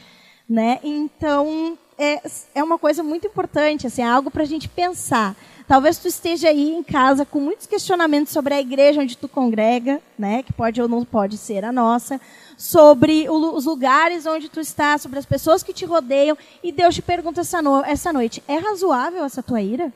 né? 0.48 0.78
Então 0.82 1.76
é, 1.98 2.20
é 2.54 2.62
uma 2.62 2.78
coisa 2.78 3.02
muito 3.02 3.26
importante, 3.26 3.86
assim, 3.86 4.02
é 4.02 4.06
algo 4.06 4.30
para 4.30 4.42
a 4.42 4.46
gente 4.46 4.68
pensar. 4.68 5.36
Talvez 5.68 5.96
tu 5.98 6.08
esteja 6.08 6.48
aí 6.48 6.70
em 6.70 6.82
casa 6.82 7.24
com 7.24 7.40
muitos 7.40 7.66
questionamentos 7.66 8.32
sobre 8.32 8.52
a 8.52 8.60
igreja 8.60 9.00
onde 9.00 9.16
tu 9.16 9.28
congrega, 9.28 10.00
né? 10.18 10.42
Que 10.42 10.52
pode 10.52 10.82
ou 10.82 10.88
não 10.88 11.04
pode 11.04 11.38
ser 11.38 11.64
a 11.64 11.72
nossa 11.72 12.20
sobre 12.58 13.28
os 13.30 13.64
lugares 13.64 14.26
onde 14.26 14.48
tu 14.48 14.60
está, 14.60 14.98
sobre 14.98 15.18
as 15.18 15.26
pessoas 15.26 15.62
que 15.62 15.72
te 15.72 15.84
rodeiam, 15.84 16.36
e 16.62 16.70
Deus 16.70 16.94
te 16.94 17.02
pergunta 17.02 17.40
essa, 17.40 17.62
no- 17.62 17.84
essa 17.84 18.12
noite: 18.12 18.42
é 18.46 18.56
razoável 18.56 19.24
essa 19.24 19.42
tua 19.42 19.62
ira? 19.62 19.92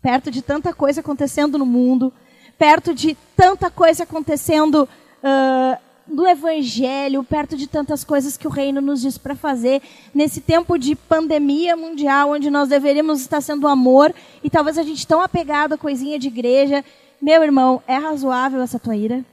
Perto 0.00 0.30
de 0.30 0.40
tanta 0.40 0.72
coisa 0.72 1.00
acontecendo 1.00 1.58
no 1.58 1.66
mundo, 1.66 2.12
perto 2.56 2.94
de 2.94 3.16
tanta 3.36 3.70
coisa 3.70 4.04
acontecendo 4.04 4.88
ah, 5.22 5.78
do 6.06 6.26
evangelho, 6.26 7.24
perto 7.24 7.56
de 7.56 7.66
tantas 7.66 8.04
coisas 8.04 8.36
que 8.36 8.46
o 8.46 8.50
reino 8.50 8.80
nos 8.80 9.00
diz 9.00 9.18
para 9.18 9.34
fazer, 9.34 9.82
nesse 10.14 10.40
tempo 10.40 10.78
de 10.78 10.94
pandemia 10.94 11.76
mundial, 11.76 12.30
onde 12.30 12.50
nós 12.50 12.68
deveríamos 12.68 13.20
estar 13.20 13.40
sendo 13.40 13.66
amor, 13.66 14.14
e 14.42 14.48
talvez 14.48 14.78
a 14.78 14.82
gente 14.82 15.06
tão 15.06 15.20
apegado 15.20 15.74
à 15.74 15.78
coisinha 15.78 16.18
de 16.18 16.28
igreja. 16.28 16.84
Meu 17.20 17.42
irmão, 17.42 17.82
é 17.86 17.96
razoável 17.96 18.60
essa 18.60 18.78
tua 18.78 18.96
ira? 18.96 19.24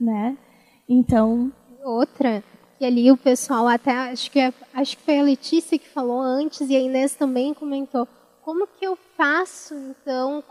Né? 0.00 0.36
Então. 0.88 1.52
Outra, 1.84 2.42
e 2.80 2.84
ali 2.84 3.10
o 3.10 3.16
pessoal 3.16 3.68
até 3.68 3.92
acho 3.92 4.30
que 4.30 4.38
é, 4.38 4.52
acho 4.74 4.96
que 4.96 5.02
foi 5.02 5.18
a 5.18 5.22
Letícia 5.22 5.78
que 5.78 5.88
falou 5.88 6.20
antes 6.20 6.68
e 6.68 6.76
a 6.76 6.80
Inês 6.80 7.14
também 7.14 7.54
comentou 7.54 8.06
como 8.46 8.66
que 8.66 8.86
eu 8.86 8.96
faço 9.16 9.74
então 9.74 10.42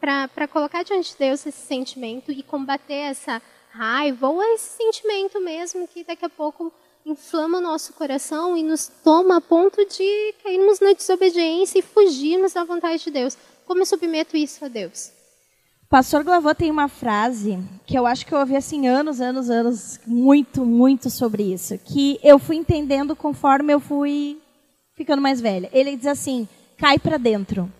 para 0.00 0.48
colocar 0.48 0.82
diante 0.82 1.12
de 1.12 1.18
Deus 1.18 1.46
esse 1.46 1.66
sentimento 1.66 2.32
e 2.32 2.42
combater 2.42 2.94
essa 2.94 3.40
raiva 3.76 4.28
ou 4.28 4.42
esse 4.42 4.76
sentimento 4.78 5.40
mesmo 5.40 5.86
que 5.86 6.02
daqui 6.02 6.24
a 6.24 6.30
pouco 6.30 6.72
inflama 7.04 7.58
o 7.58 7.60
nosso 7.60 7.92
coração 7.92 8.56
e 8.56 8.62
nos 8.62 8.88
toma 9.04 9.36
a 9.36 9.40
ponto 9.40 9.84
de 9.84 10.34
cairmos 10.42 10.80
na 10.80 10.92
desobediência 10.92 11.78
e 11.78 11.82
fugirmos 11.82 12.54
da 12.54 12.64
vontade 12.64 13.04
de 13.04 13.10
Deus. 13.10 13.36
Como 13.66 13.82
eu 13.82 13.86
submeto 13.86 14.36
isso 14.36 14.64
a 14.64 14.68
Deus? 14.68 15.12
Pastor 15.88 16.24
Glavô 16.24 16.52
tem 16.52 16.68
uma 16.68 16.88
frase 16.88 17.58
que 17.86 17.96
eu 17.96 18.06
acho 18.06 18.26
que 18.26 18.34
eu 18.34 18.38
ouvi 18.40 18.56
assim 18.56 18.88
anos, 18.88 19.20
anos, 19.20 19.48
anos, 19.48 20.00
muito, 20.04 20.64
muito 20.64 21.08
sobre 21.10 21.44
isso, 21.44 21.78
que 21.78 22.18
eu 22.24 22.40
fui 22.40 22.56
entendendo 22.56 23.14
conforme 23.14 23.72
eu 23.72 23.78
fui 23.78 24.40
ficando 24.96 25.22
mais 25.22 25.40
velha. 25.40 25.70
Ele 25.72 25.96
diz 25.96 26.06
assim: 26.06 26.48
cai 26.76 26.98
para 26.98 27.18
dentro. 27.18 27.72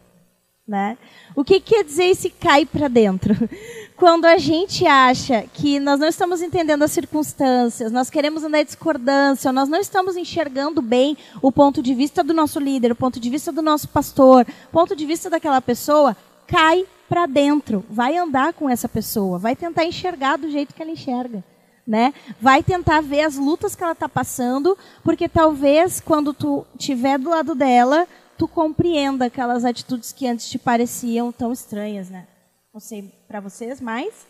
Né? 0.67 0.99
O 1.37 1.45
que 1.45 1.61
quer 1.61 1.85
dizer 1.85 2.07
esse 2.07 2.29
cai 2.29 2.67
para 2.67 2.89
dentro? 2.89 3.35
Quando 3.97 4.25
a 4.25 4.37
gente 4.37 4.85
acha 4.85 5.45
que 5.55 5.79
nós 5.79 6.01
não 6.01 6.09
estamos 6.09 6.43
entendendo 6.43 6.83
as 6.83 6.91
circunstâncias, 6.91 7.93
nós 7.93 8.11
queremos 8.11 8.43
andar 8.43 8.61
em 8.61 8.64
discordância, 8.64 9.53
nós 9.53 9.69
não 9.69 9.79
estamos 9.79 10.17
enxergando 10.17 10.83
bem 10.83 11.17
o 11.41 11.53
ponto 11.53 11.81
de 11.81 11.95
vista 11.95 12.25
do 12.25 12.35
nosso 12.35 12.59
líder, 12.59 12.91
o 12.91 12.97
ponto 12.97 13.21
de 13.21 13.31
vista 13.31 13.53
do 13.53 13.62
nosso 13.62 13.89
pastor, 13.89 14.45
o 14.69 14.73
ponto 14.73 14.97
de 14.97 15.07
vista 15.07 15.31
daquela 15.31 15.61
pessoa, 15.61 16.17
cai 16.49 16.85
para 17.09 17.27
dentro, 17.27 17.85
vai 17.89 18.17
andar 18.17 18.53
com 18.53 18.69
essa 18.69 18.89
pessoa, 18.89 19.39
vai 19.39 19.55
tentar 19.55 19.85
enxergar 19.85 20.37
do 20.37 20.51
jeito 20.51 20.75
que 20.75 20.83
ela 20.83 20.91
enxerga. 20.91 21.45
Né? 21.87 22.12
Vai 22.41 22.64
tentar 22.64 23.01
ver 23.01 23.21
as 23.21 23.37
lutas 23.37 23.77
que 23.77 23.85
ela 23.85 23.93
está 23.93 24.09
passando, 24.09 24.77
porque 25.05 25.29
talvez 25.29 26.01
quando 26.01 26.35
tu 26.35 26.67
estiver 26.77 27.17
do 27.17 27.31
lado 27.31 27.55
dela, 27.55 28.09
tu 28.37 28.47
compreenda 28.47 29.26
aquelas 29.26 29.64
atitudes 29.64 30.12
que 30.12 30.26
antes 30.26 30.49
te 30.49 30.59
pareciam 30.59 31.32
tão 31.32 31.53
estranhas, 31.53 32.11
né? 32.11 32.26
Não 32.72 32.80
sei 32.80 33.12
para 33.26 33.41
vocês, 33.41 33.80
mas 33.80 34.26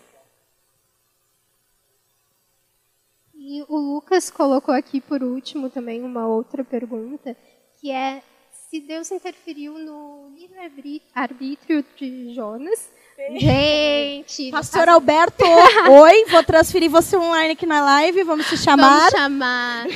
E 3.49 3.65
o 3.69 3.77
Lucas 3.77 4.29
colocou 4.29 4.75
aqui 4.75 5.01
por 5.01 5.23
último 5.23 5.71
também 5.71 6.03
uma 6.03 6.27
outra 6.27 6.65
pergunta, 6.65 7.37
que 7.81 7.93
é 7.93 8.21
se 8.69 8.81
Deus 8.81 9.09
interferiu 9.13 9.79
no 9.79 10.33
livre-arbítrio 10.35 11.85
de 11.97 12.35
Jonas. 12.35 12.91
Gente! 13.39 14.51
Pastor 14.51 14.89
Alberto, 14.89 15.45
oi, 15.89 16.25
vou 16.25 16.43
transferir 16.43 16.91
você 16.91 17.17
online 17.17 17.53
aqui 17.53 17.67
na 17.67 17.85
live, 17.85 18.25
vamos 18.25 18.49
te 18.49 18.57
chamar. 18.57 18.99
Vamos 18.99 19.13
chamar. 19.13 19.87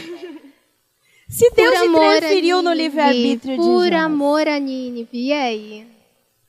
Se 1.30 1.48
Deus 1.50 1.80
interferiu 1.82 2.60
no 2.60 2.72
livre-arbítrio 2.72 3.56
de 3.56 3.62
Por 3.62 3.84
Jonas. 3.84 4.04
amor 4.04 4.48
a 4.48 4.58
Nínive, 4.58 5.08
e 5.12 5.32
aí? 5.32 5.86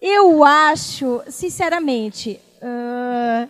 Eu 0.01 0.43
acho, 0.43 1.21
sinceramente, 1.27 2.39
uh, 2.57 3.47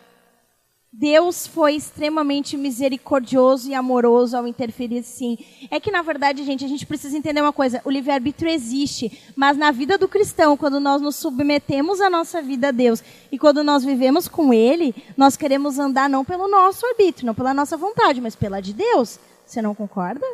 Deus 0.92 1.48
foi 1.48 1.76
extremamente 1.76 2.58
misericordioso 2.58 3.70
e 3.70 3.74
amoroso 3.74 4.36
ao 4.36 4.46
interferir, 4.46 5.04
sim. 5.04 5.38
É 5.72 5.80
que, 5.80 5.90
na 5.90 6.02
verdade, 6.02 6.44
gente, 6.44 6.66
a 6.66 6.68
gente 6.68 6.86
precisa 6.86 7.18
entender 7.18 7.40
uma 7.40 7.54
coisa: 7.54 7.82
o 7.86 7.90
livre-arbítrio 7.90 8.52
existe, 8.52 9.18
mas 9.34 9.56
na 9.56 9.72
vida 9.72 9.98
do 9.98 10.10
cristão, 10.10 10.58
quando 10.58 10.82
nós 10.82 11.02
nos 11.02 11.16
submetemos 11.16 12.02
a 12.02 12.10
nossa 12.10 12.42
vida 12.42 12.68
a 12.68 12.72
Deus 12.72 13.02
e 13.32 13.40
quando 13.40 13.64
nós 13.64 13.86
vivemos 13.86 14.28
com 14.28 14.54
Ele, 14.54 14.94
nós 15.16 15.38
queremos 15.38 15.80
andar 15.80 16.10
não 16.10 16.26
pelo 16.26 16.50
nosso 16.50 16.86
arbítrio, 16.86 17.26
não 17.26 17.34
pela 17.34 17.54
nossa 17.54 17.78
vontade, 17.78 18.20
mas 18.20 18.36
pela 18.36 18.60
de 18.60 18.74
Deus. 18.74 19.18
Você 19.46 19.62
não 19.62 19.74
concorda? 19.74 20.26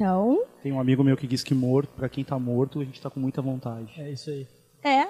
Então. 0.00 0.44
Tem 0.62 0.72
um 0.72 0.80
amigo 0.80 1.04
meu 1.04 1.14
que 1.14 1.26
diz 1.26 1.44
que 1.44 1.52
morto, 1.52 1.90
para 1.94 2.08
quem 2.08 2.22
está 2.22 2.38
morto, 2.38 2.80
a 2.80 2.84
gente 2.84 2.94
está 2.94 3.10
com 3.10 3.20
muita 3.20 3.42
vontade. 3.42 3.92
É 3.98 4.10
isso 4.10 4.30
aí. 4.30 4.46
É. 4.82 5.06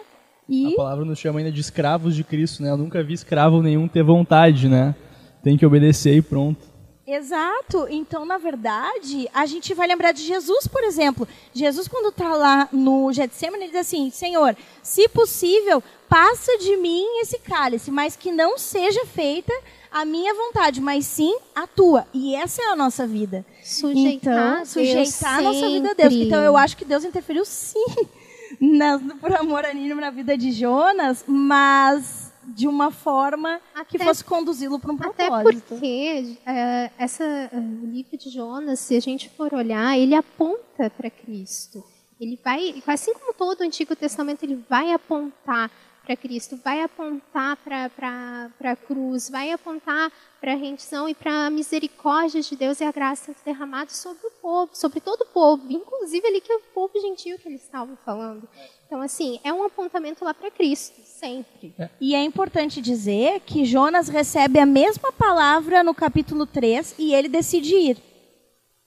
E 0.49 0.72
A 0.72 0.76
palavra 0.76 1.05
nos 1.05 1.16
chama 1.16 1.38
ainda 1.38 1.53
de 1.53 1.61
escravos 1.61 2.16
de 2.16 2.24
Cristo, 2.24 2.61
né? 2.61 2.70
Eu 2.70 2.76
nunca 2.76 3.01
vi 3.01 3.12
escravo 3.12 3.62
nenhum 3.62 3.86
ter 3.86 4.03
vontade, 4.03 4.68
né? 4.68 4.97
Tem 5.45 5.57
que 5.57 5.64
obedecer 5.64 6.16
e 6.16 6.20
pronto. 6.20 6.66
Exato. 7.07 7.86
Então, 7.88 8.24
na 8.24 8.36
verdade, 8.36 9.28
a 9.32 9.47
gente 9.47 9.72
vai 9.74 9.86
lembrar 9.86 10.11
de 10.11 10.24
Jesus, 10.24 10.66
por 10.66 10.82
exemplo. 10.82 11.26
Jesus, 11.55 11.86
quando 11.86 12.09
está 12.09 12.34
lá 12.34 12.68
no 12.72 13.12
Getsemane, 13.12 13.62
ele 13.64 13.72
diz 13.72 13.82
assim: 13.82 14.11
Senhor, 14.11 14.57
se 14.82 15.09
possível, 15.09 15.80
passa 16.09 16.59
de 16.59 16.76
mim 16.78 17.05
esse 17.20 17.38
cálice, 17.38 17.93
mas 17.93 18.16
que 18.16 18.32
não 18.32 18.59
seja 18.59 19.07
feita 19.07 19.53
a 19.91 20.05
minha 20.05 20.34
vontade, 20.34 20.80
mas 20.80 21.05
sim 21.07 21.36
a 21.55 21.66
tua. 21.66 22.07
E 22.14 22.34
essa 22.34 22.62
é 22.62 22.66
a 22.66 22.76
nossa 22.76 23.07
vida. 23.07 23.45
Sujeitar, 23.62 24.53
então, 24.55 24.66
sujeitar 24.66 25.38
a 25.38 25.43
nossa 25.43 25.68
vida 25.68 25.91
a 25.91 25.95
Deus. 25.95 26.14
Então, 26.14 26.43
eu 26.43 26.57
acho 26.57 26.76
que 26.76 26.84
Deus 26.84 27.05
interferiu 27.05 27.45
sim, 27.45 27.84
na, 28.61 28.99
por 29.20 29.34
amor 29.34 29.64
a 29.64 29.72
Nínive 29.74 30.01
na 30.01 30.11
vida 30.11 30.36
de 30.36 30.53
Jonas, 30.53 31.24
mas 31.26 32.30
de 32.45 32.66
uma 32.66 32.91
forma 32.91 33.61
que 33.88 33.97
Até- 33.97 34.05
fosse 34.05 34.24
conduzi-lo 34.24 34.78
para 34.78 34.93
um 34.93 34.97
Até 34.97 35.26
propósito. 35.28 35.62
porque 35.68 36.36
é, 36.47 36.91
essa, 36.99 37.22
é, 37.24 37.51
o 37.55 37.86
livro 37.86 38.16
de 38.16 38.30
Jonas, 38.30 38.80
se 38.80 38.97
a 38.97 39.01
gente 39.01 39.28
for 39.30 39.53
olhar, 39.55 39.97
ele 39.99 40.14
aponta 40.14 40.91
para 40.91 41.11
Cristo. 41.11 41.84
Ele 42.20 42.38
vai, 42.45 42.82
assim 42.86 43.14
como 43.14 43.32
todo 43.32 43.61
o 43.61 43.64
Antigo 43.64 43.95
Testamento, 43.97 44.43
ele 44.43 44.62
vai 44.68 44.93
apontar 44.93 45.70
para 46.11 46.16
Cristo, 46.16 46.58
vai 46.64 46.82
apontar 46.82 47.56
para 47.58 48.50
a 48.64 48.76
cruz, 48.76 49.30
vai 49.30 49.52
apontar 49.52 50.11
para 50.40 50.54
a 50.54 50.56
rendição 50.56 51.08
e 51.08 51.14
para 51.14 51.46
a 51.46 51.50
misericórdia 51.50 52.42
de 52.42 52.56
Deus 52.56 52.80
e 52.80 52.84
a 52.84 52.90
graça 52.90 53.32
derramada 53.44 53.90
sobre 53.90 54.26
o 54.26 54.30
povo, 54.42 54.70
sobre 54.74 54.98
todo 55.00 55.20
o 55.20 55.26
povo, 55.26 55.70
inclusive 55.70 56.26
ali 56.26 56.40
que 56.40 56.50
é 56.50 56.56
o 56.56 56.62
povo 56.74 57.00
gentil 57.00 57.38
que 57.38 57.48
eles 57.48 57.62
estavam 57.62 57.96
falando. 58.04 58.48
Então, 58.88 59.00
assim, 59.00 59.38
é 59.44 59.52
um 59.52 59.62
apontamento 59.62 60.24
lá 60.24 60.34
para 60.34 60.50
Cristo, 60.50 61.00
sempre. 61.04 61.72
E 62.00 62.12
é 62.12 62.24
importante 62.24 62.80
dizer 62.80 63.38
que 63.46 63.64
Jonas 63.64 64.08
recebe 64.08 64.58
a 64.58 64.66
mesma 64.66 65.12
palavra 65.12 65.84
no 65.84 65.94
capítulo 65.94 66.44
3 66.44 66.96
e 66.98 67.14
ele 67.14 67.28
decide 67.28 67.76
ir. 67.76 68.09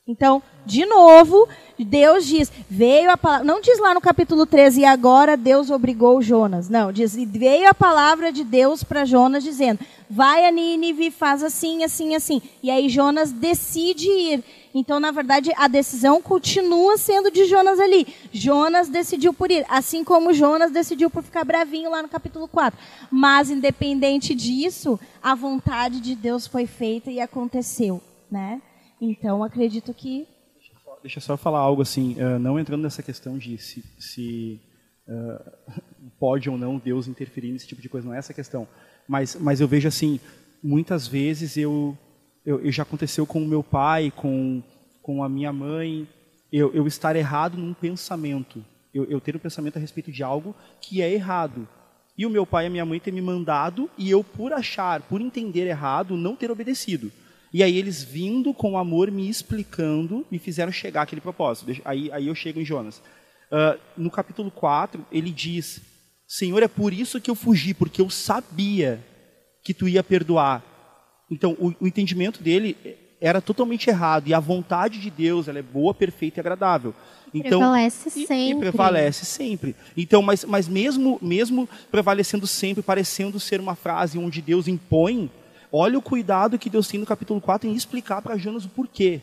Então, 0.05 0.43
de 0.65 0.85
novo, 0.85 1.47
Deus 1.79 2.25
diz, 2.25 2.51
veio 2.69 3.09
a 3.09 3.15
palavra, 3.15 3.45
não 3.45 3.61
diz 3.61 3.79
lá 3.79 3.93
no 3.93 4.01
capítulo 4.01 4.45
13, 4.45 4.81
e 4.81 4.85
agora 4.85 5.37
Deus 5.37 5.69
obrigou 5.69 6.21
Jonas. 6.21 6.67
Não, 6.67 6.91
diz, 6.91 7.15
veio 7.15 7.69
a 7.69 7.73
palavra 7.73 8.29
de 8.29 8.43
Deus 8.43 8.83
para 8.83 9.05
Jonas 9.05 9.45
dizendo, 9.45 9.79
vai 10.09 10.45
a 10.45 10.51
Nínive, 10.51 11.09
faz 11.09 11.41
assim, 11.41 11.85
assim, 11.85 12.15
assim. 12.15 12.41
E 12.61 12.69
aí 12.69 12.89
Jonas 12.89 13.31
decide 13.31 14.09
ir. 14.09 14.43
Então, 14.75 14.99
na 14.99 15.09
verdade, 15.09 15.53
a 15.55 15.69
decisão 15.69 16.21
continua 16.21 16.97
sendo 16.97 17.31
de 17.31 17.45
Jonas 17.45 17.79
ali. 17.79 18.05
Jonas 18.33 18.89
decidiu 18.89 19.33
por 19.33 19.51
ir, 19.51 19.65
assim 19.69 20.03
como 20.03 20.33
Jonas 20.33 20.71
decidiu 20.71 21.09
por 21.09 21.23
ficar 21.23 21.45
bravinho 21.45 21.89
lá 21.89 22.01
no 22.01 22.09
capítulo 22.09 22.49
4. 22.49 22.77
Mas, 23.09 23.49
independente 23.49 24.35
disso, 24.35 24.99
a 25.21 25.33
vontade 25.33 26.01
de 26.01 26.13
Deus 26.13 26.45
foi 26.45 26.65
feita 26.65 27.09
e 27.09 27.21
aconteceu, 27.21 28.01
né? 28.29 28.61
Então, 29.03 29.43
acredito 29.43 29.93
que 29.93 30.25
Deixa 31.01 31.17
eu 31.17 31.21
só 31.21 31.35
falar 31.35 31.59
algo 31.59 31.81
assim, 31.81 32.15
eh, 32.17 32.39
não 32.39 32.57
entrando 32.57 32.81
nessa 32.81 33.03
questão 33.03 33.37
de 33.37 33.57
se, 33.57 33.83
se, 33.99 34.57
eh, 35.05 35.51
pode 36.17 36.49
ou 36.49 36.57
não 36.57 36.77
Deus 36.77 37.09
interferir 37.09 37.51
nesse 37.51 37.67
tipo 37.67 37.81
de 37.81 37.89
coisa, 37.89 38.07
não 38.07 38.15
é 38.15 38.17
essa 38.17 38.31
a 38.31 38.35
questão. 38.35 38.65
Mas, 39.05 39.35
mas 39.35 39.59
eu 39.59 39.67
vejo 39.67 39.85
assim, 39.85 40.17
muitas 40.63 41.05
vezes 41.05 41.57
eu, 41.57 41.97
eu, 42.45 42.61
eu 42.61 42.71
já 42.71 42.83
aconteceu 42.83 43.25
com 43.25 43.43
o 43.43 43.45
meu 43.45 43.61
pai, 43.61 44.13
com, 44.15 44.63
com 45.01 45.21
a 45.21 45.27
minha 45.27 45.51
mãe, 45.51 46.07
eu, 46.49 46.73
eu 46.73 46.87
estar 46.87 47.17
errado 47.17 47.57
num 47.57 47.73
pensamento, 47.73 48.63
eu, 48.93 49.03
eu 49.03 49.19
ter 49.19 49.35
um 49.35 49.39
pensamento 49.39 49.75
a 49.75 49.81
respeito 49.81 50.09
de 50.09 50.23
algo 50.23 50.55
que 50.79 51.01
é 51.01 51.11
errado. 51.11 51.67
E 52.17 52.25
o 52.25 52.29
meu 52.29 52.45
pai 52.45 52.63
e 52.63 52.67
a 52.67 52.69
minha 52.69 52.85
mãe 52.85 52.97
ter 52.97 53.11
me 53.11 53.21
mandado 53.21 53.89
e 53.97 54.09
eu, 54.09 54.23
por 54.23 54.53
achar, 54.53 55.01
por 55.01 55.19
entender 55.19 55.67
errado, 55.67 56.15
não 56.15 56.33
ter 56.33 56.49
obedecido. 56.49 57.11
E 57.53 57.61
aí 57.61 57.77
eles 57.77 58.03
vindo 58.03 58.53
com 58.53 58.77
amor, 58.77 59.11
me 59.11 59.29
explicando, 59.29 60.25
me 60.31 60.39
fizeram 60.39 60.71
chegar 60.71 61.03
àquele 61.03 61.21
propósito. 61.21 61.71
Aí, 61.85 62.11
aí 62.11 62.27
eu 62.27 62.33
chego 62.33 62.59
em 62.59 62.65
Jonas. 62.65 63.01
Ah, 63.51 63.77
no 63.95 64.09
capítulo 64.09 64.49
4, 64.49 65.05
ele 65.11 65.29
diz, 65.29 65.79
Senhor, 66.27 66.63
é 66.63 66.67
por 66.67 66.91
isso 66.91 67.21
que 67.21 67.29
eu 67.29 67.35
fugi, 67.35 67.75
porque 67.75 68.01
eu 68.01 68.09
sabia 68.09 68.99
que 69.63 69.75
tu 69.75 69.87
ia 69.87 70.03
perdoar. 70.03 70.63
Então, 71.29 71.55
o, 71.59 71.71
o 71.79 71.87
entendimento 71.87 72.41
dele 72.41 72.75
era 73.21 73.39
totalmente 73.39 73.89
errado. 73.89 74.27
E 74.27 74.33
a 74.33 74.39
vontade 74.39 74.99
de 74.99 75.11
Deus, 75.11 75.47
ela 75.47 75.59
é 75.59 75.61
boa, 75.61 75.93
perfeita 75.93 76.39
e 76.39 76.41
agradável. 76.41 76.95
Então, 77.31 77.59
Prevalece 77.59 78.09
e- 78.09 78.27
sempre. 78.27 78.67
E 78.67 78.71
prevalece 78.71 79.25
sempre. 79.25 79.75
Então, 79.95 80.23
mas, 80.23 80.43
mas 80.43 80.67
mesmo, 80.67 81.19
mesmo 81.21 81.69
prevalecendo 81.91 82.47
sempre, 82.47 82.81
parecendo 82.81 83.39
ser 83.39 83.59
uma 83.59 83.75
frase 83.75 84.17
onde 84.17 84.41
Deus 84.41 84.67
impõe, 84.67 85.29
olha 85.73 85.97
o 85.97 86.01
cuidado 86.01 86.59
que 86.59 86.69
Deus 86.69 86.87
tem 86.87 86.99
no 86.99 87.05
capítulo 87.05 87.41
4 87.41 87.67
em 87.67 87.73
explicar 87.73 88.21
para 88.21 88.37
Jonas 88.37 88.63
o 88.63 88.69
porquê. 88.69 89.19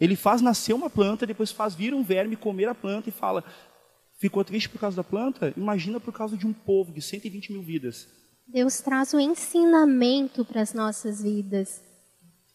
Ele 0.00 0.16
faz 0.16 0.42
nascer 0.42 0.72
uma 0.72 0.90
planta, 0.90 1.26
depois 1.26 1.52
faz 1.52 1.74
vir 1.74 1.94
um 1.94 2.02
verme 2.02 2.36
comer 2.36 2.68
a 2.68 2.74
planta 2.74 3.08
e 3.08 3.12
fala: 3.12 3.44
ficou 4.18 4.44
triste 4.44 4.68
por 4.68 4.80
causa 4.80 4.96
da 4.96 5.04
planta? 5.04 5.54
Imagina 5.56 6.00
por 6.00 6.12
causa 6.12 6.36
de 6.36 6.46
um 6.46 6.52
povo 6.52 6.92
de 6.92 7.00
120 7.00 7.52
mil 7.52 7.62
vidas. 7.62 8.08
Deus 8.46 8.80
traz 8.80 9.12
o 9.12 9.20
ensinamento 9.20 10.44
para 10.44 10.62
as 10.62 10.72
nossas 10.72 11.22
vidas. 11.22 11.82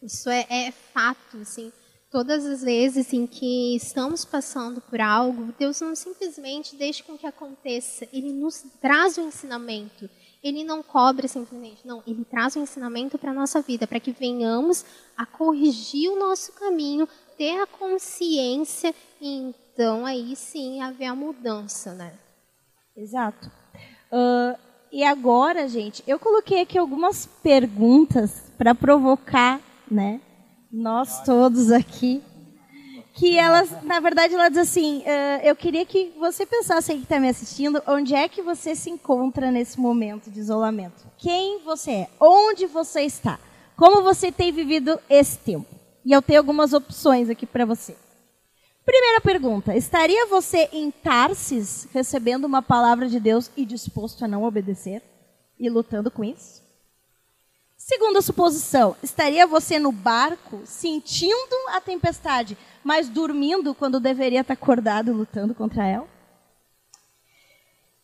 Isso 0.02 0.28
é, 0.28 0.46
é 0.50 0.72
fato, 0.72 1.38
assim. 1.38 1.72
Todas 2.10 2.44
as 2.44 2.62
vezes 2.62 3.12
em 3.12 3.26
que 3.26 3.74
estamos 3.76 4.24
passando 4.24 4.80
por 4.80 5.00
algo, 5.00 5.52
Deus 5.58 5.80
não 5.80 5.94
simplesmente 5.96 6.76
deixa 6.76 7.02
com 7.02 7.16
que 7.16 7.26
aconteça. 7.26 8.06
Ele 8.12 8.32
nos 8.32 8.64
traz 8.80 9.16
o 9.18 9.22
ensinamento. 9.22 10.08
Ele 10.44 10.62
não 10.62 10.82
cobra 10.82 11.26
simplesmente, 11.26 11.86
não. 11.86 12.02
Ele 12.06 12.22
traz 12.22 12.54
o 12.54 12.58
ensinamento 12.58 13.16
para 13.16 13.30
a 13.30 13.34
nossa 13.34 13.62
vida, 13.62 13.86
para 13.86 13.98
que 13.98 14.12
venhamos 14.12 14.84
a 15.16 15.24
corrigir 15.24 16.10
o 16.10 16.18
nosso 16.18 16.52
caminho, 16.52 17.08
ter 17.38 17.58
a 17.62 17.66
consciência 17.66 18.94
e 19.18 19.54
então 19.74 20.04
aí 20.04 20.36
sim 20.36 20.82
haver 20.82 21.06
a 21.06 21.14
mudança, 21.14 21.94
né? 21.94 22.12
Exato. 22.94 23.50
Uh, 24.12 24.56
e 24.92 25.02
agora, 25.02 25.66
gente, 25.66 26.04
eu 26.06 26.18
coloquei 26.18 26.60
aqui 26.60 26.76
algumas 26.76 27.24
perguntas 27.42 28.52
para 28.58 28.74
provocar, 28.74 29.60
né? 29.90 30.20
Nós 30.70 31.22
todos 31.24 31.72
aqui. 31.72 32.22
Que 33.14 33.38
elas, 33.38 33.70
na 33.84 34.00
verdade, 34.00 34.34
ela 34.34 34.48
diz 34.48 34.58
assim: 34.58 34.98
uh, 34.98 35.40
eu 35.44 35.54
queria 35.54 35.86
que 35.86 36.12
você 36.18 36.44
pensasse 36.44 36.90
aí 36.90 36.98
que 36.98 37.04
está 37.04 37.20
me 37.20 37.28
assistindo, 37.28 37.80
onde 37.86 38.12
é 38.12 38.28
que 38.28 38.42
você 38.42 38.74
se 38.74 38.90
encontra 38.90 39.52
nesse 39.52 39.78
momento 39.78 40.30
de 40.30 40.40
isolamento? 40.40 41.06
Quem 41.16 41.60
você 41.60 41.90
é? 41.92 42.08
Onde 42.20 42.66
você 42.66 43.02
está? 43.02 43.38
Como 43.76 44.02
você 44.02 44.32
tem 44.32 44.50
vivido 44.50 44.98
esse 45.08 45.38
tempo? 45.38 45.72
E 46.04 46.10
eu 46.10 46.20
tenho 46.20 46.40
algumas 46.40 46.72
opções 46.72 47.30
aqui 47.30 47.46
para 47.46 47.64
você. 47.64 47.96
Primeira 48.84 49.20
pergunta: 49.20 49.76
estaria 49.76 50.26
você 50.26 50.68
em 50.72 50.90
Tarsis 50.90 51.86
recebendo 51.94 52.46
uma 52.46 52.62
palavra 52.62 53.08
de 53.08 53.20
Deus 53.20 53.48
e 53.56 53.64
disposto 53.64 54.24
a 54.24 54.28
não 54.28 54.42
obedecer? 54.42 55.00
E 55.56 55.70
lutando 55.70 56.10
com 56.10 56.24
isso? 56.24 56.63
Segunda 57.86 58.22
suposição: 58.22 58.96
estaria 59.02 59.46
você 59.46 59.78
no 59.78 59.92
barco 59.92 60.62
sentindo 60.64 61.54
a 61.68 61.82
tempestade, 61.82 62.56
mas 62.82 63.10
dormindo 63.10 63.74
quando 63.74 64.00
deveria 64.00 64.40
estar 64.40 64.54
acordado 64.54 65.12
lutando 65.12 65.54
contra 65.54 65.86
ela? 65.86 66.08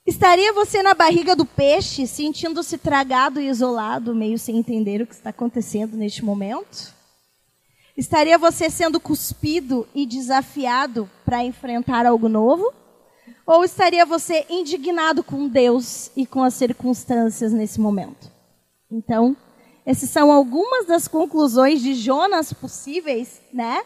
Estaria 0.06 0.52
você 0.52 0.82
na 0.82 0.92
barriga 0.92 1.34
do 1.34 1.46
peixe, 1.46 2.06
sentindo-se 2.06 2.76
tragado 2.76 3.40
e 3.40 3.48
isolado, 3.48 4.14
meio 4.14 4.38
sem 4.38 4.58
entender 4.58 5.00
o 5.00 5.06
que 5.06 5.14
está 5.14 5.30
acontecendo 5.30 5.96
neste 5.96 6.22
momento? 6.22 6.94
Estaria 7.96 8.36
você 8.36 8.68
sendo 8.68 9.00
cuspido 9.00 9.88
e 9.94 10.04
desafiado 10.04 11.08
para 11.24 11.42
enfrentar 11.42 12.04
algo 12.04 12.28
novo? 12.28 12.70
Ou 13.46 13.64
estaria 13.64 14.04
você 14.04 14.44
indignado 14.50 15.24
com 15.24 15.48
Deus 15.48 16.10
e 16.14 16.26
com 16.26 16.42
as 16.42 16.52
circunstâncias 16.52 17.50
nesse 17.50 17.80
momento? 17.80 18.30
Então, 18.90 19.34
essas 19.84 20.10
são 20.10 20.30
algumas 20.30 20.86
das 20.86 21.08
conclusões 21.08 21.80
de 21.80 21.94
Jonas 21.94 22.52
possíveis, 22.52 23.40
né? 23.52 23.82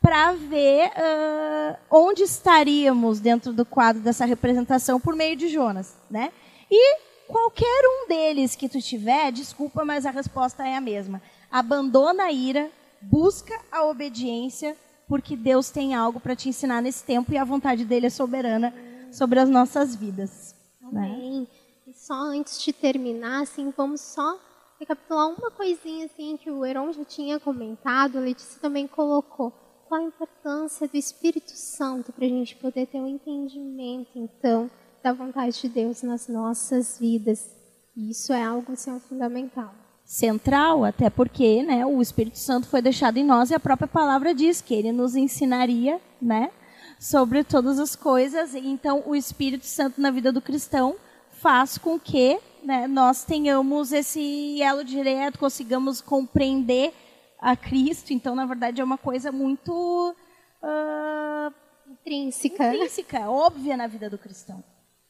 Para 0.00 0.32
ver 0.32 0.88
uh, 0.88 1.76
onde 1.90 2.22
estaríamos 2.22 3.20
dentro 3.20 3.52
do 3.52 3.64
quadro 3.64 4.00
dessa 4.00 4.24
representação 4.24 5.00
por 5.00 5.14
meio 5.14 5.36
de 5.36 5.48
Jonas, 5.48 5.96
né? 6.10 6.32
E 6.70 6.98
qualquer 7.26 7.82
um 7.84 8.08
deles 8.08 8.54
que 8.54 8.68
tu 8.68 8.80
tiver, 8.80 9.32
desculpa, 9.32 9.84
mas 9.84 10.06
a 10.06 10.10
resposta 10.10 10.66
é 10.66 10.76
a 10.76 10.80
mesma. 10.80 11.20
Abandona 11.50 12.24
a 12.24 12.32
ira, 12.32 12.70
busca 13.00 13.58
a 13.70 13.84
obediência, 13.84 14.76
porque 15.08 15.36
Deus 15.36 15.70
tem 15.70 15.94
algo 15.94 16.20
para 16.20 16.36
te 16.36 16.48
ensinar 16.48 16.82
nesse 16.82 17.02
tempo 17.04 17.32
e 17.32 17.38
a 17.38 17.44
vontade 17.44 17.84
dele 17.84 18.06
é 18.06 18.10
soberana 18.10 18.74
sobre 19.10 19.40
as 19.40 19.48
nossas 19.48 19.94
vidas. 19.94 20.54
Né? 20.92 21.06
Amém. 21.06 21.40
Né? 21.40 21.46
E 21.86 21.94
só 21.94 22.14
antes 22.14 22.62
de 22.62 22.72
terminar, 22.72 23.42
assim, 23.42 23.72
vamos 23.74 24.00
só 24.00 24.38
recapitular 24.78 25.28
uma 25.28 25.50
coisinha 25.50 26.06
assim 26.06 26.36
que 26.36 26.50
o 26.50 26.64
Heron 26.64 26.92
já 26.92 27.04
tinha 27.04 27.40
comentado, 27.40 28.18
a 28.18 28.20
Letícia 28.20 28.60
também 28.60 28.86
colocou. 28.86 29.52
Qual 29.88 30.00
a 30.00 30.04
importância 30.04 30.86
do 30.86 30.96
Espírito 30.96 31.52
Santo 31.52 32.12
para 32.12 32.26
a 32.26 32.28
gente 32.28 32.54
poder 32.56 32.86
ter 32.86 33.00
um 33.00 33.06
entendimento, 33.06 34.10
então, 34.14 34.70
da 35.02 35.12
vontade 35.12 35.60
de 35.60 35.68
Deus 35.68 36.02
nas 36.02 36.28
nossas 36.28 36.98
vidas. 36.98 37.50
E 37.96 38.10
isso 38.10 38.32
é 38.32 38.44
algo 38.44 38.72
assim, 38.72 38.98
fundamental 39.00 39.74
central, 40.08 40.86
até 40.86 41.10
porque 41.10 41.62
né, 41.62 41.84
o 41.84 42.00
Espírito 42.00 42.38
Santo 42.38 42.66
foi 42.66 42.80
deixado 42.80 43.18
em 43.18 43.24
nós 43.24 43.50
e 43.50 43.54
a 43.54 43.60
própria 43.60 43.86
palavra 43.86 44.34
diz 44.34 44.62
que 44.62 44.72
ele 44.72 44.90
nos 44.90 45.14
ensinaria 45.14 46.00
né, 46.20 46.50
sobre 46.98 47.44
todas 47.44 47.78
as 47.78 47.94
coisas. 47.94 48.54
Então, 48.54 49.02
o 49.04 49.14
Espírito 49.14 49.66
Santo 49.66 50.00
na 50.00 50.10
vida 50.10 50.32
do 50.32 50.40
cristão 50.40 50.96
faz 51.30 51.76
com 51.76 52.00
que 52.00 52.38
né, 52.68 52.86
nós 52.86 53.24
tenhamos 53.24 53.92
esse 53.92 54.60
elo 54.60 54.84
direto, 54.84 55.38
consigamos 55.38 56.02
compreender 56.02 56.92
a 57.38 57.56
Cristo. 57.56 58.12
Então, 58.12 58.34
na 58.34 58.44
verdade, 58.44 58.78
é 58.78 58.84
uma 58.84 58.98
coisa 58.98 59.32
muito 59.32 60.14
uh, 60.62 61.54
intrínseca. 61.90 62.74
intrínseca, 62.74 63.30
óbvia 63.30 63.74
na 63.74 63.86
vida 63.86 64.10
do 64.10 64.18
cristão. 64.18 64.62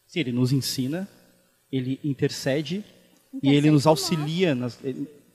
Sim, 0.06 0.20
ele 0.20 0.30
nos 0.30 0.52
ensina, 0.52 1.09
ele 1.72 1.98
intercede 2.04 2.84
e 3.42 3.52
ele 3.52 3.72
nos 3.72 3.88
auxilia, 3.88 4.54
nas, 4.54 4.78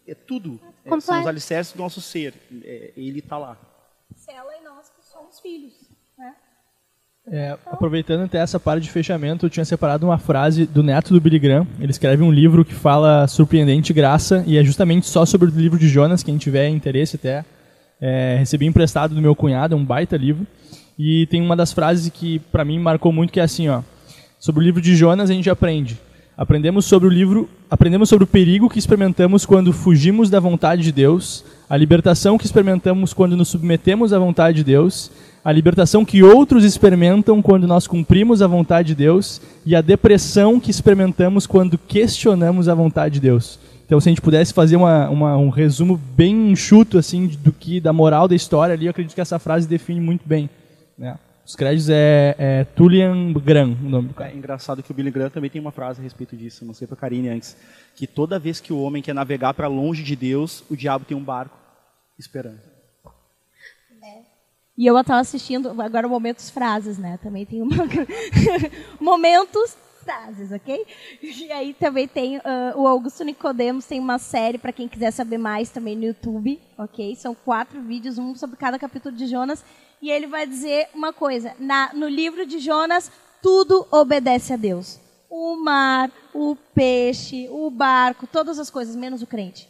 é 0.07 0.15
tudo. 0.15 0.61
É, 0.85 0.97
são 1.01 1.19
os 1.19 1.27
alicerces 1.27 1.73
do 1.73 1.79
nosso 1.79 1.99
ser. 1.99 2.33
É, 2.63 2.93
ele 2.95 3.19
está 3.19 3.37
lá. 3.37 3.59
Cela 4.15 4.55
e 4.55 4.63
nós 4.63 4.89
que 4.89 5.05
somos 5.05 5.41
filhos. 5.41 5.73
Né? 6.17 6.33
É, 7.31 7.57
aproveitando 7.65 8.23
até 8.23 8.39
essa 8.39 8.59
parte 8.59 8.83
de 8.83 8.91
fechamento, 8.91 9.45
eu 9.45 9.49
tinha 9.49 9.63
separado 9.63 10.05
uma 10.05 10.17
frase 10.17 10.65
do 10.65 10.83
neto 10.83 11.13
do 11.13 11.21
Billy 11.21 11.39
Graham. 11.39 11.65
Ele 11.79 11.91
escreve 11.91 12.21
um 12.21 12.31
livro 12.31 12.65
que 12.65 12.73
fala 12.73 13.27
Surpreendente 13.27 13.93
Graça, 13.93 14.43
e 14.45 14.57
é 14.57 14.63
justamente 14.63 15.07
só 15.07 15.25
sobre 15.25 15.49
o 15.49 15.53
livro 15.53 15.79
de 15.79 15.87
Jonas, 15.87 16.21
quem 16.21 16.37
tiver 16.37 16.67
interesse 16.67 17.15
até. 17.15 17.45
É, 18.01 18.35
recebi 18.37 18.65
emprestado 18.65 19.15
do 19.15 19.21
meu 19.21 19.35
cunhado, 19.35 19.73
é 19.73 19.77
um 19.77 19.85
baita 19.85 20.17
livro. 20.17 20.45
E 20.99 21.25
tem 21.27 21.41
uma 21.41 21.55
das 21.55 21.71
frases 21.71 22.11
que 22.11 22.39
para 22.39 22.65
mim 22.65 22.77
marcou 22.77 23.11
muito, 23.11 23.31
que 23.31 23.39
é 23.39 23.43
assim, 23.43 23.69
ó. 23.69 23.81
Sobre 24.37 24.61
o 24.61 24.63
livro 24.65 24.81
de 24.81 24.93
Jonas 24.93 25.29
a 25.29 25.33
gente 25.33 25.49
aprende 25.49 25.97
Aprendemos 26.35 26.85
sobre 26.85 27.07
o 27.07 27.11
livro, 27.11 27.47
aprendemos 27.73 28.07
sobre 28.07 28.23
o 28.23 28.27
perigo 28.27 28.69
que 28.69 28.77
experimentamos 28.77 29.47
quando 29.47 29.73
fugimos 29.73 30.29
da 30.29 30.39
vontade 30.39 30.83
de 30.83 30.91
Deus, 30.91 31.43
a 31.67 31.75
libertação 31.75 32.37
que 32.37 32.45
experimentamos 32.45 33.15
quando 33.15 33.35
nos 33.35 33.47
submetemos 33.47 34.13
à 34.13 34.19
vontade 34.19 34.57
de 34.57 34.63
Deus, 34.63 35.09
a 35.43 35.51
libertação 35.51 36.05
que 36.05 36.21
outros 36.21 36.63
experimentam 36.63 37.41
quando 37.41 37.67
nós 37.67 37.87
cumprimos 37.87 38.43
a 38.43 38.47
vontade 38.47 38.89
de 38.89 38.95
Deus 38.95 39.41
e 39.65 39.75
a 39.75 39.81
depressão 39.81 40.59
que 40.59 40.69
experimentamos 40.69 41.47
quando 41.47 41.75
questionamos 41.75 42.69
a 42.69 42.75
vontade 42.75 43.15
de 43.15 43.21
Deus. 43.21 43.57
Então, 43.87 43.99
se 43.99 44.07
a 44.07 44.11
gente 44.11 44.21
pudesse 44.21 44.53
fazer 44.53 44.75
uma, 44.75 45.09
uma, 45.09 45.35
um 45.37 45.49
resumo 45.49 45.99
bem 46.15 46.51
enxuto 46.51 46.99
assim 46.99 47.25
do 47.25 47.51
que 47.51 47.79
da 47.79 47.91
moral 47.91 48.27
da 48.27 48.35
história 48.35 48.73
ali, 48.73 48.85
eu 48.85 48.91
acredito 48.91 49.15
que 49.15 49.21
essa 49.21 49.39
frase 49.39 49.67
define 49.67 49.99
muito 49.99 50.21
bem. 50.27 50.47
Né? 50.95 51.15
Os 51.45 51.55
créditos 51.55 51.89
é, 51.89 52.35
é 52.37 52.63
Tullian 52.63 53.33
Graham, 53.33 53.77
o 53.83 53.89
nome 53.89 54.07
do 54.07 54.13
cara. 54.13 54.31
É 54.31 54.35
engraçado 54.35 54.81
que 54.81 54.91
o 54.91 54.93
Billy 54.93 55.11
Graham 55.11 55.29
também 55.29 55.49
tem 55.49 55.59
uma 55.59 55.73
frase 55.73 55.99
a 55.99 56.03
respeito 56.03 56.37
disso, 56.37 56.63
não 56.63 56.73
sei 56.73 56.87
para 56.87 56.95
a 56.95 56.99
Karine 56.99 57.27
antes, 57.27 57.57
que 57.95 58.07
toda 58.07 58.39
vez 58.39 58.61
que 58.61 58.71
o 58.71 58.79
homem 58.79 59.03
quer 59.03 59.13
navegar 59.13 59.53
para 59.53 59.67
longe 59.67 60.03
de 60.03 60.15
Deus, 60.15 60.63
o 60.69 60.77
diabo 60.77 61.03
tem 61.03 61.17
um 61.17 61.23
barco 61.23 61.57
esperando. 62.17 62.61
É. 64.01 64.21
E 64.77 64.85
eu 64.85 64.97
estava 64.97 65.19
assistindo, 65.19 65.81
agora 65.81 66.07
momentos 66.07 66.49
frases, 66.49 66.97
né? 66.97 67.19
Também 67.21 67.45
tem 67.45 67.61
uma... 67.61 67.75
momentos 68.99 69.75
frases, 70.01 70.49
ok? 70.51 70.85
E 71.21 71.51
aí 71.51 71.73
também 71.73 72.07
tem 72.07 72.37
uh, 72.37 72.41
o 72.75 72.87
Augusto 72.87 73.23
Nicodemos, 73.23 73.85
tem 73.85 73.99
uma 73.99 74.17
série 74.17 74.57
para 74.57 74.71
quem 74.71 74.87
quiser 74.87 75.11
saber 75.11 75.37
mais 75.37 75.69
também 75.69 75.95
no 75.95 76.05
YouTube, 76.05 76.59
ok? 76.77 77.15
São 77.15 77.35
quatro 77.35 77.81
vídeos, 77.81 78.17
um 78.17 78.33
sobre 78.33 78.55
cada 78.55 78.79
capítulo 78.79 79.15
de 79.15 79.27
Jonas 79.27 79.63
e 80.03 80.11
ele 80.11 80.27
vai 80.27 80.45
dizer 80.45 80.89
uma 80.93 81.13
coisa: 81.13 81.55
na, 81.57 81.91
no 81.93 82.09
livro 82.09 82.45
de 82.45 82.59
Jonas, 82.59 83.09
tudo 83.41 83.87
obedece 83.89 84.51
a 84.51 84.57
Deus. 84.57 84.99
O 85.29 85.55
mar, 85.55 86.11
o 86.33 86.57
peixe, 86.75 87.47
o 87.49 87.69
barco, 87.71 88.27
todas 88.27 88.59
as 88.59 88.69
coisas, 88.69 88.97
menos 88.97 89.21
o 89.21 89.27
crente. 89.27 89.67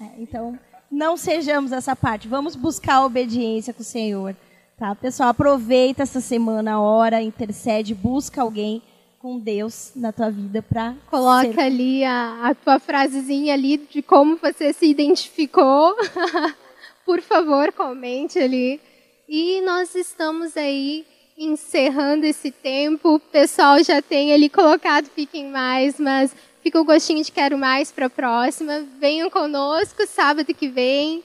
É, 0.00 0.04
então, 0.18 0.58
não 0.90 1.16
sejamos 1.16 1.72
essa 1.72 1.94
parte. 1.94 2.26
Vamos 2.26 2.56
buscar 2.56 2.96
a 2.96 3.04
obediência 3.04 3.74
com 3.74 3.82
o 3.82 3.84
Senhor. 3.84 4.34
Tá? 4.78 4.94
Pessoal, 4.94 5.28
aproveita 5.28 6.02
essa 6.02 6.20
semana, 6.20 6.80
ora, 6.80 7.22
intercede, 7.22 7.94
busca 7.94 8.40
alguém 8.40 8.82
com 9.18 9.38
Deus 9.38 9.92
na 9.94 10.12
tua 10.12 10.30
vida 10.30 10.62
para 10.62 10.94
coloca 11.10 11.52
ser... 11.52 11.60
ali 11.60 12.04
a, 12.04 12.48
a 12.48 12.54
tua 12.54 12.78
frasezinha 12.78 13.54
ali 13.54 13.76
de 13.76 14.00
como 14.00 14.36
você 14.36 14.72
se 14.72 14.86
identificou. 14.86 15.94
Por 17.06 17.22
favor, 17.22 17.72
comente 17.72 18.36
ali. 18.38 18.80
E 19.28 19.60
nós 19.62 19.94
estamos 19.94 20.56
aí 20.56 21.06
encerrando 21.38 22.26
esse 22.26 22.50
tempo. 22.50 23.14
O 23.14 23.20
pessoal 23.20 23.82
já 23.82 24.02
tem 24.02 24.32
ali 24.32 24.48
colocado 24.48 25.06
Fiquem 25.06 25.48
Mais, 25.48 26.00
mas 26.00 26.34
fica 26.62 26.80
o 26.80 26.84
gostinho 26.84 27.22
de 27.22 27.30
quero 27.30 27.56
mais 27.56 27.92
para 27.92 28.06
a 28.06 28.10
próxima. 28.10 28.84
Venham 28.98 29.30
conosco 29.30 30.04
sábado 30.06 30.52
que 30.52 30.68
vem. 30.68 31.22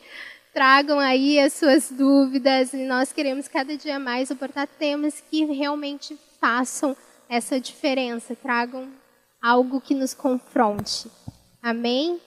Tragam 0.53 0.99
aí 0.99 1.39
as 1.39 1.53
suas 1.53 1.89
dúvidas 1.89 2.73
e 2.73 2.85
nós 2.85 3.11
queremos 3.11 3.47
cada 3.47 3.75
dia 3.75 3.97
mais 3.97 4.29
aportar 4.29 4.67
temas 4.67 5.23
que 5.31 5.45
realmente 5.45 6.15
façam 6.39 6.95
essa 7.29 7.59
diferença, 7.59 8.35
tragam 8.35 8.89
algo 9.41 9.79
que 9.79 9.95
nos 9.95 10.13
confronte. 10.13 11.09
Amém? 11.63 12.19